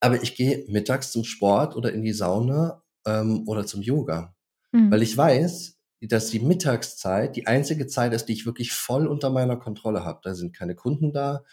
Aber 0.00 0.22
ich 0.22 0.36
gehe 0.36 0.64
mittags 0.68 1.10
zum 1.10 1.24
Sport 1.24 1.74
oder 1.76 1.92
in 1.92 2.02
die 2.02 2.12
Sauna 2.12 2.82
ähm, 3.06 3.44
oder 3.46 3.66
zum 3.66 3.82
Yoga, 3.82 4.34
mhm. 4.72 4.90
weil 4.90 5.02
ich 5.02 5.16
weiß, 5.16 5.76
dass 6.02 6.30
die 6.30 6.40
Mittagszeit 6.40 7.34
die 7.34 7.46
einzige 7.46 7.88
Zeit 7.88 8.12
ist, 8.12 8.26
die 8.26 8.32
ich 8.32 8.46
wirklich 8.46 8.72
voll 8.72 9.06
unter 9.08 9.30
meiner 9.30 9.56
Kontrolle 9.56 10.04
habe. 10.04 10.20
Da 10.22 10.34
sind 10.34 10.54
keine 10.54 10.76
Kunden 10.76 11.12
da, 11.12 11.44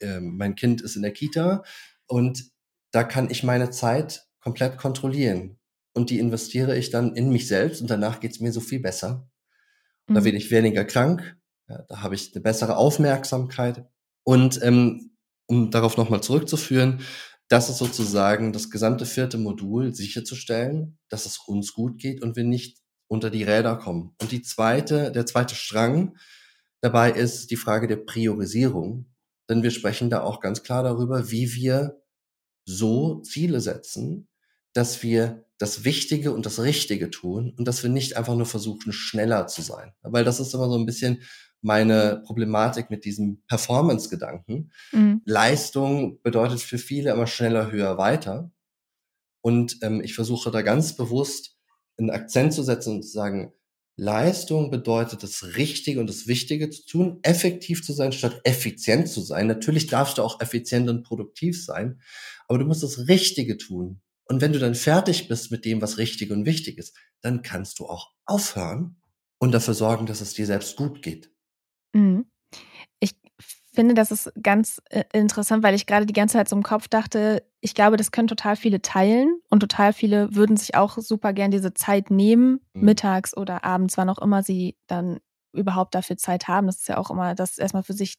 ähm, 0.00 0.36
mein 0.36 0.54
Kind 0.54 0.82
ist 0.82 0.96
in 0.96 1.02
der 1.02 1.12
Kita 1.12 1.62
und 2.06 2.44
da 2.90 3.02
kann 3.02 3.30
ich 3.30 3.42
meine 3.42 3.70
Zeit 3.70 4.26
komplett 4.40 4.76
kontrollieren 4.76 5.58
und 5.94 6.10
die 6.10 6.18
investiere 6.18 6.76
ich 6.76 6.90
dann 6.90 7.14
in 7.14 7.30
mich 7.30 7.48
selbst 7.48 7.80
und 7.80 7.88
danach 7.88 8.20
geht's 8.20 8.40
mir 8.40 8.52
so 8.52 8.60
viel 8.60 8.80
besser. 8.80 9.28
Mhm. 10.08 10.14
Da 10.14 10.20
bin 10.20 10.36
ich 10.36 10.50
weniger 10.50 10.84
krank, 10.84 11.36
ja, 11.68 11.82
da 11.88 12.02
habe 12.02 12.14
ich 12.14 12.34
eine 12.34 12.42
bessere 12.42 12.76
Aufmerksamkeit. 12.76 13.86
Und 14.24 14.60
ähm, 14.62 15.16
um 15.46 15.70
darauf 15.70 15.96
nochmal 15.96 16.22
zurückzuführen, 16.22 17.00
das 17.48 17.68
ist 17.68 17.78
sozusagen 17.78 18.52
das 18.52 18.70
gesamte 18.70 19.06
vierte 19.06 19.38
Modul, 19.38 19.94
sicherzustellen, 19.94 20.98
dass 21.08 21.26
es 21.26 21.38
uns 21.46 21.74
gut 21.74 21.98
geht 21.98 22.22
und 22.22 22.36
wir 22.36 22.44
nicht 22.44 22.78
unter 23.06 23.30
die 23.30 23.44
Räder 23.44 23.76
kommen. 23.76 24.14
Und 24.20 24.32
die 24.32 24.42
zweite, 24.42 25.12
der 25.12 25.26
zweite 25.26 25.54
Strang 25.54 26.16
dabei 26.80 27.12
ist 27.12 27.50
die 27.50 27.56
Frage 27.56 27.86
der 27.86 27.96
Priorisierung. 27.96 29.10
Denn 29.48 29.62
wir 29.62 29.70
sprechen 29.70 30.08
da 30.08 30.22
auch 30.22 30.40
ganz 30.40 30.62
klar 30.62 30.82
darüber, 30.82 31.30
wie 31.30 31.52
wir 31.54 32.02
so 32.64 33.20
Ziele 33.20 33.60
setzen, 33.60 34.28
dass 34.72 35.02
wir 35.02 35.43
das 35.58 35.84
Wichtige 35.84 36.32
und 36.32 36.46
das 36.46 36.60
Richtige 36.60 37.10
tun 37.10 37.54
und 37.56 37.66
dass 37.66 37.82
wir 37.82 37.90
nicht 37.90 38.16
einfach 38.16 38.34
nur 38.34 38.46
versuchen, 38.46 38.92
schneller 38.92 39.46
zu 39.46 39.62
sein. 39.62 39.92
Weil 40.02 40.24
das 40.24 40.40
ist 40.40 40.54
immer 40.54 40.68
so 40.68 40.76
ein 40.76 40.86
bisschen 40.86 41.22
meine 41.60 42.22
Problematik 42.26 42.90
mit 42.90 43.04
diesem 43.04 43.42
Performance-Gedanken. 43.46 44.70
Mhm. 44.92 45.22
Leistung 45.24 46.20
bedeutet 46.22 46.60
für 46.60 46.78
viele 46.78 47.12
immer 47.12 47.26
schneller, 47.26 47.72
höher, 47.72 47.96
weiter. 47.96 48.50
Und 49.40 49.78
ähm, 49.82 50.02
ich 50.02 50.14
versuche 50.14 50.50
da 50.50 50.62
ganz 50.62 50.96
bewusst 50.96 51.56
einen 51.96 52.10
Akzent 52.10 52.52
zu 52.52 52.62
setzen 52.62 52.96
und 52.96 53.02
zu 53.02 53.10
sagen, 53.10 53.52
Leistung 53.96 54.70
bedeutet 54.70 55.22
das 55.22 55.56
Richtige 55.56 56.00
und 56.00 56.08
das 56.08 56.26
Wichtige 56.26 56.68
zu 56.68 56.84
tun, 56.84 57.20
effektiv 57.22 57.84
zu 57.84 57.92
sein, 57.92 58.12
statt 58.12 58.40
effizient 58.42 59.08
zu 59.08 59.20
sein. 59.20 59.46
Natürlich 59.46 59.86
darfst 59.86 60.18
du 60.18 60.22
auch 60.22 60.40
effizient 60.40 60.90
und 60.90 61.04
produktiv 61.04 61.64
sein, 61.64 62.00
aber 62.48 62.58
du 62.58 62.66
musst 62.66 62.82
das 62.82 63.06
Richtige 63.06 63.56
tun. 63.56 64.00
Und 64.26 64.40
wenn 64.40 64.52
du 64.52 64.58
dann 64.58 64.74
fertig 64.74 65.28
bist 65.28 65.50
mit 65.50 65.64
dem, 65.64 65.82
was 65.82 65.98
richtig 65.98 66.30
und 66.30 66.46
wichtig 66.46 66.78
ist, 66.78 66.96
dann 67.20 67.42
kannst 67.42 67.78
du 67.78 67.86
auch 67.86 68.12
aufhören 68.24 68.96
und 69.38 69.52
dafür 69.52 69.74
sorgen, 69.74 70.06
dass 70.06 70.20
es 70.20 70.34
dir 70.34 70.46
selbst 70.46 70.76
gut 70.76 71.02
geht. 71.02 71.30
Mhm. 71.92 72.26
Ich 73.00 73.12
finde, 73.72 73.94
das 73.94 74.10
ist 74.10 74.32
ganz 74.42 74.80
äh, 74.90 75.04
interessant, 75.12 75.62
weil 75.62 75.74
ich 75.74 75.86
gerade 75.86 76.06
die 76.06 76.14
ganze 76.14 76.34
Zeit 76.34 76.48
so 76.48 76.56
im 76.56 76.62
Kopf 76.62 76.88
dachte, 76.88 77.44
ich 77.60 77.74
glaube, 77.74 77.96
das 77.96 78.12
können 78.12 78.28
total 78.28 78.56
viele 78.56 78.80
teilen 78.80 79.40
und 79.50 79.60
total 79.60 79.92
viele 79.92 80.34
würden 80.34 80.56
sich 80.56 80.74
auch 80.74 80.96
super 80.98 81.32
gern 81.32 81.50
diese 81.50 81.74
Zeit 81.74 82.10
nehmen, 82.10 82.60
mhm. 82.72 82.84
mittags 82.84 83.36
oder 83.36 83.64
abends, 83.64 83.96
wann 83.96 84.08
auch 84.08 84.18
immer 84.18 84.42
sie 84.42 84.76
dann 84.86 85.18
überhaupt 85.52 85.94
dafür 85.94 86.16
Zeit 86.16 86.48
haben. 86.48 86.66
Das 86.66 86.80
ist 86.80 86.88
ja 86.88 86.98
auch 86.98 87.10
immer 87.10 87.34
das 87.34 87.58
erstmal 87.58 87.82
für 87.82 87.92
sich 87.92 88.16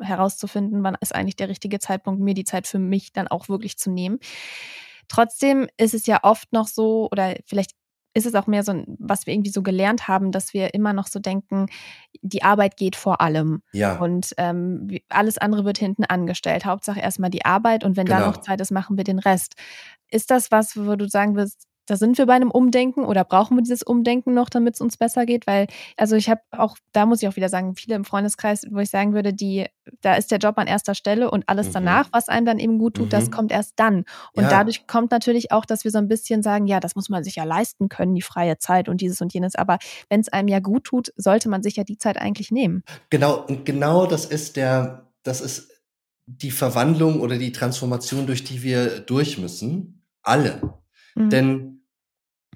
herauszufinden, 0.00 0.82
wann 0.82 0.96
ist 1.00 1.14
eigentlich 1.14 1.36
der 1.36 1.48
richtige 1.48 1.78
Zeitpunkt, 1.78 2.20
mir 2.20 2.34
die 2.34 2.44
Zeit 2.44 2.66
für 2.66 2.78
mich 2.78 3.12
dann 3.12 3.28
auch 3.28 3.48
wirklich 3.48 3.78
zu 3.78 3.90
nehmen. 3.90 4.18
Trotzdem 5.08 5.68
ist 5.76 5.94
es 5.94 6.06
ja 6.06 6.20
oft 6.22 6.52
noch 6.52 6.66
so, 6.66 7.08
oder 7.10 7.34
vielleicht 7.46 7.72
ist 8.16 8.26
es 8.26 8.34
auch 8.36 8.46
mehr 8.46 8.62
so, 8.62 8.84
was 9.00 9.26
wir 9.26 9.34
irgendwie 9.34 9.50
so 9.50 9.62
gelernt 9.62 10.06
haben, 10.06 10.30
dass 10.30 10.54
wir 10.54 10.72
immer 10.72 10.92
noch 10.92 11.08
so 11.08 11.18
denken, 11.18 11.66
die 12.22 12.44
Arbeit 12.44 12.76
geht 12.76 12.94
vor 12.94 13.20
allem. 13.20 13.62
Ja. 13.72 13.96
Und 13.98 14.34
ähm, 14.38 14.88
alles 15.08 15.36
andere 15.36 15.64
wird 15.64 15.78
hinten 15.78 16.04
angestellt. 16.04 16.64
Hauptsache 16.64 17.00
erstmal 17.00 17.30
die 17.30 17.44
Arbeit 17.44 17.82
und 17.82 17.96
wenn 17.96 18.06
Genau. 18.06 18.20
da 18.20 18.26
noch 18.26 18.36
Zeit 18.36 18.60
ist, 18.60 18.70
machen 18.70 18.96
wir 18.96 19.02
den 19.04 19.18
Rest. 19.18 19.54
Ist 20.08 20.30
das 20.30 20.52
was, 20.52 20.76
wo 20.76 20.94
du 20.94 21.08
sagen 21.08 21.34
wirst, 21.34 21.66
da 21.86 21.96
sind 21.96 22.16
wir 22.18 22.26
bei 22.26 22.34
einem 22.34 22.50
Umdenken 22.50 23.04
oder 23.04 23.24
brauchen 23.24 23.56
wir 23.56 23.62
dieses 23.62 23.82
Umdenken 23.82 24.34
noch, 24.34 24.48
damit 24.48 24.74
es 24.74 24.80
uns 24.80 24.96
besser 24.96 25.26
geht? 25.26 25.46
Weil, 25.46 25.66
also 25.96 26.16
ich 26.16 26.28
habe 26.30 26.40
auch, 26.52 26.76
da 26.92 27.06
muss 27.06 27.22
ich 27.22 27.28
auch 27.28 27.36
wieder 27.36 27.48
sagen, 27.48 27.74
viele 27.76 27.94
im 27.96 28.04
Freundeskreis, 28.04 28.66
wo 28.70 28.78
ich 28.78 28.90
sagen 28.90 29.12
würde, 29.14 29.32
die, 29.34 29.66
da 30.00 30.14
ist 30.14 30.30
der 30.30 30.38
Job 30.38 30.56
an 30.58 30.66
erster 30.66 30.94
Stelle 30.94 31.30
und 31.30 31.44
alles 31.48 31.68
Mhm. 31.68 31.72
danach, 31.72 32.08
was 32.12 32.28
einem 32.28 32.46
dann 32.46 32.58
eben 32.58 32.78
gut 32.78 32.94
tut, 32.94 33.12
das 33.12 33.26
Mhm. 33.26 33.30
kommt 33.30 33.52
erst 33.52 33.72
dann. 33.76 34.04
Und 34.32 34.44
Ja. 34.44 34.48
dadurch 34.50 34.86
kommt 34.86 35.10
natürlich 35.10 35.52
auch, 35.52 35.64
dass 35.66 35.84
wir 35.84 35.90
so 35.90 35.98
ein 35.98 36.08
bisschen 36.08 36.42
sagen, 36.42 36.66
ja, 36.66 36.80
das 36.80 36.94
muss 36.96 37.08
man 37.08 37.22
sich 37.24 37.36
ja 37.36 37.44
leisten 37.44 37.88
können, 37.88 38.14
die 38.14 38.22
freie 38.22 38.58
Zeit 38.58 38.88
und 38.88 39.00
dieses 39.00 39.20
und 39.20 39.32
jenes. 39.34 39.54
Aber 39.54 39.78
wenn 40.08 40.20
es 40.20 40.28
einem 40.30 40.48
ja 40.48 40.60
gut 40.60 40.84
tut, 40.84 41.12
sollte 41.16 41.48
man 41.48 41.62
sich 41.62 41.76
ja 41.76 41.84
die 41.84 41.98
Zeit 41.98 42.16
eigentlich 42.18 42.50
nehmen. 42.50 42.82
Genau, 43.10 43.44
und 43.46 43.64
genau 43.66 44.06
das 44.06 44.24
ist 44.24 44.56
der, 44.56 45.10
das 45.22 45.40
ist 45.40 45.70
die 46.26 46.50
Verwandlung 46.50 47.20
oder 47.20 47.36
die 47.36 47.52
Transformation, 47.52 48.26
durch 48.26 48.44
die 48.44 48.62
wir 48.62 49.00
durch 49.00 49.36
müssen. 49.38 50.02
Alle. 50.22 50.78
Mhm. 51.14 51.30
Denn 51.30 51.73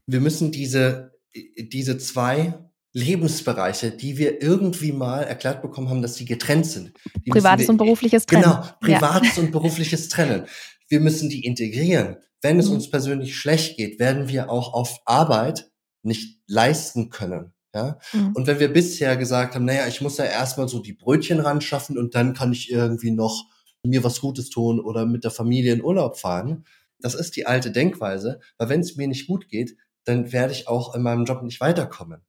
wir 0.08 0.20
müssen 0.20 0.50
diese, 0.50 1.12
diese 1.56 1.98
zwei 1.98 2.54
Lebensbereiche, 2.94 3.90
die 3.90 4.16
wir 4.18 4.42
irgendwie 4.42 4.92
mal 4.92 5.22
erklärt 5.22 5.62
bekommen 5.62 5.88
haben, 5.90 6.02
dass 6.02 6.16
sie 6.16 6.24
getrennt 6.24 6.66
sind. 6.66 6.92
Die 7.24 7.30
Privates 7.30 7.60
müssen 7.60 7.70
und 7.72 7.80
wir, 7.80 7.84
berufliches 7.84 8.26
trennen. 8.26 8.42
Genau, 8.42 8.54
Ja. 8.56 8.76
privates 8.80 9.38
und 9.38 9.52
berufliches 9.52 10.08
trennen. 10.08 10.46
Wir 10.88 11.00
müssen 11.00 11.28
die 11.28 11.44
integrieren. 11.44 12.16
Wenn 12.40 12.58
es 12.58 12.68
Mhm. 12.68 12.76
uns 12.76 12.90
persönlich 12.90 13.36
schlecht 13.36 13.76
geht, 13.76 13.98
werden 14.00 14.28
wir 14.28 14.50
auch 14.50 14.72
auf 14.72 15.00
Arbeit 15.04 15.70
nicht 16.02 16.40
leisten 16.46 17.10
können. 17.10 17.52
Ja? 17.74 17.98
Mhm. 18.14 18.32
Und 18.34 18.46
wenn 18.46 18.58
wir 18.60 18.72
bisher 18.72 19.16
gesagt 19.16 19.54
haben, 19.54 19.66
naja, 19.66 19.86
ich 19.86 20.00
muss 20.00 20.16
ja 20.16 20.24
erstmal 20.24 20.68
so 20.68 20.78
die 20.80 20.94
Brötchen 20.94 21.40
ran 21.40 21.60
schaffen 21.60 21.98
und 21.98 22.14
dann 22.14 22.32
kann 22.32 22.52
ich 22.52 22.70
irgendwie 22.70 23.10
noch 23.10 23.44
mir 23.84 24.02
was 24.02 24.20
Gutes 24.20 24.48
tun 24.50 24.80
oder 24.80 25.04
mit 25.06 25.24
der 25.24 25.30
Familie 25.30 25.72
in 25.74 25.84
Urlaub 25.84 26.18
fahren, 26.18 26.64
das 27.00 27.14
ist 27.14 27.36
die 27.36 27.46
alte 27.46 27.70
Denkweise, 27.70 28.40
weil 28.56 28.68
wenn 28.70 28.80
es 28.80 28.96
mir 28.96 29.06
nicht 29.06 29.26
gut 29.28 29.48
geht, 29.48 29.76
dann 30.04 30.32
werde 30.32 30.52
ich 30.52 30.68
auch 30.68 30.94
in 30.94 31.02
meinem 31.02 31.24
Job 31.24 31.42
nicht 31.42 31.60
weiterkommen. 31.60 32.22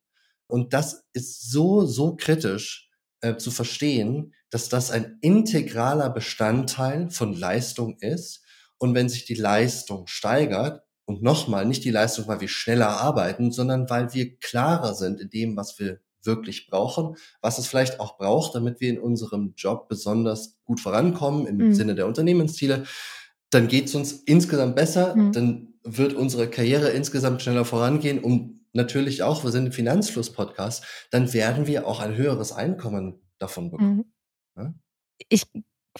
Und 0.47 0.73
das 0.73 1.05
ist 1.13 1.49
so, 1.51 1.85
so 1.85 2.15
kritisch 2.15 2.89
äh, 3.21 3.37
zu 3.37 3.51
verstehen, 3.51 4.33
dass 4.49 4.69
das 4.69 4.91
ein 4.91 5.17
integraler 5.21 6.09
Bestandteil 6.09 7.09
von 7.11 7.33
Leistung 7.33 7.97
ist. 7.99 8.43
Und 8.77 8.95
wenn 8.95 9.09
sich 9.09 9.25
die 9.25 9.35
Leistung 9.35 10.07
steigert, 10.07 10.83
und 11.05 11.23
nochmal, 11.23 11.65
nicht 11.65 11.83
die 11.83 11.89
Leistung, 11.89 12.27
weil 12.27 12.39
wir 12.39 12.47
schneller 12.47 12.89
arbeiten, 12.89 13.51
sondern 13.51 13.89
weil 13.89 14.13
wir 14.13 14.37
klarer 14.37 14.93
sind 14.93 15.19
in 15.19 15.31
dem, 15.31 15.57
was 15.57 15.79
wir 15.79 16.01
wirklich 16.23 16.67
brauchen, 16.67 17.15
was 17.41 17.57
es 17.57 17.65
vielleicht 17.65 17.99
auch 17.99 18.19
braucht, 18.19 18.53
damit 18.53 18.79
wir 18.79 18.91
in 18.91 18.99
unserem 18.99 19.53
Job 19.57 19.89
besonders 19.89 20.59
gut 20.65 20.79
vorankommen 20.79 21.47
im 21.47 21.57
Mhm. 21.57 21.73
Sinne 21.73 21.95
der 21.95 22.05
Unternehmensziele, 22.05 22.83
dann 23.49 23.67
geht 23.67 23.85
es 23.87 23.95
uns 23.95 24.11
insgesamt 24.11 24.75
besser, 24.75 25.15
Mhm. 25.15 25.31
dann 25.31 25.68
wird 25.83 26.13
unsere 26.13 26.49
Karriere 26.49 26.89
insgesamt 26.89 27.41
schneller 27.41 27.65
vorangehen 27.65 28.19
und 28.19 28.59
natürlich 28.73 29.23
auch, 29.23 29.43
wir 29.43 29.51
sind 29.51 29.67
im 29.67 29.71
Finanzfluss-Podcast, 29.71 30.85
dann 31.11 31.33
werden 31.33 31.67
wir 31.67 31.87
auch 31.87 31.99
ein 31.99 32.15
höheres 32.15 32.51
Einkommen 32.51 33.21
davon 33.39 33.71
bekommen. 33.71 34.11
Mhm. 34.55 34.63
Ja? 34.63 34.73
Ich 35.29 35.43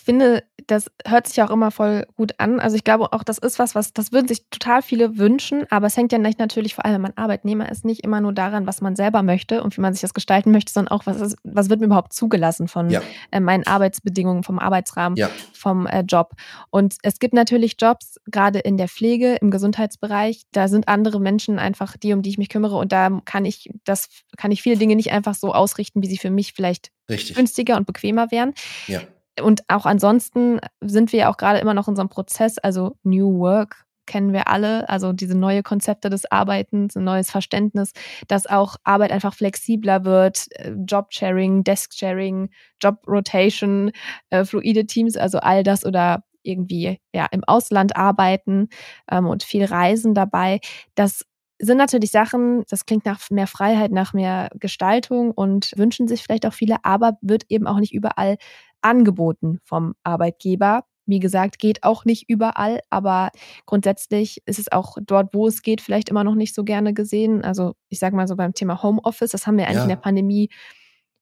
finde, 0.02 0.44
das 0.68 0.92
hört 1.06 1.28
sich 1.28 1.42
auch 1.42 1.50
immer 1.50 1.72
voll 1.72 2.06
gut 2.16 2.34
an. 2.38 2.60
Also 2.60 2.76
ich 2.76 2.84
glaube 2.84 3.12
auch, 3.12 3.24
das 3.24 3.38
ist 3.38 3.60
was, 3.60 3.76
was, 3.76 3.94
das 3.94 4.12
würden 4.12 4.28
sich 4.28 4.46
total 4.50 4.82
viele 4.82 5.18
wünschen, 5.18 5.66
aber 5.70 5.88
es 5.88 5.98
hängt 5.98 6.12
ja 6.12 6.18
nicht 6.18 6.40
natürlich 6.40 6.76
vor 6.76 6.86
allem, 6.86 6.96
wenn 6.96 7.02
man 7.02 7.14
Arbeitnehmer 7.16 7.72
ist, 7.72 7.86
nicht 7.86 8.04
immer 8.04 8.22
nur 8.22 8.34
daran, 8.34 8.68
was 8.68 8.82
man 8.82 8.96
selber 8.96 9.24
möchte 9.24 9.64
und 9.64 9.76
wie 9.76 9.82
man 9.82 9.94
sich 9.94 10.02
das 10.02 10.14
gestalten 10.14 10.52
möchte, 10.52 10.72
sondern 10.72 10.92
auch, 10.92 11.06
was, 11.06 11.20
ist, 11.22 11.38
was 11.44 11.70
wird 11.70 11.80
mir 11.80 11.88
überhaupt 11.88 12.14
zugelassen 12.14 12.68
von 12.68 12.90
Ja, 12.90 13.02
äh, 13.32 13.40
meinen 13.40 13.66
Arbeitsbedingungen, 13.66 14.44
vom 14.44 14.60
Arbeitsrahmen, 14.60 15.18
ja, 15.18 15.30
vom 15.54 15.88
äh, 15.88 16.02
Job. 16.02 16.34
Und 16.70 16.98
es 17.04 17.20
gibt 17.20 17.34
natürlich 17.34 17.78
Jobs, 17.80 18.20
gerade 18.28 18.60
in 18.60 18.78
der 18.78 18.88
Pflege, 18.88 19.36
im 19.36 19.52
Gesundheitsbereich, 19.52 20.44
da 20.52 20.68
sind 20.68 20.88
andere 20.88 21.20
Menschen 21.20 21.60
einfach 21.60 21.98
die, 21.98 22.14
um 22.14 22.22
die 22.22 22.30
ich 22.30 22.38
mich 22.38 22.50
kümmere 22.50 22.78
und 22.78 22.92
da 22.92 23.22
kann 23.26 23.46
ich, 23.46 23.70
das 23.86 24.10
kann 24.38 24.52
ich 24.52 24.62
viele 24.62 24.78
Dinge 24.78 24.96
nicht 24.96 25.12
einfach 25.12 25.36
so 25.36 25.54
ausrichten, 25.54 26.04
wie 26.04 26.08
sie 26.08 26.18
für 26.18 26.30
mich 26.30 26.54
vielleicht 26.54 26.92
richtig. 27.10 27.36
günstiger 27.36 27.78
und 27.78 27.88
bequemer 27.88 28.32
wären. 28.32 28.54
Ja, 28.88 29.02
Und 29.42 29.62
auch 29.68 29.86
ansonsten 29.86 30.60
sind 30.82 31.12
wir 31.12 31.20
ja 31.20 31.32
auch 31.32 31.38
gerade 31.38 31.60
immer 31.60 31.74
noch 31.74 31.88
in 31.88 31.92
unserem 31.92 32.10
Prozess, 32.10 32.58
also 32.58 32.98
New 33.04 33.40
Work 33.40 33.86
kennen 34.10 34.34
wir 34.34 34.48
alle, 34.48 34.90
also 34.90 35.14
diese 35.14 35.38
neue 35.38 35.62
Konzepte 35.62 36.10
des 36.10 36.30
Arbeitens, 36.30 36.98
ein 36.98 37.04
neues 37.04 37.30
Verständnis, 37.30 37.94
dass 38.28 38.48
auch 38.48 38.76
Arbeit 38.84 39.12
einfach 39.12 39.36
flexibler 39.36 40.04
wird, 40.04 40.48
äh, 40.54 40.72
Job-Sharing, 40.72 41.64
Desk-Sharing, 41.64 42.50
Job-Rotation, 42.82 43.92
äh, 44.32 44.44
fluide 44.44 44.88
Teams, 44.88 45.16
also 45.16 45.38
all 45.38 45.64
das 45.64 45.86
oder 45.86 46.24
irgendwie 46.42 47.00
ja 47.14 47.28
im 47.32 47.44
Ausland 47.46 47.96
arbeiten 47.96 48.70
ähm, 49.12 49.28
und 49.28 49.44
viel 49.44 49.66
Reisen 49.66 50.16
dabei. 50.16 50.60
Das 50.96 51.24
sind 51.60 51.78
natürlich 51.78 52.12
Sachen, 52.12 52.64
das 52.70 52.86
klingt 52.86 53.06
nach 53.06 53.20
mehr 53.30 53.48
Freiheit, 53.48 53.92
nach 53.92 54.14
mehr 54.14 54.50
Gestaltung 54.56 55.32
und 55.32 55.74
wünschen 55.76 56.08
sich 56.08 56.24
vielleicht 56.24 56.46
auch 56.46 56.54
viele, 56.54 56.78
aber 56.84 57.18
wird 57.22 57.44
eben 57.50 57.68
auch 57.68 57.80
nicht 57.80 57.94
überall 57.94 58.38
angeboten 58.82 59.60
vom 59.64 59.96
Arbeitgeber. 60.04 60.84
Wie 61.06 61.20
gesagt, 61.20 61.58
geht 61.58 61.84
auch 61.84 62.06
nicht 62.06 62.30
überall, 62.30 62.82
aber 62.92 63.32
grundsätzlich 63.66 64.44
ist 64.46 64.60
es 64.60 64.72
auch 64.72 64.98
dort, 65.02 65.34
wo 65.34 65.48
es 65.48 65.64
geht, 65.64 65.82
vielleicht 65.82 66.10
immer 66.10 66.24
noch 66.24 66.36
nicht 66.36 66.54
so 66.54 66.64
gerne 66.64 66.94
gesehen. 66.94 67.44
Also 67.44 67.74
ich 67.90 67.98
sage 68.00 68.16
mal 68.16 68.28
so 68.28 68.36
beim 68.36 68.54
Thema 68.54 68.84
Homeoffice, 68.84 69.32
das 69.32 69.48
haben 69.48 69.58
wir 69.58 69.66
eigentlich 69.66 69.78
Ja. 69.78 69.84
in 69.84 69.90
der 69.90 69.96
Pandemie 69.96 70.50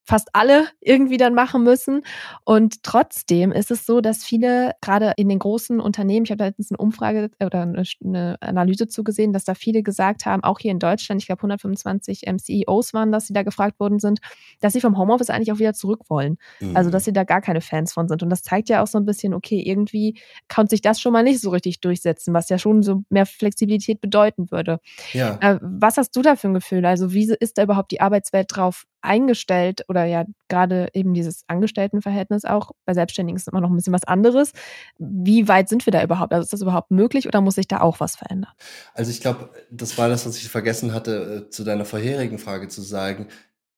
fast 0.08 0.28
alle 0.32 0.66
irgendwie 0.80 1.18
dann 1.18 1.34
machen 1.34 1.62
müssen. 1.64 2.02
Und 2.44 2.82
trotzdem 2.82 3.52
ist 3.52 3.70
es 3.70 3.84
so, 3.84 4.00
dass 4.00 4.24
viele, 4.24 4.72
gerade 4.80 5.12
in 5.18 5.28
den 5.28 5.38
großen 5.38 5.80
Unternehmen, 5.80 6.24
ich 6.24 6.30
habe 6.30 6.38
da 6.38 6.46
letztens 6.46 6.70
eine 6.70 6.78
Umfrage 6.78 7.30
oder 7.44 7.62
eine, 7.62 8.36
Analyse 8.40 8.88
zugesehen, 8.88 9.34
dass 9.34 9.44
da 9.44 9.54
viele 9.54 9.82
gesagt 9.82 10.24
haben, 10.24 10.42
auch 10.42 10.58
hier 10.60 10.70
in 10.70 10.78
Deutschland, 10.78 11.20
ich 11.20 11.26
glaube 11.26 11.40
125 11.40 12.22
ähm, 12.26 12.38
CEOs 12.38 12.94
waren 12.94 13.12
das, 13.12 13.26
die 13.26 13.34
da 13.34 13.42
gefragt 13.42 13.78
worden 13.80 13.98
sind, 13.98 14.20
dass 14.60 14.72
sie 14.72 14.80
vom 14.80 14.96
Homeoffice 14.96 15.28
eigentlich 15.28 15.52
auch 15.52 15.58
wieder 15.58 15.74
zurück 15.74 16.04
wollen. 16.08 16.38
Also, 16.74 16.88
dass 16.90 17.02
Mhm. 17.02 17.04
sie 17.04 17.12
da 17.12 17.24
gar 17.24 17.40
keine 17.42 17.60
Fans 17.60 17.92
von 17.92 18.08
sind. 18.08 18.22
Und 18.22 18.30
das 18.30 18.42
zeigt 18.42 18.68
ja 18.70 18.82
auch 18.82 18.86
so 18.86 18.98
ein 18.98 19.04
bisschen, 19.04 19.34
okay, 19.34 19.60
irgendwie 19.60 20.18
kann 20.48 20.68
sich 20.68 20.80
das 20.80 21.00
schon 21.00 21.12
mal 21.12 21.22
nicht 21.22 21.40
so 21.40 21.50
richtig 21.50 21.80
durchsetzen, 21.80 22.32
was 22.32 22.48
ja 22.48 22.58
schon 22.58 22.82
so 22.82 23.02
mehr 23.10 23.26
Flexibilität 23.26 24.00
bedeuten 24.00 24.50
würde. 24.50 24.80
ja. 25.12 25.36
Äh, 25.40 25.58
was 25.60 25.96
hast 25.98 26.16
du 26.16 26.22
da 26.22 26.34
für 26.36 26.48
ein 26.48 26.54
Gefühl? 26.54 26.86
Also, 26.86 27.12
wie 27.12 27.30
ist 27.38 27.58
da 27.58 27.62
überhaupt 27.64 27.90
die 27.90 28.00
Arbeitswelt 28.00 28.46
drauf 28.48 28.84
eingestellt 29.02 29.84
oder 29.88 30.04
ja 30.04 30.24
gerade 30.48 30.88
eben 30.94 31.14
dieses 31.14 31.42
Angestelltenverhältnis 31.48 32.44
auch? 32.44 32.72
Bei 32.84 32.94
Selbstständigen 32.94 33.36
ist 33.36 33.48
immer 33.48 33.60
noch 33.60 33.70
ein 33.70 33.76
bisschen 33.76 33.92
was 33.92 34.04
anderes. 34.04 34.52
Wie 34.98 35.48
weit 35.48 35.68
sind 35.68 35.86
wir 35.86 35.92
da 35.92 36.02
überhaupt? 36.02 36.32
Also, 36.32 36.44
ist 36.44 36.52
das 36.52 36.62
überhaupt 36.62 36.90
möglich 36.90 37.26
oder 37.26 37.40
muss 37.40 37.56
sich 37.56 37.68
da 37.68 37.80
auch 37.80 38.00
was 38.00 38.16
verändern? 38.16 38.52
Also 38.94 39.10
ich 39.10 39.20
glaube, 39.20 39.50
das 39.70 39.98
war 39.98 40.08
das, 40.08 40.26
was 40.26 40.36
ich 40.38 40.48
vergessen 40.48 40.92
hatte, 40.92 41.46
äh, 41.46 41.50
zu 41.50 41.64
deiner 41.64 41.84
vorherigen 41.84 42.38
Frage 42.38 42.68
zu 42.68 42.82
sagen. 42.82 43.28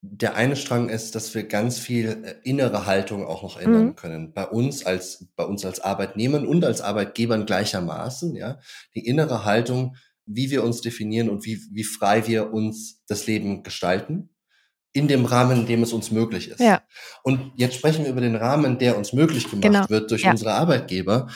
Der 0.02 0.34
eine 0.34 0.56
Strang 0.56 0.88
ist, 0.88 1.14
dass 1.14 1.34
wir 1.34 1.42
ganz 1.44 1.78
viel 1.78 2.22
äh, 2.24 2.34
innere 2.48 2.86
Haltung 2.86 3.26
auch 3.26 3.42
noch 3.42 3.58
ändern 3.60 3.88
Mhm. 3.88 3.96
können. 3.96 4.32
Bei 4.32 4.46
uns 4.46 4.86
als, 4.86 5.26
bei 5.36 5.44
uns 5.44 5.64
als 5.64 5.80
Arbeitnehmern 5.80 6.46
und 6.46 6.64
als 6.64 6.80
Arbeitgebern 6.80 7.44
gleichermaßen, 7.46 8.34
ja. 8.34 8.58
Die 8.94 9.06
innere 9.06 9.44
Haltung, 9.44 9.96
wie 10.24 10.50
wir 10.50 10.64
uns 10.64 10.80
definieren 10.80 11.28
und 11.28 11.44
wie, 11.44 11.60
wie 11.72 11.84
frei 11.84 12.26
wir 12.26 12.52
uns 12.52 13.04
das 13.08 13.26
Leben 13.26 13.62
gestalten. 13.62 14.30
In 14.92 15.06
dem 15.08 15.24
Rahmen, 15.24 15.60
in 15.60 15.66
dem 15.66 15.82
es 15.84 15.92
uns 15.92 16.10
möglich 16.10 16.48
ist. 16.48 16.58
Ja. 16.60 16.82
Und 17.22 17.52
jetzt 17.56 17.76
sprechen 17.76 18.04
wir 18.04 18.10
über 18.10 18.20
den 18.20 18.34
Rahmen, 18.36 18.78
der 18.78 18.96
uns 18.98 19.12
möglich 19.12 19.44
gemacht 19.48 19.62
Genau. 19.62 19.88
wird 19.88 20.10
durch 20.10 20.22
Ja. 20.22 20.32
unsere 20.32 20.52
Arbeitgeber. 20.54 21.28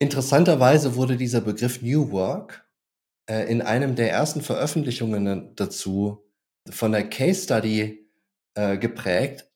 Interessanterweise 0.00 0.94
wurde 0.96 1.16
dieser 1.16 1.40
Begriff 1.40 1.82
New 1.82 2.10
Work 2.10 2.66
äh, 3.30 3.50
in 3.50 3.62
einem 3.62 3.94
der 3.96 4.10
ersten 4.10 4.40
Veröffentlichungen 4.42 5.54
dazu 5.56 6.24
von 6.68 6.92
der 6.92 7.08
Case 7.08 7.42
Study 7.44 8.10
äh, 8.54 8.76
geprägt 8.76 9.48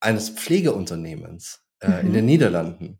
eines 0.00 0.30
Pflegeunternehmens 0.30 1.60
äh, 1.82 2.00
in 2.00 2.08
Mhm. 2.08 2.12
den 2.12 2.26
Niederlanden. 2.26 2.98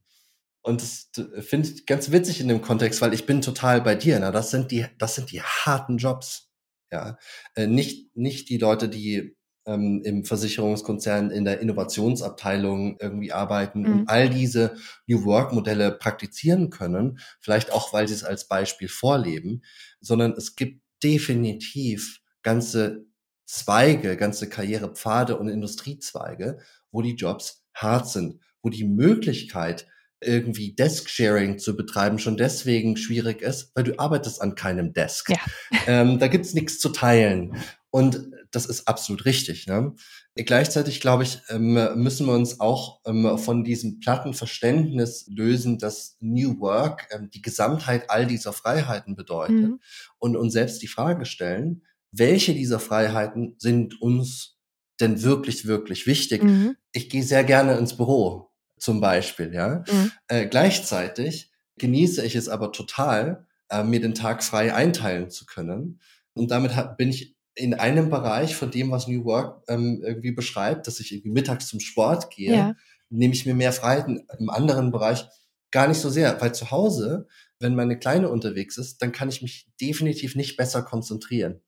Und 0.62 0.82
das 0.82 1.10
finde 1.40 1.68
ich 1.70 1.86
ganz 1.86 2.10
witzig 2.10 2.40
in 2.40 2.48
dem 2.48 2.60
Kontext, 2.60 3.00
weil 3.00 3.14
ich 3.14 3.24
bin 3.26 3.40
total 3.40 3.80
bei 3.80 3.94
dir. 3.94 4.20
Na, 4.20 4.30
das 4.30 4.50
sind 4.50 4.70
die, 4.70 4.86
das 4.98 5.14
sind 5.14 5.32
die 5.32 5.42
harten 5.42 5.96
Jobs. 5.98 6.50
Ja, 6.92 7.18
äh, 7.54 7.66
nicht 7.66 8.14
nicht 8.16 8.48
die 8.48 8.58
Leute, 8.58 8.88
die 8.88 9.36
ähm, 9.66 10.02
im 10.04 10.24
Versicherungskonzern 10.24 11.30
in 11.30 11.44
der 11.44 11.60
Innovationsabteilung 11.60 12.96
irgendwie 13.00 13.32
arbeiten 13.32 13.82
Mhm. 13.82 13.92
und 13.92 14.08
all 14.08 14.28
diese 14.30 14.76
New 15.06 15.24
Work 15.24 15.52
Modelle 15.52 15.92
praktizieren 15.92 16.70
können, 16.70 17.18
vielleicht 17.40 17.72
auch, 17.72 17.92
weil 17.92 18.08
sie 18.08 18.14
es 18.14 18.24
als 18.24 18.48
Beispiel 18.48 18.88
vorleben, 18.88 19.62
sondern 20.00 20.32
es 20.32 20.56
gibt 20.56 20.82
definitiv 21.02 22.20
ganze 22.42 23.06
Zweige, 23.46 24.16
ganze 24.16 24.48
Karrierepfade 24.48 25.36
und 25.36 25.48
Industriezweige, 25.48 26.58
wo 26.92 27.02
die 27.02 27.14
Jobs 27.14 27.64
hart 27.74 28.08
sind, 28.08 28.40
wo 28.62 28.68
die 28.70 28.84
Möglichkeit, 28.84 29.86
irgendwie 30.22 30.74
Desk-Sharing 30.74 31.58
zu 31.58 31.76
betreiben 31.76 32.18
schon 32.18 32.36
deswegen 32.36 32.96
schwierig 32.98 33.40
ist, 33.40 33.72
weil 33.74 33.84
du 33.84 33.98
arbeitest 33.98 34.42
an 34.42 34.54
keinem 34.54 34.92
Desk. 34.92 35.30
Ja. 35.30 35.38
Ähm, 35.86 36.18
da 36.18 36.28
gibt's 36.28 36.52
nichts 36.52 36.78
zu 36.78 36.90
teilen. 36.90 37.56
Und 37.90 38.30
das 38.50 38.66
ist 38.66 38.88
absolut 38.88 39.24
richtig. 39.24 39.66
Ne? 39.66 39.94
Gleichzeitig, 40.34 41.00
glaube 41.00 41.22
ich, 41.22 41.40
ähm, 41.48 41.74
müssen 41.96 42.26
wir 42.26 42.34
uns 42.34 42.60
auch 42.60 43.00
ähm, 43.06 43.38
von 43.38 43.64
diesem 43.64 44.00
platten 44.00 44.34
Verständnis 44.34 45.26
lösen, 45.28 45.78
dass 45.78 46.16
New 46.20 46.60
Work 46.60 47.08
ähm, 47.10 47.30
die 47.30 47.42
Gesamtheit 47.42 48.10
all 48.10 48.26
dieser 48.26 48.52
Freiheiten 48.52 49.16
bedeutet 49.16 49.56
mhm. 49.56 49.80
und 50.18 50.36
uns 50.36 50.52
selbst 50.52 50.82
die 50.82 50.88
Frage 50.88 51.26
stellen, 51.26 51.82
welche 52.12 52.54
dieser 52.54 52.80
Freiheiten 52.80 53.54
sind 53.58 54.00
uns 54.00 54.58
denn 55.00 55.22
wirklich, 55.22 55.66
wirklich 55.66 56.06
wichtig? 56.06 56.42
Mhm. 56.42 56.76
Ich 56.92 57.08
gehe 57.08 57.22
sehr 57.22 57.44
gerne 57.44 57.76
ins 57.76 57.96
Büro 57.96 58.50
zum 58.78 59.00
Beispiel, 59.00 59.54
ja. 59.54 59.84
Mhm. 59.90 60.12
Äh, 60.28 60.46
gleichzeitig 60.46 61.52
genieße 61.78 62.24
ich 62.24 62.34
es 62.34 62.48
aber 62.48 62.72
total, 62.72 63.46
äh, 63.68 63.84
mir 63.84 64.00
den 64.00 64.14
Tag 64.14 64.42
frei 64.42 64.74
einteilen 64.74 65.30
zu 65.30 65.46
können. 65.46 66.00
Und 66.32 66.50
damit 66.50 66.76
hab, 66.76 66.96
bin 66.96 67.10
ich 67.10 67.36
in 67.60 67.74
einem 67.74 68.10
Bereich 68.10 68.56
von 68.56 68.70
dem, 68.70 68.90
was 68.90 69.06
New 69.06 69.24
Work 69.24 69.62
ähm, 69.68 70.02
irgendwie 70.02 70.32
beschreibt, 70.32 70.86
dass 70.86 70.98
ich 71.00 71.12
irgendwie 71.12 71.30
mittags 71.30 71.68
zum 71.68 71.80
Sport 71.80 72.30
gehe, 72.30 72.54
ja. 72.54 72.74
nehme 73.10 73.34
ich 73.34 73.46
mir 73.46 73.54
mehr 73.54 73.72
Freiheiten. 73.72 74.26
Im 74.38 74.50
anderen 74.50 74.90
Bereich 74.90 75.26
gar 75.70 75.86
nicht 75.86 75.98
so 75.98 76.08
sehr, 76.08 76.40
weil 76.40 76.54
zu 76.54 76.70
Hause, 76.70 77.28
wenn 77.58 77.74
meine 77.74 77.98
Kleine 77.98 78.30
unterwegs 78.30 78.78
ist, 78.78 79.02
dann 79.02 79.12
kann 79.12 79.28
ich 79.28 79.42
mich 79.42 79.68
definitiv 79.80 80.34
nicht 80.34 80.56
besser 80.56 80.82
konzentrieren. 80.82 81.60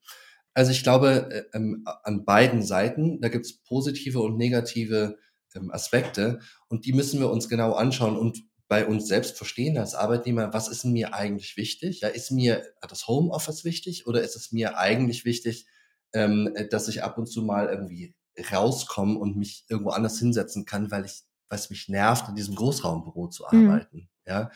Also 0.55 0.73
ich 0.73 0.83
glaube, 0.83 1.29
äh, 1.31 1.57
ähm, 1.57 1.85
an 1.85 2.25
beiden 2.25 2.63
Seiten, 2.63 3.21
da 3.21 3.29
gibt 3.29 3.47
es 3.47 3.63
positive 3.63 4.21
und 4.21 4.37
negative 4.37 5.19
ähm, 5.55 5.71
Aspekte 5.71 6.41
und 6.69 6.87
die 6.87 6.93
müssen 6.93 7.21
wir 7.21 7.31
uns 7.31 7.49
genau 7.49 7.75
anschauen 7.75 8.17
und 8.17 8.43
bei 8.69 8.87
uns 8.87 9.07
selbst 9.07 9.37
verstehen 9.37 9.77
als 9.77 9.95
Arbeitnehmer, 9.95 10.55
was 10.55 10.69
ist 10.69 10.85
mir 10.85 11.13
eigentlich 11.13 11.59
wichtig? 11.59 12.01
Ja, 12.01 12.09
ist 12.09 12.31
mir 12.31 12.63
das 12.89 13.07
Homeoffice 13.07 13.65
wichtig 13.65 14.07
oder 14.07 14.23
ist 14.23 14.35
es 14.35 14.51
mir 14.51 14.79
eigentlich 14.79 15.27
wichtig, 15.27 15.67
ähm, 16.14 16.55
dass 16.70 16.88
ich 16.88 17.03
ab 17.03 17.18
und 17.18 17.27
zu 17.27 17.42
mal 17.42 17.68
irgendwie 17.68 18.14
rauskomme 18.53 19.18
und 19.18 19.37
mich 19.37 19.64
irgendwo 19.68 19.90
anders 19.90 20.18
hinsetzen 20.18 20.64
kann, 20.64 20.90
weil 20.90 21.05
ich, 21.05 21.22
weil 21.48 21.59
es 21.59 21.70
mich 21.70 21.88
nervt, 21.88 22.29
in 22.29 22.35
diesem 22.35 22.55
Großraumbüro 22.55 23.29
zu 23.29 23.44
mhm. 23.51 23.70
arbeiten. 23.70 23.96
Mhm. 23.96 24.09
Ja, 24.27 24.51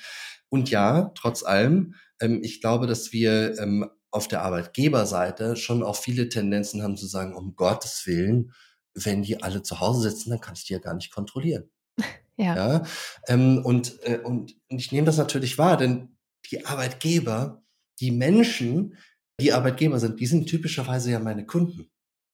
und 0.48 0.70
ja, 0.70 1.10
trotz 1.16 1.42
allem, 1.42 1.94
ähm, 2.20 2.40
ich 2.42 2.60
glaube, 2.60 2.86
dass 2.86 3.12
wir 3.12 3.58
ähm, 3.58 3.90
auf 4.10 4.28
der 4.28 4.42
Arbeitgeberseite 4.42 5.56
schon 5.56 5.82
auch 5.82 5.96
viele 5.96 6.28
Tendenzen 6.28 6.82
haben 6.82 6.96
zu 6.96 7.06
sagen, 7.06 7.34
um 7.34 7.56
Gottes 7.56 8.06
Willen, 8.06 8.52
wenn 8.94 9.22
die 9.22 9.42
alle 9.42 9.62
zu 9.62 9.80
Hause 9.80 10.08
sitzen, 10.08 10.30
dann 10.30 10.40
kann 10.40 10.54
ich 10.54 10.64
die 10.64 10.72
ja 10.72 10.78
gar 10.78 10.94
nicht 10.94 11.12
kontrollieren. 11.12 11.70
Ja. 12.38 12.54
ja? 12.54 12.82
Ähm, 13.28 13.64
und, 13.64 13.98
äh, 14.02 14.18
und 14.18 14.56
ich 14.68 14.92
nehme 14.92 15.06
das 15.06 15.16
natürlich 15.16 15.56
wahr, 15.56 15.78
denn 15.78 16.18
die 16.50 16.66
Arbeitgeber, 16.66 17.64
die 17.98 18.10
Menschen, 18.10 18.98
die 19.40 19.52
Arbeitgeber 19.52 19.98
sind, 19.98 20.20
die 20.20 20.26
sind 20.26 20.46
typischerweise 20.46 21.10
ja 21.10 21.18
meine 21.18 21.46
Kunden. 21.46 21.90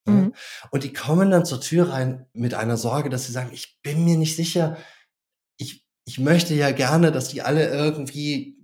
Mhm. 0.06 0.34
Und 0.70 0.84
die 0.84 0.92
kommen 0.92 1.30
dann 1.30 1.44
zur 1.44 1.60
Tür 1.60 1.90
rein 1.90 2.26
mit 2.32 2.54
einer 2.54 2.76
Sorge, 2.76 3.10
dass 3.10 3.26
sie 3.26 3.32
sagen, 3.32 3.50
ich 3.52 3.80
bin 3.82 4.04
mir 4.04 4.16
nicht 4.16 4.36
sicher, 4.36 4.76
ich, 5.58 5.86
ich 6.06 6.18
möchte 6.18 6.54
ja 6.54 6.70
gerne, 6.70 7.12
dass 7.12 7.28
die 7.28 7.42
alle 7.42 7.68
irgendwie 7.68 8.58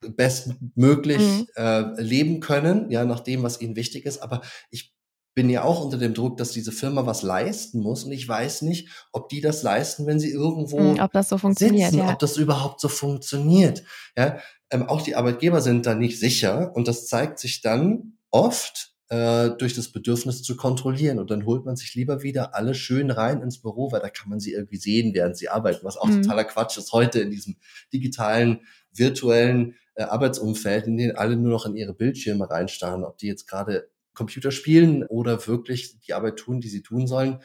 bestmöglich 0.00 1.18
mhm. 1.18 1.46
äh, 1.56 2.00
leben 2.00 2.40
können, 2.40 2.90
ja, 2.90 3.04
nach 3.04 3.20
dem, 3.20 3.42
was 3.42 3.60
ihnen 3.60 3.76
wichtig 3.76 4.04
ist. 4.04 4.18
Aber 4.18 4.42
ich 4.70 4.95
bin 5.36 5.50
ja 5.50 5.64
auch 5.64 5.84
unter 5.84 5.98
dem 5.98 6.14
Druck, 6.14 6.38
dass 6.38 6.52
diese 6.52 6.72
Firma 6.72 7.04
was 7.04 7.22
leisten 7.22 7.80
muss 7.80 8.04
und 8.04 8.12
ich 8.12 8.26
weiß 8.26 8.62
nicht, 8.62 8.88
ob 9.12 9.28
die 9.28 9.42
das 9.42 9.62
leisten, 9.62 10.06
wenn 10.06 10.18
sie 10.18 10.30
irgendwo 10.30 10.80
mhm, 10.80 10.98
ob 10.98 11.12
das 11.12 11.28
so 11.28 11.36
funktioniert, 11.36 11.90
sitzen, 11.90 12.06
ja. 12.06 12.12
ob 12.12 12.18
das 12.18 12.38
überhaupt 12.38 12.80
so 12.80 12.88
funktioniert. 12.88 13.84
Ja, 14.16 14.38
ähm, 14.70 14.88
auch 14.88 15.02
die 15.02 15.14
Arbeitgeber 15.14 15.60
sind 15.60 15.84
da 15.84 15.94
nicht 15.94 16.18
sicher 16.18 16.72
und 16.74 16.88
das 16.88 17.06
zeigt 17.06 17.38
sich 17.38 17.60
dann 17.60 18.16
oft 18.30 18.94
äh, 19.10 19.50
durch 19.50 19.74
das 19.74 19.92
Bedürfnis 19.92 20.42
zu 20.42 20.56
kontrollieren 20.56 21.18
und 21.18 21.30
dann 21.30 21.44
holt 21.44 21.66
man 21.66 21.76
sich 21.76 21.94
lieber 21.94 22.22
wieder 22.22 22.54
alle 22.54 22.74
schön 22.74 23.10
rein 23.10 23.42
ins 23.42 23.60
Büro, 23.60 23.92
weil 23.92 24.00
da 24.00 24.08
kann 24.08 24.30
man 24.30 24.40
sie 24.40 24.52
irgendwie 24.52 24.78
sehen, 24.78 25.12
während 25.12 25.36
sie 25.36 25.50
arbeiten, 25.50 25.84
was 25.84 25.98
auch 25.98 26.08
mhm. 26.08 26.22
totaler 26.22 26.44
Quatsch 26.44 26.78
ist 26.78 26.92
heute 26.92 27.20
in 27.20 27.30
diesem 27.30 27.56
digitalen, 27.92 28.60
virtuellen 28.90 29.74
äh, 29.96 30.04
Arbeitsumfeld, 30.04 30.86
in 30.86 30.96
denen 30.96 31.16
alle 31.16 31.36
nur 31.36 31.52
noch 31.52 31.66
in 31.66 31.76
ihre 31.76 31.92
Bildschirme 31.92 32.48
reinstarren, 32.48 33.04
ob 33.04 33.18
die 33.18 33.26
jetzt 33.26 33.46
gerade 33.46 33.90
Computer 34.16 34.50
spielen 34.50 35.04
oder 35.04 35.46
wirklich 35.46 36.00
die 36.00 36.14
Arbeit 36.14 36.38
tun, 36.38 36.60
die 36.60 36.68
sie 36.68 36.82
tun 36.82 37.06
sollen, 37.06 37.40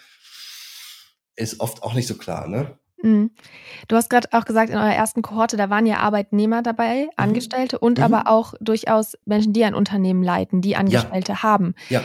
ist 1.36 1.60
oft 1.60 1.84
auch 1.84 1.93
nicht 1.93 2.07
so 2.07 2.17
klar, 2.17 2.47
ne? 2.47 2.79
Mhm. 3.03 3.31
Du 3.88 3.95
hast 3.95 4.10
gerade 4.10 4.27
auch 4.31 4.45
gesagt, 4.45 4.69
in 4.69 4.77
eurer 4.77 4.93
ersten 4.93 5.21
Kohorte, 5.21 5.57
da 5.57 5.69
waren 5.69 5.86
ja 5.86 5.97
Arbeitnehmer 5.97 6.62
dabei, 6.62 7.03
mhm. 7.03 7.10
Angestellte 7.15 7.79
und 7.79 7.97
mhm. 7.97 8.03
aber 8.03 8.27
auch 8.27 8.53
durchaus 8.60 9.17
Menschen, 9.25 9.53
die 9.53 9.63
ein 9.63 9.75
Unternehmen 9.75 10.23
leiten, 10.23 10.62
die 10.62 10.75
Angestellte 10.75 11.34
ja. 11.34 11.43
haben. 11.43 11.75
Ja. 11.89 12.03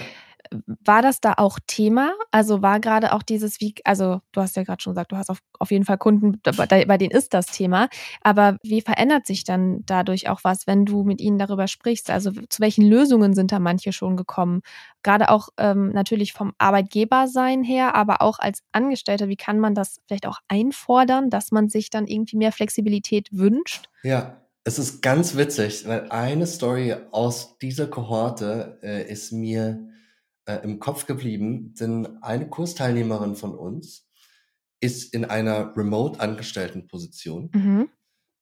War 0.85 1.02
das 1.02 1.20
da 1.20 1.35
auch 1.37 1.59
Thema? 1.66 2.12
Also 2.30 2.62
war 2.62 2.80
gerade 2.80 3.12
auch 3.12 3.22
dieses, 3.22 3.61
wie, 3.61 3.74
also 3.85 4.20
du 4.32 4.40
hast 4.40 4.56
ja 4.56 4.62
gerade 4.62 4.82
schon 4.82 4.92
gesagt, 4.92 5.12
du 5.12 5.16
hast 5.16 5.30
auf, 5.30 5.38
auf 5.59 5.70
jeden 5.70 5.85
Fall 5.85 5.98
Kunden, 5.98 6.40
bei 6.42 6.98
denen 6.98 7.11
ist 7.11 7.35
das 7.35 7.46
Thema. 7.46 7.88
Aber 8.22 8.56
wie 8.62 8.80
verändert 8.80 9.26
sich 9.26 9.44
dann 9.44 9.82
dadurch 9.87 10.28
auch 10.28 10.40
was, 10.44 10.66
wenn 10.66 10.85
du 10.85 11.04
mit 11.04 11.20
ihnen 11.20 11.38
darüber 11.38 11.68
sprichst? 11.68 12.11
Also 12.11 12.30
zu 12.30 12.61
welchen 12.61 12.87
Lösungen 12.87 13.35
sind 13.35 13.52
da 13.52 13.59
manche 13.59 13.92
schon 13.92 14.16
gekommen? 14.16 14.62
Gerade 15.02 15.30
auch 15.30 15.48
ähm, 15.59 15.90
natürlich 15.90 16.32
vom 16.32 16.52
Arbeitgebersein 16.59 17.62
her, 17.62 17.94
aber 17.94 18.22
auch 18.22 18.38
als 18.38 18.62
Angestellter, 18.72 19.28
wie 19.28 19.37
kann 19.37 19.61
man 19.61 19.74
das 19.74 20.00
vielleicht 20.06 20.26
auch 20.26 20.40
einfordern, 20.48 21.30
dass 21.30 21.52
man 21.52 21.68
sich 21.68 21.90
dann 21.90 22.06
irgendwie 22.06 22.37
mehr 22.37 22.52
Flexibilität 22.52 23.28
wünscht? 23.32 23.88
Ja, 24.02 24.40
es 24.66 24.80
ist 24.80 25.00
ganz 25.00 25.37
witzig, 25.37 25.87
weil 25.87 26.09
eine 26.11 26.44
Story 26.44 26.96
aus 27.12 27.56
dieser 27.59 27.87
Kohorte 27.87 28.80
äh, 28.82 29.09
ist 29.09 29.30
mir 29.30 29.88
äh, 30.46 30.56
im 30.62 30.78
Kopf 30.80 31.06
geblieben, 31.06 31.74
denn 31.78 32.22
eine 32.22 32.48
Kursteilnehmerin 32.48 33.37
von 33.37 33.54
uns 33.54 34.09
ist 34.80 35.14
in 35.14 35.24
einer 35.24 35.76
remote 35.76 36.20
angestellten 36.20 36.87
Position, 36.87 37.50
mhm. 37.52 37.88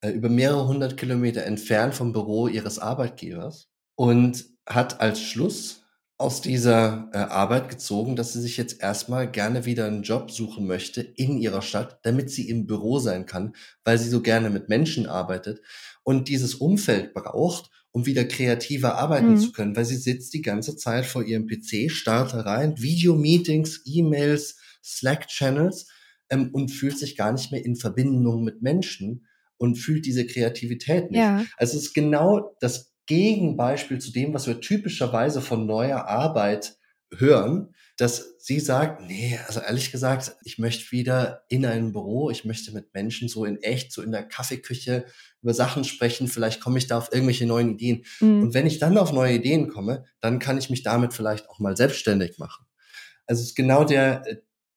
äh, 0.01 0.11
über 0.11 0.29
mehrere 0.29 0.67
hundert 0.67 0.97
Kilometer 0.97 1.45
entfernt 1.45 1.95
vom 1.95 2.13
Büro 2.13 2.49
ihres 2.49 2.79
Arbeitgebers 2.79 3.71
und 3.97 4.45
hat 4.67 5.01
als 5.01 5.21
Schluss 5.21 5.85
aus 6.17 6.41
dieser 6.41 7.11
äh, 7.13 7.19
Arbeit 7.19 7.69
gezogen, 7.69 8.15
dass 8.15 8.33
sie 8.33 8.41
sich 8.41 8.57
jetzt 8.57 8.81
erstmal 8.81 9.31
gerne 9.31 9.65
wieder 9.65 9.87
einen 9.87 10.05
Job 10.05 10.31
suchen 10.31 10.67
möchte 10.67 11.01
in 11.01 11.39
ihrer 11.39 11.63
Stadt, 11.63 11.99
damit 12.03 12.31
sie 12.31 12.49
im 12.49 12.67
Büro 12.67 12.99
sein 12.99 13.27
kann, 13.27 13.55
weil 13.85 13.99
sie 13.99 14.09
so 14.09 14.23
gerne 14.23 14.51
mit 14.51 14.69
Menschen 14.69 15.07
arbeitet 15.07 15.61
und 16.05 16.29
dieses 16.29 16.55
Umfeld 16.55 17.15
braucht, 17.15 17.71
um 17.95 18.07
wieder 18.07 18.25
kreativer 18.25 18.97
arbeiten 18.97 19.31
mhm. 19.31 19.39
zu 19.39 19.53
können, 19.53 19.77
weil 19.77 19.85
sie 19.85 19.97
sitzt 19.97 20.35
die 20.35 20.43
ganze 20.43 20.77
Zeit 20.77 21.07
vor 21.07 21.23
ihrem 21.23 21.47
PC, 21.47 21.93
startet 21.93 22.45
rein, 22.45 22.75
Videomeetings, 22.77 23.83
E-Mails, 23.85 24.57
Slack-Channels 24.83 25.87
ähm, 26.29 26.51
und 26.53 26.73
fühlt 26.73 26.99
sich 26.99 27.17
gar 27.17 27.33
nicht 27.33 27.53
mehr 27.53 27.65
in 27.65 27.77
Verbindung 27.77 28.43
mit 28.43 28.63
Menschen 28.63 29.29
und 29.59 29.77
fühlt 29.77 30.07
diese 30.07 30.27
Kreativität 30.27 31.13
nicht. 31.13 31.21
Ja. 31.21 31.45
Also 31.57 31.79
es 31.79 31.85
ist 31.85 31.95
genau 31.95 32.57
das 32.59 32.93
Gegenbeispiel 33.07 34.01
zu 34.01 34.11
dem, 34.11 34.35
was 34.35 34.49
wir 34.49 34.61
typischerweise 34.61 35.41
von 35.41 35.65
neuer 35.65 36.09
Arbeit 36.09 36.77
hören, 37.17 37.75
dass 37.97 38.35
sie 38.39 38.59
sagt, 38.59 39.03
nee, 39.03 39.39
also 39.47 39.61
ehrlich 39.61 39.93
gesagt, 39.93 40.37
ich 40.43 40.59
möchte 40.59 40.91
wieder 40.91 41.45
in 41.49 41.65
ein 41.65 41.93
Büro, 41.93 42.31
ich 42.31 42.45
möchte 42.45 42.73
mit 42.73 42.93
Menschen 42.93 43.29
so 43.29 43.45
in 43.45 43.63
echt, 43.63 43.93
so 43.93 44.03
in 44.03 44.11
der 44.11 44.25
Kaffeeküche 44.25 45.05
über 45.43 45.55
Sachen 45.55 45.85
sprechen, 45.85 46.27
vielleicht 46.27 46.61
komme 46.61 46.79
ich 46.79 46.89
da 46.89 46.99
auf 46.99 47.13
irgendwelche 47.13 47.47
neuen 47.47 47.75
Ideen. 47.75 48.05
Mhm. 48.21 48.43
Und 48.43 48.55
wenn 48.55 48.67
ich 48.67 48.81
dann 48.81 48.99
auf 48.99 49.13
neue 49.13 49.35
Ideen 49.35 49.69
komme, 49.69 50.05
dann 50.21 50.41
kann 50.41 50.59
ich 50.59 50.71
mich 50.71 50.83
damit 50.83 51.13
vielleicht 51.13 51.49
auch 51.49 51.61
mal 51.61 51.77
selbstständig 51.77 52.39
machen. 52.39 52.67
Also 53.27 53.43
es 53.43 53.51
ist 53.51 53.55
genau 53.55 53.85
der, 53.85 54.25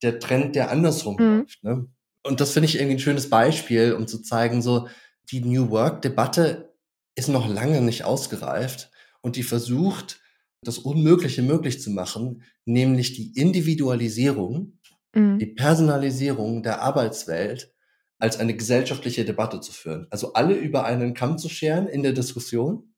der 0.03 0.19
Trend, 0.19 0.55
der 0.55 0.69
andersrum 0.69 1.15
mhm. 1.15 1.39
läuft. 1.39 1.63
Ne? 1.63 1.87
Und 2.23 2.39
das 2.39 2.51
finde 2.51 2.67
ich 2.67 2.75
irgendwie 2.75 2.97
ein 2.97 2.99
schönes 2.99 3.29
Beispiel, 3.29 3.93
um 3.93 4.07
zu 4.07 4.21
zeigen, 4.21 4.61
so 4.61 4.87
die 5.31 5.41
New 5.41 5.71
Work-Debatte 5.71 6.73
ist 7.15 7.29
noch 7.29 7.49
lange 7.49 7.81
nicht 7.81 8.03
ausgereift 8.03 8.91
und 9.21 9.35
die 9.35 9.43
versucht, 9.43 10.19
das 10.61 10.77
Unmögliche 10.79 11.41
möglich 11.41 11.81
zu 11.81 11.91
machen, 11.91 12.43
nämlich 12.65 13.13
die 13.13 13.33
Individualisierung, 13.39 14.79
mhm. 15.13 15.39
die 15.39 15.47
Personalisierung 15.47 16.63
der 16.63 16.81
Arbeitswelt 16.81 17.73
als 18.19 18.39
eine 18.39 18.55
gesellschaftliche 18.55 19.25
Debatte 19.25 19.59
zu 19.59 19.71
führen. 19.71 20.07
Also 20.09 20.33
alle 20.33 20.55
über 20.55 20.85
einen 20.85 21.13
Kamm 21.13 21.37
zu 21.37 21.49
scheren 21.49 21.87
in 21.87 22.03
der 22.03 22.13
Diskussion. 22.13 22.95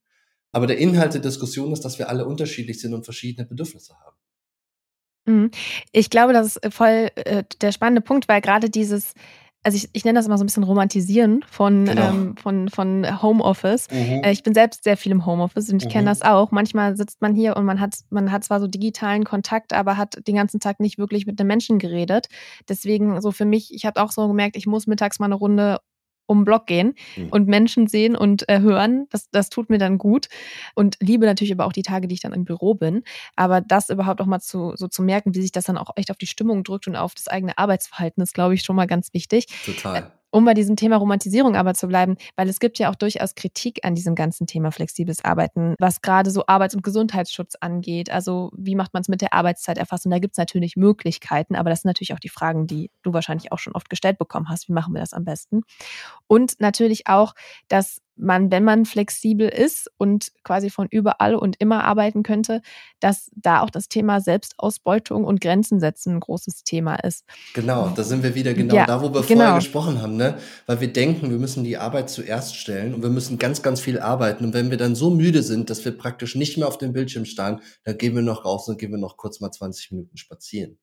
Aber 0.52 0.66
der 0.66 0.78
Inhalt 0.78 1.14
der 1.14 1.22
Diskussion 1.22 1.72
ist, 1.74 1.82
dass 1.82 2.00
wir 2.00 2.10
alle 2.10 2.26
unterschiedlich 2.26 2.80
sind 2.80 2.94
und 2.94 3.04
verschiedene 3.04 3.46
Bedürfnisse 3.48 3.94
haben. 4.00 4.18
Mhm. 5.26 5.52
Ich 5.92 6.10
glaube, 6.10 6.34
das 6.34 6.56
ist 6.56 6.74
voll 6.74 7.10
äh, 7.16 7.44
der 7.62 7.72
spannende 7.72 8.02
Punkt, 8.02 8.28
weil 8.28 8.42
gerade 8.42 8.70
dieses, 8.70 9.14
also 9.64 9.76
ich, 9.76 9.90
ich 9.92 10.06
nenne 10.06 10.18
das 10.18 10.26
immer 10.26 10.38
so 10.38 10.44
ein 10.44 10.48
bisschen 10.48 10.64
Romantisieren 10.64 11.44
von, 11.50 11.86
genau. 11.86 12.10
ähm, 12.10 12.38
von, 12.38 12.70
von 12.70 13.22
Homeoffice. 13.22 13.88
Mhm. 13.92 14.24
Äh, 14.24 14.32
ich 14.32 14.44
bin 14.44 14.54
selbst 14.54 14.84
sehr 14.84 14.96
viel 14.96 15.12
im 15.12 15.26
Homeoffice 15.26 15.70
und 15.70 15.82
ich 15.82 15.90
mhm. 15.90 15.92
kenne 15.92 16.06
das 16.06 16.22
auch. 16.22 16.52
Manchmal 16.52 16.96
sitzt 16.96 17.22
man 17.22 17.36
hier 17.36 17.58
und 17.58 17.66
man 17.66 17.80
hat, 17.80 17.96
man 18.10 18.32
hat 18.32 18.44
zwar 18.44 18.62
so 18.62 18.68
digitalen 18.68 19.26
Kontakt, 19.26 19.74
aber 19.74 19.98
hat 19.98 20.26
den 20.28 20.36
ganzen 20.36 20.60
Tag 20.60 20.80
nicht 20.80 20.98
wirklich 20.98 21.26
mit 21.26 21.40
einem 21.40 21.48
Menschen 21.48 21.78
geredet. 21.78 22.28
Deswegen 22.70 23.20
so 23.22 23.32
für 23.32 23.46
mich, 23.46 23.74
ich 23.74 23.86
habe 23.86 24.02
auch 24.02 24.12
so 24.12 24.28
gemerkt, 24.28 24.56
ich 24.56 24.66
muss 24.66 24.88
mittags 24.88 25.20
mal 25.20 25.26
eine 25.26 25.36
Runde 25.36 25.80
um 26.30 26.40
den 26.40 26.46
Block 26.46 26.68
gehen 26.68 26.94
mhm. 27.18 27.30
und 27.30 27.48
Menschen 27.48 27.88
sehen 27.88 28.16
und 28.16 28.48
äh, 28.48 28.60
hören. 28.60 29.08
Das, 29.10 29.30
das 29.32 29.50
tut 29.50 29.70
mir 29.70 29.80
dann 29.80 29.98
gut. 29.98 30.30
Und 30.76 30.98
liebe 31.00 31.26
natürlich 31.26 31.52
aber 31.52 31.66
auch 31.66 31.74
die 31.74 31.82
Tage, 31.82 32.08
die 32.08 32.14
ich 32.14 32.22
dann 32.22 32.34
im 32.34 32.46
Büro 32.46 32.76
bin. 32.76 33.04
Aber 33.36 33.62
das 33.62 33.90
überhaupt 33.90 34.22
auch 34.22 34.28
mal 34.28 34.40
zu, 34.40 34.74
so 34.76 34.88
zu 34.88 35.02
merken, 35.02 35.34
wie 35.34 35.42
sich 35.42 35.52
das 35.52 35.66
dann 35.66 35.78
auch 35.78 35.92
echt 35.96 36.12
auf 36.12 36.18
die 36.18 36.28
Stimmung 36.28 36.64
drückt 36.64 36.88
und 36.88 36.96
auf 36.96 37.16
das 37.16 37.28
eigene 37.28 37.58
Arbeitsverhalten, 37.58 38.22
ist, 38.22 38.34
glaube 38.34 38.54
ich, 38.54 38.62
schon 38.62 38.76
mal 38.76 38.88
ganz 38.88 39.14
wichtig. 39.14 39.48
Total. 39.66 40.12
Um 40.32 40.46
bei 40.46 40.54
diesem 40.54 40.76
Thema 40.76 40.98
Romantisierung 40.98 41.56
aber 41.56 41.74
zu 41.74 41.88
bleiben, 41.88 42.16
weil 42.36 42.50
es 42.50 42.60
gibt 42.60 42.78
ja 42.80 42.90
auch 42.90 42.96
durchaus 42.96 43.36
Kritik 43.36 43.80
an 43.84 43.96
diesem 43.96 44.16
ganzen 44.16 44.48
Thema 44.48 44.72
flexibles 44.72 45.24
Arbeiten, 45.26 45.76
was 45.80 46.02
gerade 46.02 46.30
so 46.30 46.46
Arbeits- 46.48 46.76
und 46.76 46.84
Gesundheitsschutz 46.84 47.56
angeht. 47.60 48.10
Also 48.12 48.52
wie 48.56 48.76
macht 48.76 48.94
man 48.94 49.02
es 49.02 49.08
mit 49.08 49.22
der 49.22 49.34
Arbeitszeiterfassung? 49.34 50.12
Da 50.12 50.20
gibt 50.20 50.36
es 50.36 50.38
natürlich 50.38 50.76
Möglichkeiten, 50.76 51.56
aber 51.56 51.70
das 51.70 51.82
sind 51.82 51.90
natürlich 51.90 52.14
auch 52.14 52.20
die 52.20 52.30
Fragen, 52.30 52.68
die 52.68 52.92
du 53.02 53.14
wahrscheinlich 53.14 53.52
auch 53.52 53.60
schon 53.60 53.74
oft 53.74 53.90
gestellt 53.90 54.18
bekommen 54.18 54.50
hast. 54.50 54.70
Wie 54.70 54.74
machen 54.74 54.94
wir 54.94 55.02
das 55.02 55.14
am 55.14 55.26
besten? 55.26 55.62
Und 56.28 56.60
natürlich 56.60 57.08
auch, 57.08 57.34
dass 57.68 58.02
man, 58.20 58.52
wenn 58.52 58.64
man 58.64 58.86
flexibel 58.86 59.48
ist 59.48 59.90
und 59.98 60.32
quasi 60.44 60.70
von 60.70 60.88
überall 60.90 61.36
und 61.36 61.56
immer 61.60 61.84
arbeiten 61.84 62.24
könnte, 62.24 62.62
dass 63.00 63.32
da 63.36 63.62
auch 63.62 63.70
das 63.70 63.88
Thema 63.88 64.22
Selbstausbeutung 64.22 65.24
und 65.24 65.42
Grenzen 65.42 65.80
setzen 65.80 66.16
ein 66.16 66.20
großes 66.20 66.64
Thema 66.64 66.96
ist. 66.96 67.26
Genau, 67.54 67.90
da 67.96 68.04
sind 68.04 68.24
wir 68.24 68.36
wieder 68.36 68.54
genau 68.54 68.76
ja, 68.76 68.86
da, 68.86 69.02
wo 69.02 69.14
wir 69.14 69.22
genau. 69.22 69.42
vorher 69.42 69.56
gesprochen 69.56 70.02
haben, 70.02 70.18
ne? 70.18 70.38
Weil 70.66 70.82
wir 70.82 70.92
denken, 70.92 71.30
wir 71.30 71.38
müssen 71.38 71.64
die 71.64 71.78
Arbeit 71.78 72.10
zuerst 72.10 72.56
stellen 72.56 72.94
und 72.94 73.02
wir 73.02 73.10
müssen 73.10 73.38
ganz, 73.38 73.62
ganz 73.62 73.80
viel 73.80 74.00
arbeiten. 74.00 74.46
Und 74.46 74.54
wenn 74.54 74.70
wir 74.70 74.78
dann 74.78 74.96
so 74.96 75.10
müde 75.10 75.42
sind, 75.42 75.70
dass 75.70 75.84
wir 75.86 75.98
praktisch 75.98 76.36
nicht 76.36 76.58
mehr 76.58 76.68
auf 76.68 76.78
dem 76.78 76.94
Bildschirm 76.94 77.26
starren, 77.26 77.62
dann 77.84 77.98
gehen 77.98 78.16
wir 78.16 78.22
noch 78.22 78.46
raus 78.46 78.68
und 78.68 78.78
gehen 78.78 78.92
wir 78.92 79.00
noch 79.00 79.18
kurz 79.18 79.40
mal 79.40 79.52
20 79.52 79.92
Minuten 79.92 80.18
spazieren. 80.18 80.78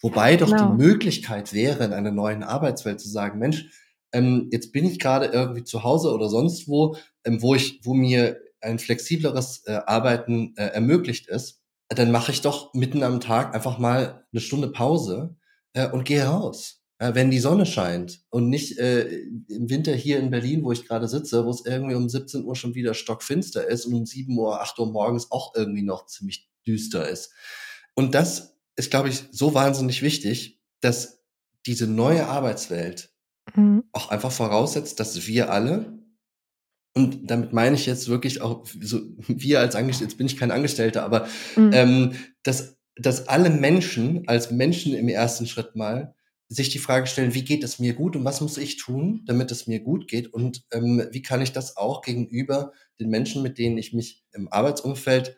Wobei 0.00 0.36
doch 0.36 0.50
genau. 0.50 0.70
die 0.70 0.82
Möglichkeit 0.82 1.52
wäre, 1.52 1.84
in 1.84 1.92
einer 1.92 2.10
neuen 2.10 2.42
Arbeitswelt 2.42 3.00
zu 3.00 3.08
sagen, 3.08 3.38
Mensch, 3.38 3.66
ähm, 4.12 4.48
jetzt 4.52 4.72
bin 4.72 4.84
ich 4.84 4.98
gerade 4.98 5.26
irgendwie 5.26 5.64
zu 5.64 5.82
Hause 5.82 6.12
oder 6.12 6.28
sonst 6.28 6.68
wo, 6.68 6.96
ähm, 7.24 7.42
wo 7.42 7.54
ich, 7.54 7.80
wo 7.84 7.94
mir 7.94 8.40
ein 8.60 8.78
flexibleres 8.78 9.62
äh, 9.66 9.80
Arbeiten 9.86 10.54
äh, 10.56 10.66
ermöglicht 10.66 11.28
ist, 11.28 11.62
dann 11.88 12.10
mache 12.10 12.32
ich 12.32 12.42
doch 12.42 12.74
mitten 12.74 13.02
am 13.02 13.20
Tag 13.20 13.54
einfach 13.54 13.78
mal 13.78 14.26
eine 14.32 14.40
Stunde 14.40 14.68
Pause 14.68 15.36
äh, 15.72 15.88
und 15.88 16.04
gehe 16.04 16.24
raus. 16.24 16.82
Äh, 16.98 17.14
wenn 17.14 17.30
die 17.30 17.38
Sonne 17.38 17.64
scheint 17.64 18.22
und 18.30 18.48
nicht 18.48 18.78
äh, 18.78 19.06
im 19.48 19.70
Winter 19.70 19.94
hier 19.94 20.18
in 20.18 20.30
Berlin, 20.30 20.64
wo 20.64 20.72
ich 20.72 20.86
gerade 20.86 21.06
sitze, 21.06 21.44
wo 21.46 21.50
es 21.50 21.64
irgendwie 21.64 21.94
um 21.94 22.08
17 22.08 22.44
Uhr 22.44 22.56
schon 22.56 22.74
wieder 22.74 22.94
stockfinster 22.94 23.66
ist 23.66 23.86
und 23.86 23.94
um 23.94 24.06
7 24.06 24.36
Uhr, 24.36 24.60
8 24.60 24.78
Uhr 24.80 24.90
morgens 24.90 25.30
auch 25.30 25.54
irgendwie 25.54 25.82
noch 25.82 26.06
ziemlich 26.06 26.48
düster 26.66 27.08
ist. 27.08 27.32
Und 27.94 28.14
das 28.14 28.56
ist, 28.76 28.90
glaube 28.90 29.08
ich, 29.08 29.24
so 29.30 29.54
wahnsinnig 29.54 30.02
wichtig, 30.02 30.60
dass 30.80 31.22
diese 31.66 31.86
neue 31.86 32.26
Arbeitswelt 32.26 33.12
mhm. 33.54 33.84
auch 33.92 34.10
einfach 34.10 34.32
voraussetzt, 34.32 35.00
dass 35.00 35.26
wir 35.26 35.50
alle, 35.50 35.98
und 36.94 37.30
damit 37.30 37.52
meine 37.52 37.76
ich 37.76 37.86
jetzt 37.86 38.08
wirklich 38.08 38.40
auch 38.40 38.66
so, 38.80 39.00
wir 39.28 39.60
als 39.60 39.74
Angestellte, 39.74 40.10
jetzt 40.10 40.18
bin 40.18 40.26
ich 40.26 40.36
kein 40.36 40.50
Angestellter, 40.50 41.04
aber 41.04 41.26
mhm. 41.56 41.70
ähm, 41.72 42.12
dass, 42.42 42.78
dass 42.96 43.28
alle 43.28 43.50
Menschen 43.50 44.26
als 44.26 44.50
Menschen 44.50 44.94
im 44.94 45.08
ersten 45.08 45.46
Schritt 45.46 45.76
mal 45.76 46.14
sich 46.50 46.70
die 46.70 46.78
Frage 46.78 47.06
stellen, 47.06 47.34
wie 47.34 47.44
geht 47.44 47.62
es 47.62 47.78
mir 47.78 47.92
gut 47.92 48.16
und 48.16 48.24
was 48.24 48.40
muss 48.40 48.56
ich 48.56 48.78
tun, 48.78 49.22
damit 49.26 49.50
es 49.50 49.66
mir 49.66 49.80
gut 49.80 50.08
geht 50.08 50.32
und 50.32 50.62
ähm, 50.72 51.06
wie 51.12 51.20
kann 51.20 51.42
ich 51.42 51.52
das 51.52 51.76
auch 51.76 52.00
gegenüber 52.00 52.72
den 52.98 53.10
Menschen, 53.10 53.42
mit 53.42 53.58
denen 53.58 53.76
ich 53.76 53.92
mich 53.92 54.24
im 54.32 54.48
Arbeitsumfeld 54.50 55.36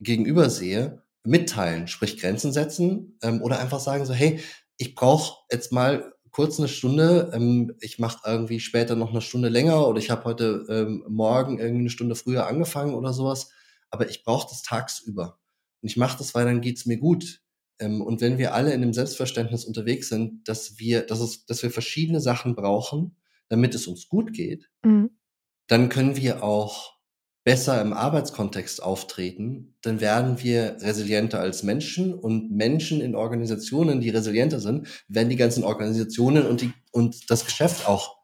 gegenüber 0.00 0.50
sehe, 0.50 1.02
mitteilen, 1.24 1.88
sprich 1.88 2.18
Grenzen 2.18 2.52
setzen 2.52 3.18
ähm, 3.22 3.42
oder 3.42 3.58
einfach 3.58 3.80
sagen 3.80 4.04
so, 4.04 4.12
hey, 4.12 4.40
ich 4.76 4.94
brauche 4.94 5.38
jetzt 5.50 5.72
mal 5.72 6.12
kurz 6.30 6.58
eine 6.58 6.68
Stunde. 6.68 7.30
Ähm, 7.34 7.74
ich 7.80 7.98
mache 7.98 8.20
irgendwie 8.26 8.60
später 8.60 8.96
noch 8.96 9.10
eine 9.10 9.20
Stunde 9.20 9.48
länger 9.48 9.86
oder 9.86 9.98
ich 9.98 10.10
habe 10.10 10.24
heute 10.24 10.64
ähm, 10.68 11.04
Morgen 11.08 11.58
irgendwie 11.58 11.80
eine 11.80 11.90
Stunde 11.90 12.14
früher 12.14 12.46
angefangen 12.46 12.94
oder 12.94 13.12
sowas. 13.12 13.50
Aber 13.90 14.08
ich 14.08 14.24
brauche 14.24 14.48
das 14.48 14.62
tagsüber. 14.62 15.38
Und 15.82 15.88
ich 15.88 15.96
mache 15.96 16.18
das, 16.18 16.34
weil 16.34 16.44
dann 16.44 16.60
geht's 16.60 16.86
mir 16.86 16.98
gut. 16.98 17.42
Ähm, 17.78 18.02
und 18.02 18.20
wenn 18.20 18.38
wir 18.38 18.54
alle 18.54 18.72
in 18.72 18.82
dem 18.82 18.92
Selbstverständnis 18.92 19.64
unterwegs 19.64 20.08
sind, 20.08 20.48
dass 20.48 20.78
wir, 20.78 21.02
dass 21.02 21.20
es, 21.20 21.46
dass 21.46 21.62
wir 21.62 21.70
verschiedene 21.70 22.20
Sachen 22.20 22.54
brauchen, 22.54 23.16
damit 23.48 23.74
es 23.74 23.86
uns 23.86 24.08
gut 24.08 24.32
geht, 24.32 24.70
mhm. 24.84 25.10
dann 25.66 25.88
können 25.88 26.16
wir 26.16 26.44
auch 26.44 26.99
besser 27.44 27.80
im 27.80 27.92
Arbeitskontext 27.92 28.82
auftreten, 28.82 29.74
dann 29.82 30.00
werden 30.00 30.42
wir 30.42 30.76
resilienter 30.80 31.40
als 31.40 31.62
Menschen 31.62 32.12
und 32.14 32.50
Menschen 32.50 33.00
in 33.00 33.14
Organisationen, 33.14 34.00
die 34.00 34.10
resilienter 34.10 34.60
sind, 34.60 34.88
werden 35.08 35.30
die 35.30 35.36
ganzen 35.36 35.64
Organisationen 35.64 36.46
und, 36.46 36.60
die, 36.60 36.72
und 36.92 37.30
das 37.30 37.46
Geschäft 37.46 37.88
auch 37.88 38.18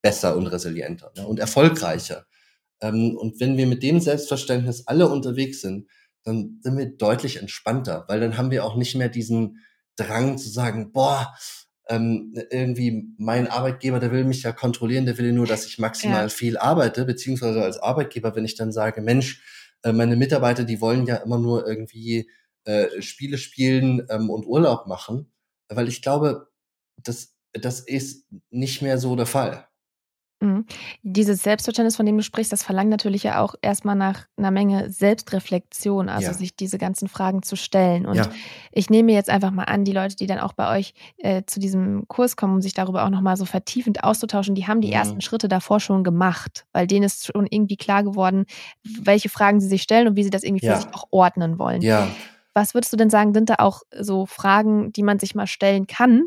besser 0.00 0.36
und 0.36 0.46
resilienter 0.46 1.12
ne, 1.16 1.26
und 1.26 1.40
erfolgreicher. 1.40 2.26
Ähm, 2.80 3.16
und 3.16 3.40
wenn 3.40 3.56
wir 3.56 3.66
mit 3.66 3.82
dem 3.82 4.00
Selbstverständnis 4.00 4.86
alle 4.86 5.08
unterwegs 5.08 5.60
sind, 5.60 5.88
dann 6.24 6.60
sind 6.62 6.78
wir 6.78 6.86
deutlich 6.86 7.38
entspannter, 7.38 8.04
weil 8.08 8.20
dann 8.20 8.36
haben 8.36 8.50
wir 8.52 8.64
auch 8.64 8.76
nicht 8.76 8.94
mehr 8.94 9.08
diesen 9.08 9.58
Drang 9.96 10.38
zu 10.38 10.48
sagen, 10.48 10.92
boah, 10.92 11.34
ähm, 11.88 12.34
irgendwie 12.50 13.08
mein 13.18 13.48
Arbeitgeber, 13.48 13.98
der 13.98 14.12
will 14.12 14.24
mich 14.24 14.42
ja 14.42 14.52
kontrollieren, 14.52 15.06
der 15.06 15.18
will 15.18 15.32
nur, 15.32 15.46
dass 15.46 15.66
ich 15.66 15.78
maximal 15.78 16.22
ja. 16.22 16.28
viel 16.28 16.56
arbeite, 16.56 17.04
beziehungsweise 17.04 17.62
als 17.62 17.78
Arbeitgeber, 17.78 18.34
wenn 18.36 18.44
ich 18.44 18.54
dann 18.54 18.72
sage, 18.72 19.00
Mensch, 19.00 19.42
äh, 19.82 19.92
meine 19.92 20.16
Mitarbeiter, 20.16 20.64
die 20.64 20.80
wollen 20.80 21.06
ja 21.06 21.16
immer 21.16 21.38
nur 21.38 21.66
irgendwie 21.66 22.30
äh, 22.64 23.02
Spiele 23.02 23.38
spielen 23.38 24.06
ähm, 24.10 24.30
und 24.30 24.46
Urlaub 24.46 24.86
machen, 24.86 25.32
weil 25.68 25.88
ich 25.88 26.02
glaube, 26.02 26.48
das, 26.96 27.34
das 27.52 27.80
ist 27.80 28.28
nicht 28.50 28.82
mehr 28.82 28.98
so 28.98 29.16
der 29.16 29.26
Fall. 29.26 29.66
Mhm. 30.42 30.66
Dieses 31.02 31.42
Selbstverständnis, 31.42 31.96
von 31.96 32.04
dem 32.04 32.16
du 32.16 32.22
sprichst, 32.22 32.52
das 32.52 32.64
verlangt 32.64 32.90
natürlich 32.90 33.22
ja 33.22 33.40
auch 33.40 33.54
erstmal 33.62 33.94
nach 33.94 34.26
einer 34.36 34.50
Menge 34.50 34.90
Selbstreflexion, 34.90 36.08
also 36.08 36.28
ja. 36.28 36.34
sich 36.34 36.56
diese 36.56 36.78
ganzen 36.78 37.08
Fragen 37.08 37.42
zu 37.42 37.56
stellen. 37.56 38.06
Und 38.06 38.16
ja. 38.16 38.28
ich 38.72 38.90
nehme 38.90 39.12
jetzt 39.12 39.30
einfach 39.30 39.52
mal 39.52 39.64
an, 39.64 39.84
die 39.84 39.92
Leute, 39.92 40.16
die 40.16 40.26
dann 40.26 40.40
auch 40.40 40.52
bei 40.52 40.76
euch 40.76 40.94
äh, 41.18 41.42
zu 41.46 41.60
diesem 41.60 42.08
Kurs 42.08 42.36
kommen, 42.36 42.54
um 42.54 42.60
sich 42.60 42.74
darüber 42.74 43.04
auch 43.04 43.10
nochmal 43.10 43.36
so 43.36 43.44
vertiefend 43.44 44.02
auszutauschen, 44.02 44.56
die 44.56 44.66
haben 44.66 44.80
die 44.80 44.88
mhm. 44.88 44.94
ersten 44.94 45.20
Schritte 45.20 45.46
davor 45.46 45.78
schon 45.78 46.02
gemacht, 46.02 46.66
weil 46.72 46.88
denen 46.88 47.04
ist 47.04 47.26
schon 47.26 47.46
irgendwie 47.48 47.76
klar 47.76 48.02
geworden, 48.02 48.46
welche 48.82 49.28
Fragen 49.28 49.60
sie 49.60 49.68
sich 49.68 49.82
stellen 49.82 50.08
und 50.08 50.16
wie 50.16 50.24
sie 50.24 50.30
das 50.30 50.42
irgendwie 50.42 50.66
ja. 50.66 50.74
für 50.74 50.82
sich 50.82 50.94
auch 50.94 51.06
ordnen 51.12 51.60
wollen. 51.60 51.82
Ja. 51.82 52.08
Was 52.52 52.74
würdest 52.74 52.92
du 52.92 52.96
denn 52.96 53.10
sagen, 53.10 53.32
sind 53.32 53.48
da 53.48 53.56
auch 53.60 53.82
so 53.98 54.26
Fragen, 54.26 54.92
die 54.92 55.02
man 55.04 55.18
sich 55.18 55.34
mal 55.34 55.46
stellen 55.46 55.86
kann, 55.86 56.24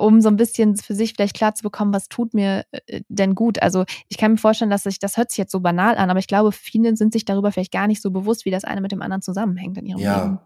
um 0.00 0.20
so 0.20 0.28
ein 0.28 0.36
bisschen 0.36 0.76
für 0.76 0.94
sich 0.94 1.12
vielleicht 1.12 1.36
klar 1.36 1.54
zu 1.54 1.62
bekommen, 1.62 1.92
was 1.92 2.08
tut 2.08 2.34
mir 2.34 2.64
äh, 2.72 3.02
denn 3.08 3.34
gut. 3.34 3.62
Also 3.62 3.84
ich 4.08 4.16
kann 4.16 4.32
mir 4.32 4.38
vorstellen, 4.38 4.70
dass 4.70 4.84
sich, 4.84 4.98
das 4.98 5.16
hört 5.16 5.30
sich 5.30 5.38
jetzt 5.38 5.52
so 5.52 5.60
banal 5.60 5.96
an, 5.96 6.10
aber 6.10 6.18
ich 6.18 6.26
glaube, 6.26 6.52
viele 6.52 6.96
sind 6.96 7.12
sich 7.12 7.24
darüber 7.24 7.52
vielleicht 7.52 7.72
gar 7.72 7.86
nicht 7.86 8.02
so 8.02 8.10
bewusst, 8.10 8.44
wie 8.44 8.50
das 8.50 8.64
eine 8.64 8.80
mit 8.80 8.92
dem 8.92 9.02
anderen 9.02 9.22
zusammenhängt 9.22 9.78
in 9.78 9.86
ihrem 9.86 10.00
ja. 10.00 10.22
Leben. 10.22 10.38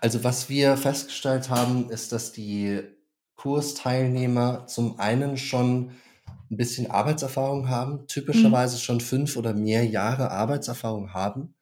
Also 0.00 0.22
was 0.24 0.48
wir 0.48 0.76
festgestellt 0.76 1.50
haben, 1.50 1.90
ist, 1.90 2.12
dass 2.12 2.32
die 2.32 2.82
Kursteilnehmer 3.34 4.66
zum 4.66 5.00
einen 5.00 5.36
schon 5.36 5.92
ein 6.50 6.56
bisschen 6.56 6.90
Arbeitserfahrung 6.90 7.68
haben, 7.68 8.06
typischerweise 8.06 8.76
mhm. 8.76 8.80
schon 8.80 9.00
fünf 9.00 9.36
oder 9.36 9.54
mehr 9.54 9.84
Jahre 9.84 10.30
Arbeitserfahrung 10.30 11.14
haben 11.14 11.54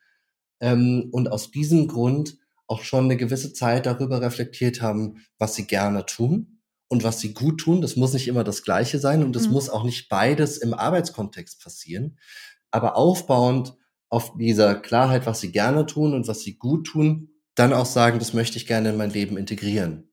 ähm, 0.60 1.08
und 1.12 1.30
aus 1.30 1.50
diesem 1.50 1.86
Grund 1.86 2.36
auch 2.66 2.82
schon 2.82 3.04
eine 3.04 3.16
gewisse 3.16 3.52
Zeit 3.52 3.86
darüber 3.86 4.20
reflektiert 4.20 4.82
haben, 4.82 5.24
was 5.38 5.54
sie 5.54 5.66
gerne 5.66 6.06
tun 6.06 6.59
und 6.90 7.04
was 7.04 7.20
sie 7.20 7.32
gut 7.32 7.60
tun. 7.60 7.80
Das 7.80 7.96
muss 7.96 8.12
nicht 8.12 8.28
immer 8.28 8.44
das 8.44 8.62
Gleiche 8.62 8.98
sein 8.98 9.22
und 9.22 9.34
es 9.36 9.46
mhm. 9.46 9.52
muss 9.52 9.70
auch 9.70 9.84
nicht 9.84 10.08
beides 10.08 10.58
im 10.58 10.74
Arbeitskontext 10.74 11.62
passieren. 11.62 12.18
Aber 12.72 12.96
aufbauend 12.96 13.76
auf 14.08 14.36
dieser 14.36 14.74
Klarheit, 14.74 15.24
was 15.24 15.40
sie 15.40 15.52
gerne 15.52 15.86
tun 15.86 16.14
und 16.14 16.26
was 16.26 16.40
sie 16.40 16.58
gut 16.58 16.88
tun, 16.88 17.30
dann 17.54 17.72
auch 17.72 17.86
sagen, 17.86 18.18
das 18.18 18.34
möchte 18.34 18.56
ich 18.56 18.66
gerne 18.66 18.90
in 18.90 18.96
mein 18.96 19.10
Leben 19.10 19.36
integrieren. 19.36 20.10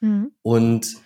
Mhm. 0.00 0.32
Und 0.42 0.96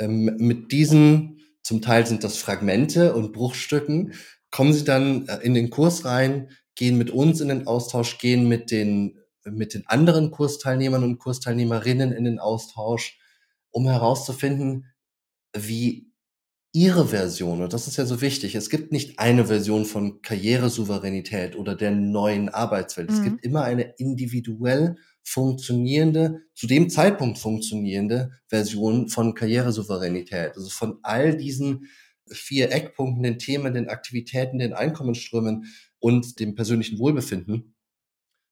ähm, 0.00 0.24
mit 0.38 0.72
diesen, 0.72 1.40
zum 1.62 1.80
Teil 1.80 2.04
sind 2.04 2.24
das 2.24 2.36
Fragmente 2.36 3.14
und 3.14 3.32
Bruchstücken, 3.32 4.14
kommen 4.50 4.72
sie 4.72 4.84
dann 4.84 5.28
äh, 5.28 5.38
in 5.42 5.54
den 5.54 5.70
Kurs 5.70 6.04
rein, 6.04 6.50
gehen 6.74 6.98
mit 6.98 7.12
uns 7.12 7.40
in 7.40 7.48
den 7.48 7.68
Austausch, 7.68 8.18
gehen 8.18 8.48
mit 8.48 8.72
den, 8.72 9.20
mit 9.44 9.74
den 9.74 9.86
anderen 9.86 10.32
Kursteilnehmern 10.32 11.04
und 11.04 11.18
Kursteilnehmerinnen 11.18 12.10
in 12.10 12.24
den 12.24 12.40
Austausch 12.40 13.20
um 13.74 13.88
herauszufinden, 13.88 14.86
wie 15.54 16.12
ihre 16.72 17.06
Version, 17.08 17.62
und 17.62 17.72
das 17.72 17.86
ist 17.86 17.96
ja 17.96 18.06
so 18.06 18.20
wichtig, 18.20 18.54
es 18.54 18.70
gibt 18.70 18.92
nicht 18.92 19.18
eine 19.18 19.46
Version 19.46 19.84
von 19.84 20.22
Karrieresouveränität 20.22 21.56
oder 21.56 21.76
der 21.76 21.92
neuen 21.92 22.48
Arbeitswelt. 22.48 23.10
Mhm. 23.10 23.16
Es 23.16 23.22
gibt 23.22 23.44
immer 23.44 23.62
eine 23.62 23.94
individuell 23.98 24.96
funktionierende, 25.22 26.42
zu 26.54 26.66
dem 26.66 26.90
Zeitpunkt 26.90 27.38
funktionierende 27.38 28.32
Version 28.48 29.08
von 29.08 29.34
Karrieresouveränität. 29.34 30.56
Also 30.56 30.68
von 30.68 30.98
all 31.02 31.36
diesen 31.36 31.88
vier 32.28 32.72
Eckpunkten, 32.72 33.22
den 33.22 33.38
Themen, 33.38 33.74
den 33.74 33.88
Aktivitäten, 33.88 34.58
den 34.58 34.72
Einkommensströmen 34.72 35.66
und 35.98 36.38
dem 36.40 36.54
persönlichen 36.54 36.98
Wohlbefinden, 36.98 37.74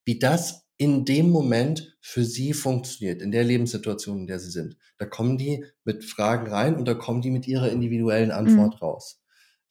wie 0.04 0.18
das 0.18 0.66
in 0.82 1.04
dem 1.04 1.30
Moment 1.30 1.96
für 2.00 2.24
sie 2.24 2.52
funktioniert, 2.52 3.22
in 3.22 3.30
der 3.30 3.44
Lebenssituation, 3.44 4.18
in 4.18 4.26
der 4.26 4.40
sie 4.40 4.50
sind. 4.50 4.76
Da 4.98 5.06
kommen 5.06 5.38
die 5.38 5.64
mit 5.84 6.04
Fragen 6.04 6.48
rein 6.48 6.74
und 6.74 6.88
da 6.88 6.94
kommen 6.94 7.22
die 7.22 7.30
mit 7.30 7.46
ihrer 7.46 7.70
individuellen 7.70 8.32
Antwort 8.32 8.74
mhm. 8.74 8.78
raus. 8.84 9.22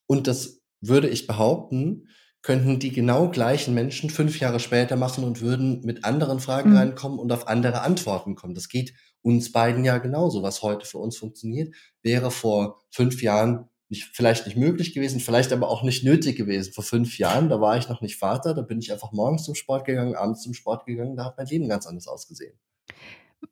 Und 0.07 0.27
das 0.27 0.61
würde 0.79 1.09
ich 1.09 1.27
behaupten, 1.27 2.07
könnten 2.41 2.79
die 2.79 2.93
genau 2.93 3.29
gleichen 3.29 3.73
Menschen 3.73 4.09
fünf 4.09 4.39
Jahre 4.39 4.61
später 4.61 4.95
machen 4.95 5.25
und 5.25 5.41
würden 5.41 5.81
mit 5.81 6.05
anderen 6.05 6.39
Fragen 6.39 6.69
mhm. 6.69 6.77
reinkommen 6.77 7.19
und 7.19 7.29
auf 7.33 7.49
andere 7.49 7.81
Antworten 7.81 8.35
kommen. 8.35 8.55
Das 8.55 8.69
geht 8.69 8.93
uns 9.21 9.51
beiden 9.51 9.83
ja 9.83 9.97
genauso. 9.97 10.43
Was 10.43 10.61
heute 10.61 10.85
für 10.85 10.99
uns 10.99 11.17
funktioniert, 11.17 11.75
wäre 12.03 12.31
vor 12.31 12.79
fünf 12.89 13.21
Jahren 13.21 13.67
nicht, 13.91 14.09
vielleicht 14.13 14.47
nicht 14.47 14.57
möglich 14.57 14.93
gewesen, 14.93 15.19
vielleicht 15.19 15.51
aber 15.51 15.69
auch 15.69 15.83
nicht 15.83 16.03
nötig 16.03 16.37
gewesen. 16.37 16.73
Vor 16.73 16.83
fünf 16.83 17.19
Jahren, 17.19 17.49
da 17.49 17.61
war 17.61 17.77
ich 17.77 17.89
noch 17.89 18.01
nicht 18.01 18.15
Vater, 18.15 18.53
da 18.53 18.61
bin 18.61 18.79
ich 18.79 18.91
einfach 18.91 19.11
morgens 19.11 19.43
zum 19.43 19.53
Sport 19.53 19.85
gegangen, 19.85 20.15
abends 20.15 20.41
zum 20.41 20.53
Sport 20.53 20.85
gegangen, 20.85 21.15
da 21.15 21.25
hat 21.25 21.37
mein 21.37 21.47
Leben 21.47 21.67
ganz 21.67 21.85
anders 21.85 22.07
ausgesehen. 22.07 22.53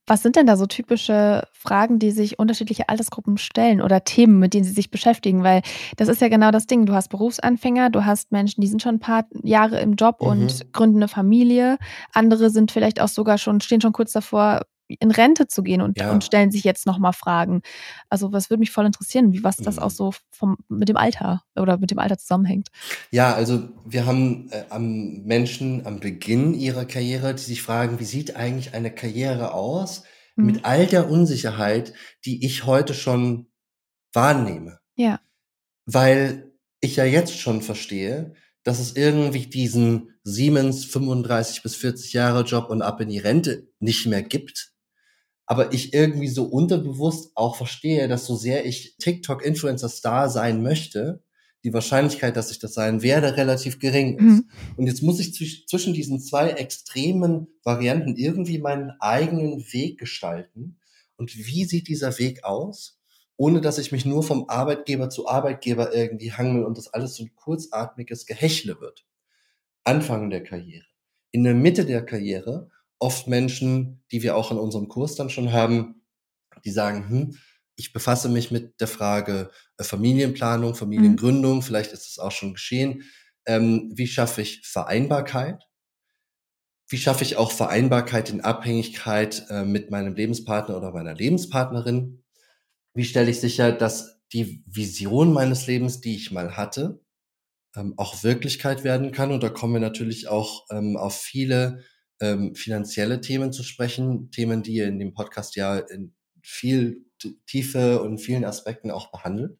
Was 0.05 0.21
sind 0.21 0.35
denn 0.35 0.45
da 0.45 0.55
so 0.55 0.65
typische 0.65 1.43
Fragen, 1.51 1.99
die 1.99 2.11
sich 2.11 2.39
unterschiedliche 2.39 2.89
Altersgruppen 2.89 3.37
stellen 3.37 3.81
oder 3.81 4.03
Themen, 4.03 4.39
mit 4.39 4.53
denen 4.53 4.63
sie 4.63 4.71
sich 4.71 4.91
beschäftigen? 4.91 5.43
Weil 5.43 5.61
das 5.97 6.07
ist 6.07 6.21
ja 6.21 6.29
genau 6.29 6.51
das 6.51 6.67
Ding. 6.67 6.85
Du 6.85 6.93
hast 6.93 7.09
Berufsanfänger, 7.09 7.89
du 7.89 8.05
hast 8.05 8.31
Menschen, 8.31 8.61
die 8.61 8.67
sind 8.67 8.81
schon 8.81 8.95
ein 8.95 8.99
paar 8.99 9.25
Jahre 9.43 9.79
im 9.79 9.95
Job 9.95 10.21
mhm. 10.21 10.27
und 10.27 10.73
gründen 10.73 10.97
eine 10.97 11.07
Familie. 11.07 11.77
Andere 12.13 12.49
sind 12.49 12.71
vielleicht 12.71 13.01
auch 13.01 13.07
sogar 13.07 13.39
schon, 13.39 13.61
stehen 13.61 13.81
schon 13.81 13.93
kurz 13.93 14.11
davor, 14.11 14.61
in 14.99 15.11
Rente 15.11 15.47
zu 15.47 15.61
gehen 15.61 15.81
und, 15.81 15.99
ja. 15.99 16.11
und 16.11 16.23
stellen 16.23 16.51
sich 16.51 16.63
jetzt 16.63 16.85
nochmal 16.85 17.13
Fragen. 17.13 17.61
Also 18.09 18.31
was 18.33 18.49
würde 18.49 18.59
mich 18.59 18.71
voll 18.71 18.85
interessieren, 18.85 19.33
wie 19.33 19.43
was 19.43 19.57
das 19.57 19.75
mhm. 19.75 19.83
auch 19.83 19.91
so 19.91 20.13
vom, 20.31 20.57
mit 20.67 20.89
dem 20.89 20.97
Alter 20.97 21.43
oder 21.55 21.77
mit 21.77 21.91
dem 21.91 21.99
Alter 21.99 22.17
zusammenhängt. 22.17 22.69
Ja, 23.11 23.33
also 23.33 23.69
wir 23.85 24.05
haben 24.05 24.49
äh, 24.51 24.63
am 24.69 25.23
Menschen 25.23 25.85
am 25.85 25.99
Beginn 25.99 26.53
ihrer 26.53 26.85
Karriere, 26.85 27.35
die 27.35 27.43
sich 27.43 27.61
fragen, 27.61 27.99
wie 27.99 28.05
sieht 28.05 28.35
eigentlich 28.35 28.73
eine 28.73 28.91
Karriere 28.91 29.53
aus 29.53 30.03
mhm. 30.35 30.45
mit 30.45 30.65
all 30.65 30.87
der 30.87 31.09
Unsicherheit, 31.09 31.93
die 32.25 32.45
ich 32.45 32.65
heute 32.65 32.95
schon 32.95 33.47
wahrnehme. 34.11 34.79
Ja. 34.95 35.19
Weil 35.85 36.51
ich 36.81 36.95
ja 36.95 37.05
jetzt 37.05 37.37
schon 37.37 37.61
verstehe, 37.61 38.33
dass 38.63 38.79
es 38.79 38.95
irgendwie 38.95 39.45
diesen 39.45 40.15
Siemens 40.23 40.85
35 40.85 41.61
bis 41.63 41.75
40 41.75 42.13
Jahre 42.13 42.43
Job 42.43 42.69
und 42.69 42.81
ab 42.81 43.01
in 43.01 43.09
die 43.09 43.19
Rente 43.19 43.67
nicht 43.79 44.05
mehr 44.05 44.23
gibt 44.23 44.73
aber 45.49 45.73
ich 45.73 45.95
irgendwie 45.95 46.27
so 46.27 46.43
unterbewusst 46.43 47.31
auch 47.33 47.55
verstehe, 47.55 48.07
dass 48.07 48.27
so 48.27 48.35
sehr 48.35 48.67
ich 48.67 48.97
TikTok-Influencer-Star 48.99 50.29
sein 50.29 50.61
möchte, 50.61 51.23
die 51.63 51.73
Wahrscheinlichkeit, 51.73 52.37
dass 52.37 52.51
ich 52.51 52.59
das 52.59 52.75
sein 52.75 53.01
werde, 53.01 53.35
relativ 53.35 53.79
gering 53.79 54.19
ist. 54.19 54.21
Mhm. 54.21 54.49
Und 54.77 54.85
jetzt 54.85 55.01
muss 55.01 55.19
ich 55.19 55.33
zwischen 55.67 55.93
diesen 55.95 56.19
zwei 56.19 56.51
extremen 56.51 57.47
Varianten 57.63 58.15
irgendwie 58.15 58.59
meinen 58.59 58.91
eigenen 58.99 59.57
Weg 59.73 59.97
gestalten. 59.99 60.77
Und 61.17 61.35
wie 61.35 61.65
sieht 61.65 61.87
dieser 61.87 62.19
Weg 62.19 62.43
aus? 62.43 63.01
Ohne 63.35 63.59
dass 63.59 63.79
ich 63.79 63.91
mich 63.91 64.05
nur 64.05 64.21
vom 64.21 64.49
Arbeitgeber 64.49 65.09
zu 65.09 65.27
Arbeitgeber 65.27 65.95
irgendwie 65.95 66.31
hangel 66.31 66.63
und 66.63 66.77
das 66.77 66.93
alles 66.93 67.15
so 67.15 67.23
ein 67.23 67.33
kurzatmiges 67.35 68.27
Gehechle 68.27 68.79
wird. 68.81 69.03
Anfang 69.83 70.29
der 70.29 70.43
Karriere. 70.43 70.85
In 71.31 71.43
der 71.43 71.55
Mitte 71.55 71.85
der 71.85 72.05
Karriere 72.05 72.69
oft 72.99 73.27
Menschen, 73.27 74.03
die 74.11 74.21
wir 74.21 74.35
auch 74.35 74.51
in 74.51 74.57
unserem 74.57 74.87
Kurs 74.87 75.15
dann 75.15 75.29
schon 75.29 75.51
haben, 75.51 76.03
die 76.65 76.71
sagen, 76.71 77.09
hm, 77.09 77.37
ich 77.75 77.93
befasse 77.93 78.27
mich 78.27 78.51
mit 78.51 78.81
der 78.81 78.87
Frage 78.87 79.51
äh, 79.77 79.83
Familienplanung, 79.83 80.75
Familiengründung, 80.75 81.57
mhm. 81.57 81.61
vielleicht 81.61 81.93
ist 81.93 82.09
es 82.09 82.19
auch 82.19 82.31
schon 82.31 82.53
geschehen. 82.53 83.03
Ähm, 83.45 83.91
wie 83.95 84.07
schaffe 84.07 84.41
ich 84.41 84.61
Vereinbarkeit? 84.67 85.63
Wie 86.89 86.97
schaffe 86.97 87.23
ich 87.23 87.37
auch 87.37 87.51
Vereinbarkeit 87.51 88.29
in 88.29 88.41
Abhängigkeit 88.41 89.45
äh, 89.49 89.63
mit 89.63 89.91
meinem 89.91 90.13
Lebenspartner 90.13 90.75
oder 90.75 90.91
meiner 90.91 91.13
Lebenspartnerin? 91.13 92.23
Wie 92.93 93.05
stelle 93.05 93.31
ich 93.31 93.39
sicher, 93.39 93.71
dass 93.71 94.19
die 94.33 94.63
Vision 94.65 95.31
meines 95.31 95.65
Lebens, 95.67 96.01
die 96.01 96.15
ich 96.15 96.31
mal 96.31 96.57
hatte, 96.57 97.01
ähm, 97.75 97.93
auch 97.95 98.23
Wirklichkeit 98.23 98.83
werden 98.83 99.13
kann? 99.13 99.31
Und 99.31 99.41
da 99.41 99.49
kommen 99.49 99.73
wir 99.73 99.79
natürlich 99.79 100.27
auch 100.27 100.65
ähm, 100.69 100.97
auf 100.97 101.15
viele 101.15 101.83
ähm, 102.21 102.55
finanzielle 102.55 103.21
Themen 103.21 103.51
zu 103.51 103.63
sprechen, 103.63 104.31
Themen, 104.31 104.63
die 104.63 104.73
ihr 104.73 104.87
in 104.87 104.99
dem 104.99 105.13
Podcast 105.13 105.55
ja 105.55 105.77
in 105.77 106.13
viel 106.41 107.05
Tiefe 107.45 108.01
und 108.01 108.19
vielen 108.19 108.45
Aspekten 108.45 108.91
auch 108.91 109.11
behandelt. 109.11 109.57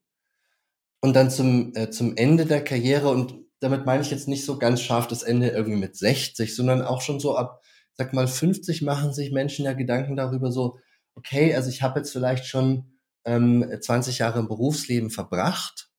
Und 1.01 1.15
dann 1.15 1.29
zum, 1.31 1.73
äh, 1.75 1.89
zum 1.89 2.17
Ende 2.17 2.45
der 2.45 2.63
Karriere, 2.63 3.09
und 3.09 3.35
damit 3.59 3.85
meine 3.85 4.01
ich 4.01 4.11
jetzt 4.11 4.27
nicht 4.27 4.45
so 4.45 4.57
ganz 4.57 4.81
scharf 4.81 5.07
das 5.07 5.23
Ende 5.23 5.49
irgendwie 5.49 5.79
mit 5.79 5.95
60, 5.95 6.55
sondern 6.55 6.81
auch 6.81 7.01
schon 7.01 7.19
so 7.19 7.35
ab, 7.35 7.61
sag 7.93 8.13
mal, 8.13 8.27
50 8.27 8.81
machen 8.81 9.13
sich 9.13 9.31
Menschen 9.31 9.65
ja 9.65 9.73
Gedanken 9.73 10.15
darüber 10.15 10.51
so, 10.51 10.79
okay, 11.15 11.53
also 11.55 11.69
ich 11.69 11.81
habe 11.81 11.99
jetzt 11.99 12.11
vielleicht 12.11 12.45
schon 12.45 12.93
ähm, 13.25 13.65
20 13.79 14.19
Jahre 14.19 14.39
im 14.39 14.47
Berufsleben 14.47 15.09
verbracht. 15.09 15.89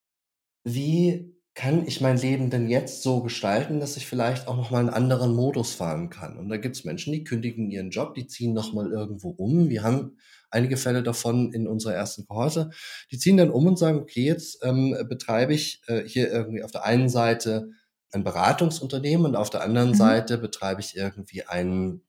Wie 0.64 1.34
kann 1.54 1.86
ich 1.86 2.00
mein 2.00 2.16
Leben 2.16 2.48
denn 2.48 2.68
jetzt 2.68 3.02
so 3.02 3.22
gestalten, 3.22 3.80
dass 3.80 3.96
ich 3.96 4.06
vielleicht 4.06 4.46
auch 4.46 4.56
noch 4.56 4.70
mal 4.70 4.78
einen 4.78 4.88
anderen 4.88 5.34
Modus 5.34 5.74
fahren 5.74 6.08
kann? 6.08 6.38
Und 6.38 6.48
da 6.48 6.56
gibt 6.56 6.76
es 6.76 6.84
Menschen, 6.84 7.12
die 7.12 7.24
kündigen 7.24 7.70
ihren 7.70 7.90
Job, 7.90 8.14
die 8.14 8.26
ziehen 8.26 8.52
noch 8.52 8.72
mal 8.72 8.90
irgendwo 8.90 9.30
um. 9.30 9.68
Wir 9.68 9.82
haben 9.82 10.16
einige 10.50 10.76
Fälle 10.76 11.02
davon 11.02 11.52
in 11.52 11.66
unserer 11.66 11.94
ersten 11.94 12.26
Kohorte. 12.26 12.70
Die 13.10 13.18
ziehen 13.18 13.36
dann 13.36 13.50
um 13.50 13.66
und 13.66 13.78
sagen, 13.78 13.98
okay, 13.98 14.24
jetzt 14.24 14.64
ähm, 14.64 14.96
betreibe 15.08 15.52
ich 15.52 15.82
äh, 15.86 16.02
hier 16.06 16.30
irgendwie 16.30 16.62
auf 16.62 16.70
der 16.70 16.84
einen 16.84 17.08
Seite 17.08 17.70
ein 18.12 18.24
Beratungsunternehmen 18.24 19.26
und 19.26 19.36
auf 19.36 19.50
der 19.50 19.62
anderen 19.62 19.90
mhm. 19.90 19.94
Seite 19.94 20.38
betreibe 20.38 20.80
ich 20.80 20.96
irgendwie 20.96 21.44
ein, 21.44 22.02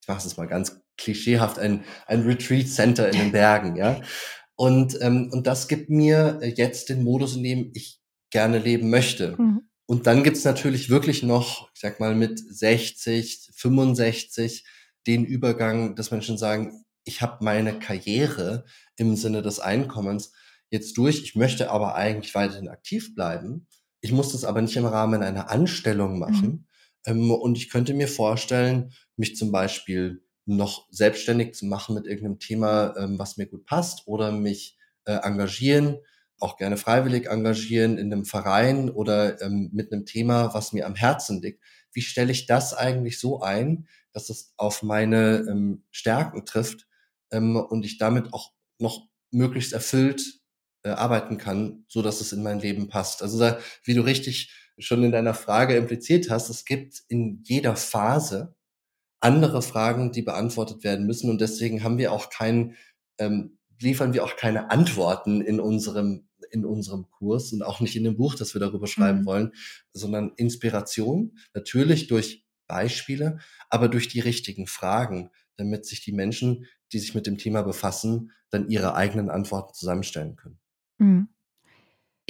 ich 0.00 0.08
mache 0.08 0.26
es 0.26 0.36
mal 0.36 0.46
ganz 0.46 0.80
klischeehaft, 0.96 1.58
ein, 1.58 1.84
ein 2.06 2.22
Retreat 2.22 2.68
Center 2.68 3.08
in 3.08 3.18
den 3.18 3.32
Bergen, 3.32 3.76
ja. 3.76 4.00
Und, 4.54 4.98
ähm, 5.00 5.30
und 5.32 5.46
das 5.46 5.66
gibt 5.68 5.88
mir 5.88 6.40
jetzt 6.42 6.88
den 6.88 7.02
Modus, 7.02 7.36
in 7.36 7.42
dem 7.42 7.70
ich 7.74 8.01
gerne 8.32 8.58
leben 8.58 8.90
möchte. 8.90 9.36
Mhm. 9.38 9.68
Und 9.86 10.06
dann 10.06 10.24
gibt's 10.24 10.44
natürlich 10.44 10.90
wirklich 10.90 11.22
noch, 11.22 11.70
ich 11.74 11.80
sag 11.80 12.00
mal, 12.00 12.16
mit 12.16 12.40
60, 12.40 13.50
65 13.54 14.64
den 15.06 15.24
Übergang, 15.24 15.94
dass 15.94 16.10
Menschen 16.10 16.38
sagen, 16.38 16.84
ich 17.04 17.20
habe 17.20 17.44
meine 17.44 17.78
Karriere 17.78 18.64
im 18.96 19.16
Sinne 19.16 19.42
des 19.42 19.60
Einkommens 19.60 20.32
jetzt 20.70 20.96
durch, 20.96 21.22
ich 21.22 21.36
möchte 21.36 21.70
aber 21.70 21.94
eigentlich 21.94 22.34
weiterhin 22.34 22.68
aktiv 22.68 23.14
bleiben. 23.14 23.66
Ich 24.00 24.12
muss 24.12 24.32
das 24.32 24.44
aber 24.44 24.62
nicht 24.62 24.76
im 24.76 24.86
Rahmen 24.86 25.22
einer 25.22 25.50
Anstellung 25.50 26.18
machen. 26.18 26.48
Mhm. 26.48 26.66
Ähm, 27.04 27.30
und 27.30 27.58
ich 27.58 27.68
könnte 27.68 27.92
mir 27.94 28.08
vorstellen, 28.08 28.92
mich 29.16 29.36
zum 29.36 29.52
Beispiel 29.52 30.24
noch 30.46 30.86
selbstständig 30.90 31.54
zu 31.54 31.66
machen 31.66 31.94
mit 31.94 32.06
irgendeinem 32.06 32.38
Thema, 32.38 32.96
ähm, 32.96 33.18
was 33.18 33.36
mir 33.36 33.46
gut 33.46 33.66
passt 33.66 34.06
oder 34.06 34.32
mich 34.32 34.78
äh, 35.04 35.18
engagieren 35.22 35.98
auch 36.42 36.56
gerne 36.56 36.76
freiwillig 36.76 37.28
engagieren 37.28 37.98
in 37.98 38.12
einem 38.12 38.24
Verein 38.24 38.90
oder 38.90 39.40
ähm, 39.40 39.70
mit 39.72 39.92
einem 39.92 40.06
Thema, 40.06 40.52
was 40.54 40.72
mir 40.72 40.86
am 40.86 40.94
Herzen 40.94 41.40
liegt. 41.40 41.62
Wie 41.92 42.02
stelle 42.02 42.32
ich 42.32 42.46
das 42.46 42.74
eigentlich 42.74 43.18
so 43.18 43.40
ein, 43.40 43.86
dass 44.12 44.28
es 44.28 44.52
auf 44.56 44.82
meine 44.82 45.46
ähm, 45.48 45.84
Stärken 45.90 46.44
trifft 46.44 46.86
ähm, 47.30 47.56
und 47.56 47.84
ich 47.84 47.98
damit 47.98 48.32
auch 48.32 48.52
noch 48.78 49.08
möglichst 49.30 49.72
erfüllt 49.72 50.40
äh, 50.82 50.90
arbeiten 50.90 51.38
kann, 51.38 51.84
so 51.88 52.02
dass 52.02 52.20
es 52.20 52.32
in 52.32 52.42
mein 52.42 52.58
Leben 52.58 52.88
passt. 52.88 53.22
Also 53.22 53.38
da, 53.38 53.58
wie 53.84 53.94
du 53.94 54.02
richtig 54.02 54.52
schon 54.78 55.04
in 55.04 55.12
deiner 55.12 55.34
Frage 55.34 55.76
impliziert 55.76 56.28
hast, 56.28 56.48
es 56.50 56.64
gibt 56.64 57.02
in 57.08 57.40
jeder 57.44 57.76
Phase 57.76 58.56
andere 59.20 59.62
Fragen, 59.62 60.10
die 60.10 60.22
beantwortet 60.22 60.82
werden 60.82 61.06
müssen 61.06 61.30
und 61.30 61.40
deswegen 61.40 61.84
haben 61.84 61.98
wir 61.98 62.12
auch 62.12 62.30
keinen 62.30 62.74
ähm, 63.18 63.58
liefern 63.82 64.14
wir 64.14 64.24
auch 64.24 64.36
keine 64.36 64.70
Antworten 64.70 65.40
in 65.40 65.60
unserem 65.60 66.28
in 66.52 66.64
unserem 66.64 67.10
Kurs 67.10 67.52
und 67.52 67.62
auch 67.62 67.80
nicht 67.80 67.96
in 67.96 68.04
dem 68.04 68.16
Buch, 68.16 68.34
das 68.34 68.54
wir 68.54 68.60
darüber 68.60 68.86
schreiben 68.86 69.20
mhm. 69.20 69.26
wollen, 69.26 69.52
sondern 69.92 70.32
Inspiration, 70.36 71.38
natürlich 71.54 72.06
durch 72.06 72.46
Beispiele, 72.66 73.38
aber 73.70 73.88
durch 73.88 74.08
die 74.08 74.20
richtigen 74.20 74.66
Fragen, 74.66 75.30
damit 75.56 75.86
sich 75.86 76.04
die 76.04 76.12
Menschen, 76.12 76.66
die 76.92 76.98
sich 76.98 77.14
mit 77.14 77.26
dem 77.26 77.38
Thema 77.38 77.62
befassen, 77.62 78.32
dann 78.50 78.68
ihre 78.68 78.94
eigenen 78.94 79.30
Antworten 79.30 79.74
zusammenstellen 79.74 80.36
können. 80.36 80.60
Mhm. 80.98 81.28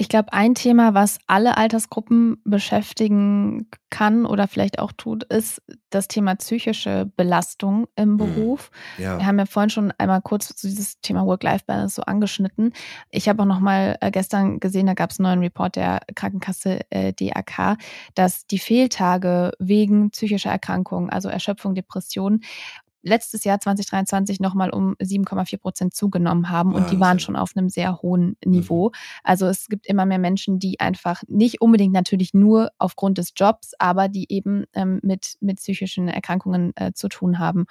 Ich 0.03 0.09
glaube, 0.09 0.33
ein 0.33 0.53
Thema, 0.53 0.93
was 0.93 1.17
alle 1.27 1.55
Altersgruppen 1.55 2.41
beschäftigen 2.43 3.69
kann 3.89 4.25
oder 4.25 4.49
vielleicht 4.49 4.79
auch 4.79 4.91
tut, 4.91 5.23
ist 5.23 5.61
das 5.91 6.09
Thema 6.09 6.35
psychische 6.35 7.09
Belastung 7.15 7.87
im 7.95 8.09
mhm. 8.09 8.17
Beruf. 8.17 8.69
Ja. 8.97 9.17
Wir 9.17 9.25
haben 9.25 9.39
ja 9.39 9.45
vorhin 9.45 9.69
schon 9.69 9.93
einmal 9.97 10.21
kurz 10.21 10.55
dieses 10.55 10.99
Thema 10.99 11.25
Work-Life-Balance 11.25 11.95
so 11.95 12.01
angeschnitten. 12.01 12.73
Ich 13.11 13.29
habe 13.29 13.43
auch 13.43 13.47
noch 13.47 13.61
mal 13.61 13.95
äh, 14.01 14.11
gestern 14.11 14.59
gesehen, 14.59 14.87
da 14.87 14.93
gab 14.93 15.11
es 15.11 15.21
einen 15.21 15.29
neuen 15.29 15.39
Report 15.39 15.77
der 15.77 16.01
Krankenkasse 16.15 16.81
äh, 16.89 17.13
DAK, 17.13 17.77
dass 18.13 18.45
die 18.45 18.59
Fehltage 18.59 19.53
wegen 19.57 20.11
psychischer 20.11 20.51
Erkrankungen, 20.51 21.11
also 21.11 21.29
Erschöpfung, 21.29 21.75
Depression, 21.75 22.41
letztes 23.03 23.43
Jahr 23.43 23.59
2023 23.59 24.39
nochmal 24.39 24.71
um 24.71 24.95
7,4 24.95 25.57
Prozent 25.57 25.93
zugenommen 25.93 26.49
haben 26.49 26.73
und 26.73 26.89
die 26.89 26.99
waren 26.99 27.19
schon 27.19 27.35
auf 27.35 27.51
einem 27.55 27.69
sehr 27.69 28.01
hohen 28.01 28.37
Niveau. 28.43 28.87
Mhm. 28.87 28.93
Also 29.23 29.47
es 29.47 29.67
gibt 29.67 29.85
immer 29.85 30.05
mehr 30.05 30.19
Menschen, 30.19 30.57
die 30.57 30.79
einfach 30.79 31.21
nicht 31.27 31.61
unbedingt 31.61 31.93
natürlich 31.93 32.33
nur 32.33 32.71
aufgrund 32.77 33.17
des 33.17 33.33
Jobs, 33.35 33.73
aber 33.77 34.07
die 34.07 34.31
eben 34.31 34.63
ähm, 34.73 34.99
mit, 35.03 35.35
mit 35.41 35.57
psychischen 35.57 36.07
Erkrankungen 36.07 36.71
äh, 36.75 36.93
zu 36.93 37.09
tun 37.09 37.39
haben. 37.39 37.65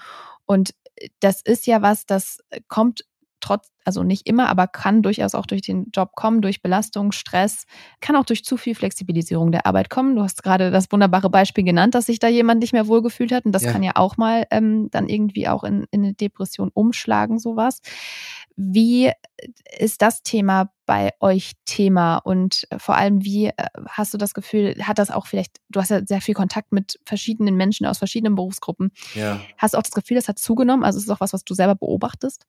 Und 0.47 0.74
das 1.20 1.41
ist 1.41 1.66
ja 1.66 1.83
was, 1.83 2.07
das 2.07 2.41
kommt 2.68 3.05
trotz, 3.43 3.70
also 3.84 4.03
nicht 4.03 4.26
immer, 4.26 4.49
aber 4.49 4.66
kann 4.66 5.03
durchaus 5.03 5.34
auch 5.34 5.45
durch 5.45 5.61
den 5.61 5.90
Job 5.93 6.12
kommen, 6.14 6.40
durch 6.40 6.62
Belastung, 6.62 7.12
Stress, 7.12 7.66
kann 8.01 8.16
auch 8.16 8.24
durch 8.24 8.45
zu 8.45 8.57
viel 8.57 8.74
Flexibilisierung 8.74 9.53
der 9.53 9.66
Arbeit 9.66 9.90
kommen. 9.90 10.16
Du 10.16 10.22
hast 10.22 10.43
gerade 10.43 10.70
das 10.70 10.90
wunderbare 10.90 11.28
Beispiel 11.28 11.64
genannt, 11.64 11.95
dass 11.95 12.07
sich 12.07 12.18
da 12.18 12.28
jemand 12.28 12.61
nicht 12.61 12.72
mehr 12.72 12.86
wohlgefühlt 12.86 13.32
hat. 13.32 13.45
Und 13.45 13.53
das 13.53 13.64
ja. 13.64 13.72
kann 13.72 13.82
ja 13.82 13.93
auch 13.97 14.16
mal 14.16 14.47
ähm, 14.51 14.88
dann 14.90 15.09
irgendwie 15.09 15.49
auch 15.49 15.64
in, 15.64 15.86
in 15.90 16.05
eine 16.05 16.14
Depression 16.14 16.70
umschlagen, 16.72 17.38
sowas. 17.38 17.82
Wie 18.57 19.11
ist 19.78 20.03
das 20.03 20.22
Thema 20.22 20.70
bei 20.86 21.11
euch 21.20 21.53
Thema 21.64 22.18
und 22.18 22.66
vor 22.76 22.97
allem, 22.97 23.24
wie 23.24 23.47
äh, 23.47 23.53
hast 23.88 24.14
du 24.14 24.18
das 24.18 24.34
Gefühl, 24.34 24.76
hat 24.82 24.99
das 24.99 25.11
auch 25.11 25.26
vielleicht, 25.26 25.59
du 25.68 25.80
hast 25.80 25.90
ja 25.90 26.05
sehr 26.05 26.20
viel 26.20 26.34
Kontakt 26.34 26.72
mit 26.72 26.99
verschiedenen 27.07 27.57
Menschen 27.57 27.86
aus 27.86 27.99
verschiedenen 27.99 28.34
Berufsgruppen. 28.34 28.93
Ja. 29.14 29.40
Hast 29.59 29.74
du 29.74 29.78
auch 29.78 29.82
das 29.82 29.93
Gefühl, 29.93 30.16
das 30.16 30.28
hat 30.28 30.38
zugenommen? 30.38 30.84
Also 30.84 30.99
ist 30.99 31.05
es 31.05 31.11
auch 31.11 31.20
was, 31.20 31.32
was 31.32 31.45
du 31.45 31.55
selber 31.55 31.74
beobachtest? 31.74 32.47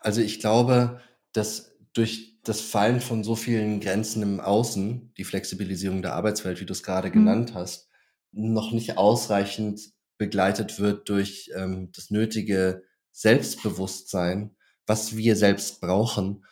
Also 0.00 0.20
ich 0.20 0.40
glaube, 0.40 1.00
dass 1.32 1.76
durch 1.92 2.38
das 2.42 2.60
Fallen 2.60 3.00
von 3.00 3.24
so 3.24 3.34
vielen 3.34 3.80
Grenzen 3.80 4.22
im 4.22 4.40
Außen, 4.40 5.12
die 5.16 5.24
Flexibilisierung 5.24 6.02
der 6.02 6.14
Arbeitswelt, 6.14 6.60
wie 6.60 6.66
du 6.66 6.72
es 6.72 6.82
gerade 6.82 7.08
mhm. 7.08 7.12
genannt 7.12 7.54
hast, 7.54 7.88
noch 8.32 8.72
nicht 8.72 8.98
ausreichend 8.98 9.80
begleitet 10.18 10.78
wird 10.78 11.08
durch 11.08 11.50
ähm, 11.54 11.90
das 11.94 12.10
nötige 12.10 12.82
Selbstbewusstsein, 13.12 14.56
was 14.86 15.16
wir 15.16 15.36
selbst 15.36 15.80
brauchen 15.80 16.44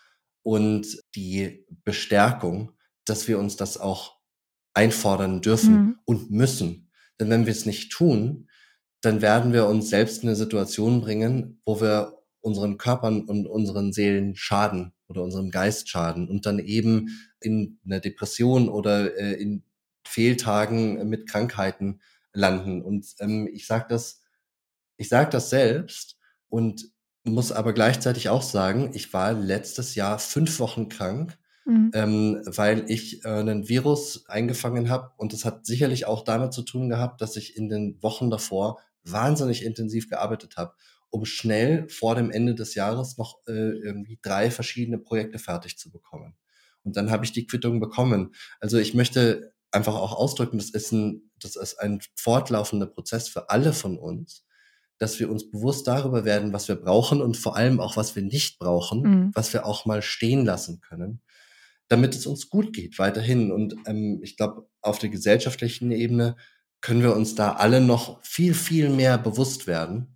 und 0.43 0.87
die 1.15 1.67
Bestärkung, 1.85 2.73
dass 3.05 3.29
wir 3.29 3.39
uns 3.39 3.57
das 3.57 3.79
auch 3.79 4.17
einfordern 4.75 5.41
dürfen 5.41 5.75
mhm. 5.75 5.99
und 6.05 6.31
müssen. 6.31 6.91
Denn 7.21 7.31
wenn 7.31 7.47
wir 7.47 7.53
es 7.53 7.67
nicht 7.67 7.93
tun, 7.93 8.49
dann 9.01 9.23
werden 9.23 9.53
wir 9.53 9.67
uns 9.67 9.91
selbst 9.91 10.23
in 10.23 10.29
eine 10.29 10.37
Situation 10.37 11.01
bringen, 11.03 11.61
wo 11.65 11.81
wir 11.81 12.24
unseren 12.45 12.77
Körpern 12.77 13.23
und 13.23 13.47
unseren 13.47 13.93
Seelen 13.95 14.37
schaden 14.37 14.93
oder 15.09 15.23
unserem 15.23 15.51
Geist 15.51 15.89
schaden 15.89 16.29
und 16.29 16.45
dann 16.45 16.59
eben 16.59 17.09
in 17.41 17.79
einer 17.87 18.01
Depression 18.01 18.69
oder 18.69 19.17
äh, 19.17 19.33
in 19.33 19.63
Fehltagen 20.07 21.09
mit 21.09 21.27
Krankheiten 21.27 22.01
landen. 22.35 22.83
Und 22.83 23.07
ähm, 23.21 23.49
ich 23.51 23.67
sage 23.67 23.87
das, 23.89 24.21
ich 24.99 25.09
sage 25.09 25.31
das 25.31 25.49
selbst 25.49 26.19
und 26.51 26.91
muss 27.25 27.51
aber 27.51 27.73
gleichzeitig 27.73 28.29
auch 28.29 28.43
sagen, 28.43 28.91
ich 28.93 29.15
war 29.15 29.33
letztes 29.33 29.95
Jahr 29.95 30.19
fünf 30.19 30.61
Wochen 30.61 30.91
krank, 30.91 31.39
mhm. 31.65 31.93
ähm, 31.95 32.43
weil 32.45 32.85
ich 32.89 33.25
äh, 33.25 33.29
einen 33.29 33.71
Virus 33.71 34.29
eingefangen 34.29 34.91
habe. 34.91 35.13
Und 35.17 35.33
das 35.33 35.47
hat 35.47 35.65
sicherlich 35.65 36.05
auch 36.05 36.25
damit 36.25 36.53
zu 36.53 36.61
tun 36.61 36.91
gehabt, 36.91 37.23
dass 37.23 37.37
ich 37.37 37.57
in 37.57 37.71
den 37.71 38.03
Wochen 38.03 38.29
davor 38.29 38.81
wahnsinnig 39.03 39.65
intensiv 39.65 40.11
gearbeitet 40.11 40.59
habe, 40.59 40.75
um 41.15 41.25
schnell 41.25 41.89
vor 41.89 42.15
dem 42.17 42.31
Ende 42.31 42.55
des 42.55 42.75
Jahres 42.75 43.17
noch 43.17 43.39
äh, 43.47 43.53
irgendwie 43.53 44.19
drei 44.21 44.51
verschiedene 44.51 44.99
Projekte 44.99 45.39
fertig 45.39 45.79
zu 45.79 45.91
bekommen. 45.91 46.35
Und 46.83 46.97
dann 46.97 47.11
habe 47.11 47.25
ich 47.25 47.33
die 47.33 47.47
Quittung 47.47 47.81
bekommen. 47.81 48.35
Also 48.61 48.79
ich 48.79 48.95
möchte 48.95 49.53
einfach 49.71 49.95
auch 49.95 50.13
ausdrücken, 50.13 50.59
das 50.59 50.71
ist 50.71 50.93
ein, 50.93 51.31
das 51.39 51.57
ist 51.57 51.81
ein 51.81 52.01
fortlaufender 52.17 52.87
Prozess 52.87 53.29
für 53.29 53.49
alle 53.49 53.73
von 53.73 53.97
uns 53.99 54.45
dass 54.99 55.19
wir 55.19 55.31
uns 55.31 55.51
bewusst 55.51 55.87
darüber 55.87 56.25
werden, 56.25 56.53
was 56.53 56.69
wir 56.69 56.77
brauchen 56.77 57.21
und 57.21 57.37
vor 57.37 57.57
allem 57.57 57.81
auch, 57.81 57.97
was 57.97 58.15
wir 58.15 58.23
nicht 58.23 58.59
brauchen, 58.59 59.03
mhm. 59.03 59.31
was 59.35 59.53
wir 59.53 59.67
auch 59.67 59.87
mal 59.87 60.03
stehen 60.03 60.45
lassen 60.45 60.81
können, 60.81 61.21
damit 61.89 62.15
es 62.15 62.27
uns 62.27 62.49
gut 62.49 62.73
geht 62.73 62.99
weiterhin. 62.99 63.51
Und 63.51 63.75
ähm, 63.87 64.21
ich 64.23 64.37
glaube, 64.37 64.69
auf 64.81 64.99
der 64.99 65.11
gesellschaftlichen 65.11 65.91
Ebene 65.91 66.37
können 66.81 67.03
wir 67.03 67.17
uns 67.17 67.35
da 67.35 67.53
alle 67.53 67.81
noch 67.81 68.23
viel, 68.23 68.55
viel 68.55 68.89
mehr 68.89 69.19
bewusst 69.19 69.67
werden, 69.67 70.14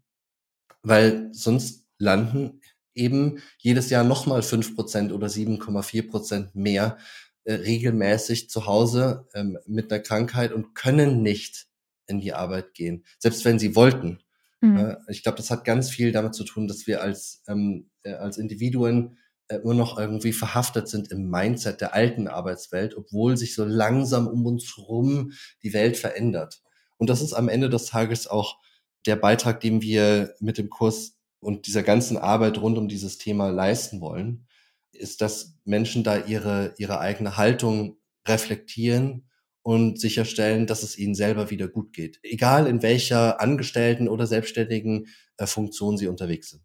weil 0.88 1.28
sonst 1.32 1.86
landen 1.98 2.60
eben 2.94 3.40
jedes 3.58 3.90
Jahr 3.90 4.04
nochmal 4.04 4.42
fünf 4.42 4.74
Prozent 4.74 5.12
oder 5.12 5.28
7,4 5.28 6.08
Prozent 6.08 6.54
mehr 6.54 6.98
äh, 7.44 7.54
regelmäßig 7.54 8.50
zu 8.50 8.66
Hause 8.66 9.26
ähm, 9.34 9.58
mit 9.66 9.92
einer 9.92 10.02
Krankheit 10.02 10.52
und 10.52 10.74
können 10.74 11.22
nicht 11.22 11.66
in 12.06 12.20
die 12.20 12.32
Arbeit 12.32 12.74
gehen, 12.74 13.04
selbst 13.18 13.44
wenn 13.44 13.58
sie 13.58 13.76
wollten. 13.76 14.20
Mhm. 14.60 14.96
Ich 15.08 15.22
glaube, 15.22 15.36
das 15.36 15.50
hat 15.50 15.64
ganz 15.64 15.90
viel 15.90 16.10
damit 16.10 16.34
zu 16.34 16.42
tun, 16.42 16.66
dass 16.66 16.86
wir 16.86 17.02
als, 17.02 17.42
ähm, 17.46 17.90
äh, 18.02 18.14
als 18.14 18.38
Individuen 18.38 19.18
äh, 19.48 19.56
immer 19.56 19.74
noch 19.74 19.98
irgendwie 19.98 20.32
verhaftet 20.32 20.88
sind 20.88 21.12
im 21.12 21.30
Mindset 21.30 21.80
der 21.80 21.94
alten 21.94 22.26
Arbeitswelt, 22.28 22.96
obwohl 22.96 23.36
sich 23.36 23.54
so 23.54 23.64
langsam 23.64 24.26
um 24.26 24.44
uns 24.46 24.76
rum 24.78 25.32
die 25.62 25.72
Welt 25.74 25.96
verändert. 25.96 26.62
Und 26.96 27.08
das 27.08 27.22
ist 27.22 27.34
am 27.34 27.48
Ende 27.48 27.68
des 27.68 27.86
Tages 27.86 28.26
auch 28.26 28.58
der 29.06 29.16
Beitrag, 29.16 29.60
den 29.60 29.82
wir 29.82 30.34
mit 30.40 30.58
dem 30.58 30.70
Kurs 30.70 31.16
und 31.40 31.66
dieser 31.66 31.82
ganzen 31.82 32.16
Arbeit 32.16 32.58
rund 32.60 32.78
um 32.78 32.88
dieses 32.88 33.18
Thema 33.18 33.50
leisten 33.50 34.00
wollen, 34.00 34.46
ist, 34.92 35.20
dass 35.20 35.54
Menschen 35.64 36.02
da 36.02 36.16
ihre, 36.16 36.74
ihre 36.78 37.00
eigene 37.00 37.36
Haltung 37.36 37.98
reflektieren 38.26 39.28
und 39.62 40.00
sicherstellen, 40.00 40.66
dass 40.66 40.82
es 40.82 40.98
ihnen 40.98 41.14
selber 41.14 41.50
wieder 41.50 41.68
gut 41.68 41.92
geht. 41.92 42.18
Egal 42.22 42.66
in 42.66 42.82
welcher 42.82 43.40
Angestellten 43.40 44.08
oder 44.08 44.26
selbstständigen 44.26 45.06
äh, 45.36 45.46
Funktion 45.46 45.96
sie 45.96 46.08
unterwegs 46.08 46.50
sind. 46.50 46.62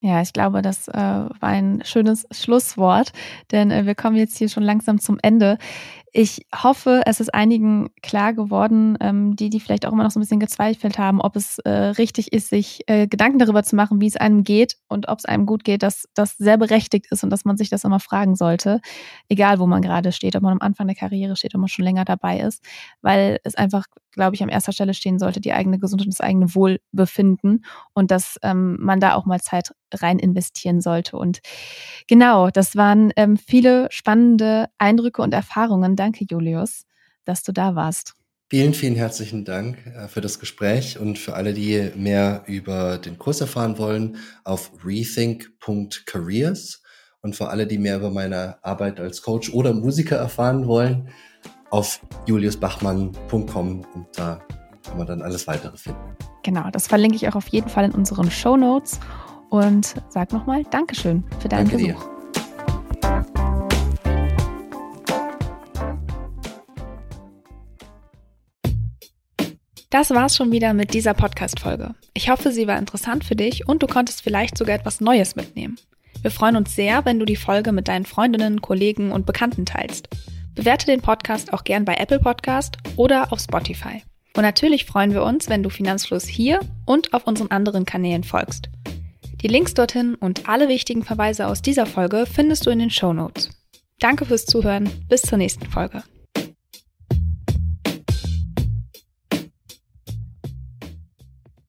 Ja, 0.00 0.20
ich 0.20 0.34
glaube, 0.34 0.60
das 0.60 0.86
äh, 0.88 0.92
war 0.92 1.38
ein 1.40 1.82
schönes 1.82 2.26
Schlusswort, 2.30 3.12
denn 3.52 3.70
äh, 3.70 3.86
wir 3.86 3.94
kommen 3.94 4.16
jetzt 4.16 4.36
hier 4.36 4.50
schon 4.50 4.62
langsam 4.62 5.00
zum 5.00 5.18
Ende. 5.22 5.56
Ich 6.16 6.46
hoffe, 6.54 7.02
es 7.06 7.18
ist 7.18 7.34
einigen 7.34 7.90
klar 8.00 8.34
geworden, 8.34 8.96
ähm, 9.00 9.34
die, 9.34 9.50
die 9.50 9.58
vielleicht 9.58 9.84
auch 9.84 9.90
immer 9.90 10.04
noch 10.04 10.12
so 10.12 10.20
ein 10.20 10.22
bisschen 10.22 10.38
gezweifelt 10.38 10.96
haben, 10.96 11.20
ob 11.20 11.34
es 11.34 11.58
äh, 11.58 11.68
richtig 11.70 12.32
ist, 12.32 12.50
sich 12.50 12.84
äh, 12.86 13.08
Gedanken 13.08 13.40
darüber 13.40 13.64
zu 13.64 13.74
machen, 13.74 14.00
wie 14.00 14.06
es 14.06 14.16
einem 14.16 14.44
geht 14.44 14.76
und 14.86 15.08
ob 15.08 15.18
es 15.18 15.24
einem 15.24 15.44
gut 15.44 15.64
geht, 15.64 15.82
dass 15.82 16.08
das 16.14 16.38
sehr 16.38 16.56
berechtigt 16.56 17.06
ist 17.10 17.24
und 17.24 17.30
dass 17.30 17.44
man 17.44 17.56
sich 17.56 17.68
das 17.68 17.82
immer 17.82 17.98
fragen 17.98 18.36
sollte, 18.36 18.80
egal 19.28 19.58
wo 19.58 19.66
man 19.66 19.82
gerade 19.82 20.12
steht, 20.12 20.36
ob 20.36 20.42
man 20.42 20.52
am 20.52 20.60
Anfang 20.60 20.86
der 20.86 20.94
Karriere 20.94 21.34
steht, 21.34 21.52
ob 21.56 21.60
man 21.60 21.68
schon 21.68 21.84
länger 21.84 22.04
dabei 22.04 22.38
ist, 22.38 22.62
weil 23.02 23.40
es 23.42 23.56
einfach, 23.56 23.86
glaube 24.14 24.34
ich, 24.34 24.42
an 24.42 24.48
erster 24.48 24.72
Stelle 24.72 24.94
stehen 24.94 25.18
sollte, 25.18 25.40
die 25.40 25.52
eigene 25.52 25.78
Gesundheit 25.78 26.06
und 26.06 26.14
das 26.14 26.20
eigene 26.20 26.54
Wohlbefinden 26.54 27.64
und 27.92 28.10
dass 28.10 28.38
ähm, 28.42 28.76
man 28.80 29.00
da 29.00 29.14
auch 29.14 29.26
mal 29.26 29.40
Zeit 29.40 29.74
rein 29.92 30.18
investieren 30.18 30.80
sollte. 30.80 31.16
Und 31.16 31.40
genau, 32.08 32.50
das 32.50 32.76
waren 32.76 33.12
ähm, 33.16 33.36
viele 33.36 33.88
spannende 33.90 34.68
Eindrücke 34.78 35.22
und 35.22 35.34
Erfahrungen. 35.34 35.96
Danke, 35.96 36.24
Julius, 36.28 36.86
dass 37.24 37.42
du 37.42 37.52
da 37.52 37.74
warst. 37.74 38.14
Vielen, 38.50 38.74
vielen 38.74 38.94
herzlichen 38.94 39.44
Dank 39.44 39.78
äh, 39.86 40.06
für 40.06 40.20
das 40.20 40.38
Gespräch 40.38 40.98
und 40.98 41.18
für 41.18 41.34
alle, 41.34 41.54
die 41.54 41.90
mehr 41.96 42.44
über 42.46 42.98
den 42.98 43.18
Kurs 43.18 43.40
erfahren 43.40 43.78
wollen, 43.78 44.18
auf 44.44 44.70
rethink.careers 44.84 46.82
und 47.20 47.34
für 47.34 47.48
alle, 47.48 47.66
die 47.66 47.78
mehr 47.78 47.96
über 47.96 48.10
meine 48.10 48.62
Arbeit 48.62 49.00
als 49.00 49.22
Coach 49.22 49.50
oder 49.52 49.72
Musiker 49.72 50.16
erfahren 50.16 50.66
wollen, 50.66 51.08
auf 51.70 52.00
juliusbachmann.com 52.26 53.84
und 53.94 54.06
da 54.16 54.40
kann 54.86 54.98
man 54.98 55.06
dann 55.06 55.22
alles 55.22 55.46
weitere 55.46 55.76
finden. 55.76 56.00
Genau, 56.42 56.68
das 56.70 56.86
verlinke 56.86 57.16
ich 57.16 57.28
auch 57.28 57.36
auf 57.36 57.48
jeden 57.48 57.68
Fall 57.68 57.84
in 57.86 57.92
unseren 57.92 58.30
Show 58.30 58.56
Notes 58.56 59.00
und 59.50 59.94
sag 60.08 60.32
nochmal 60.32 60.64
Dankeschön 60.64 61.24
für 61.40 61.48
deinen 61.48 61.68
Danke 61.68 61.86
Besuch. 61.86 62.02
Dir. 62.02 62.14
Das 69.94 70.10
war's 70.10 70.34
schon 70.34 70.50
wieder 70.50 70.74
mit 70.74 70.92
dieser 70.92 71.14
Podcast-Folge. 71.14 71.94
Ich 72.14 72.28
hoffe, 72.28 72.50
sie 72.50 72.66
war 72.66 72.78
interessant 72.80 73.24
für 73.24 73.36
dich 73.36 73.68
und 73.68 73.80
du 73.80 73.86
konntest 73.86 74.22
vielleicht 74.22 74.58
sogar 74.58 74.74
etwas 74.74 75.00
Neues 75.00 75.36
mitnehmen. 75.36 75.76
Wir 76.20 76.32
freuen 76.32 76.56
uns 76.56 76.74
sehr, 76.74 77.04
wenn 77.04 77.20
du 77.20 77.24
die 77.24 77.36
Folge 77.36 77.70
mit 77.70 77.86
deinen 77.86 78.04
Freundinnen, 78.04 78.60
Kollegen 78.60 79.12
und 79.12 79.24
Bekannten 79.24 79.66
teilst. 79.66 80.08
Bewerte 80.54 80.86
den 80.86 81.00
Podcast 81.00 81.52
auch 81.52 81.64
gern 81.64 81.84
bei 81.84 81.94
Apple 81.94 82.20
Podcast 82.20 82.76
oder 82.96 83.32
auf 83.32 83.40
Spotify. 83.40 84.02
Und 84.36 84.42
natürlich 84.42 84.84
freuen 84.84 85.12
wir 85.12 85.22
uns, 85.22 85.48
wenn 85.48 85.62
du 85.62 85.70
Finanzfluss 85.70 86.24
hier 86.24 86.60
und 86.86 87.12
auf 87.14 87.26
unseren 87.26 87.50
anderen 87.50 87.84
Kanälen 87.84 88.24
folgst. 88.24 88.68
Die 89.42 89.48
Links 89.48 89.74
dorthin 89.74 90.14
und 90.14 90.48
alle 90.48 90.68
wichtigen 90.68 91.02
Verweise 91.02 91.46
aus 91.46 91.62
dieser 91.62 91.86
Folge 91.86 92.24
findest 92.26 92.66
du 92.66 92.70
in 92.70 92.78
den 92.78 92.90
Show 92.90 93.12
Notes. 93.12 93.50
Danke 94.00 94.24
fürs 94.24 94.46
Zuhören. 94.46 94.90
Bis 95.08 95.22
zur 95.22 95.38
nächsten 95.38 95.66
Folge. 95.66 96.02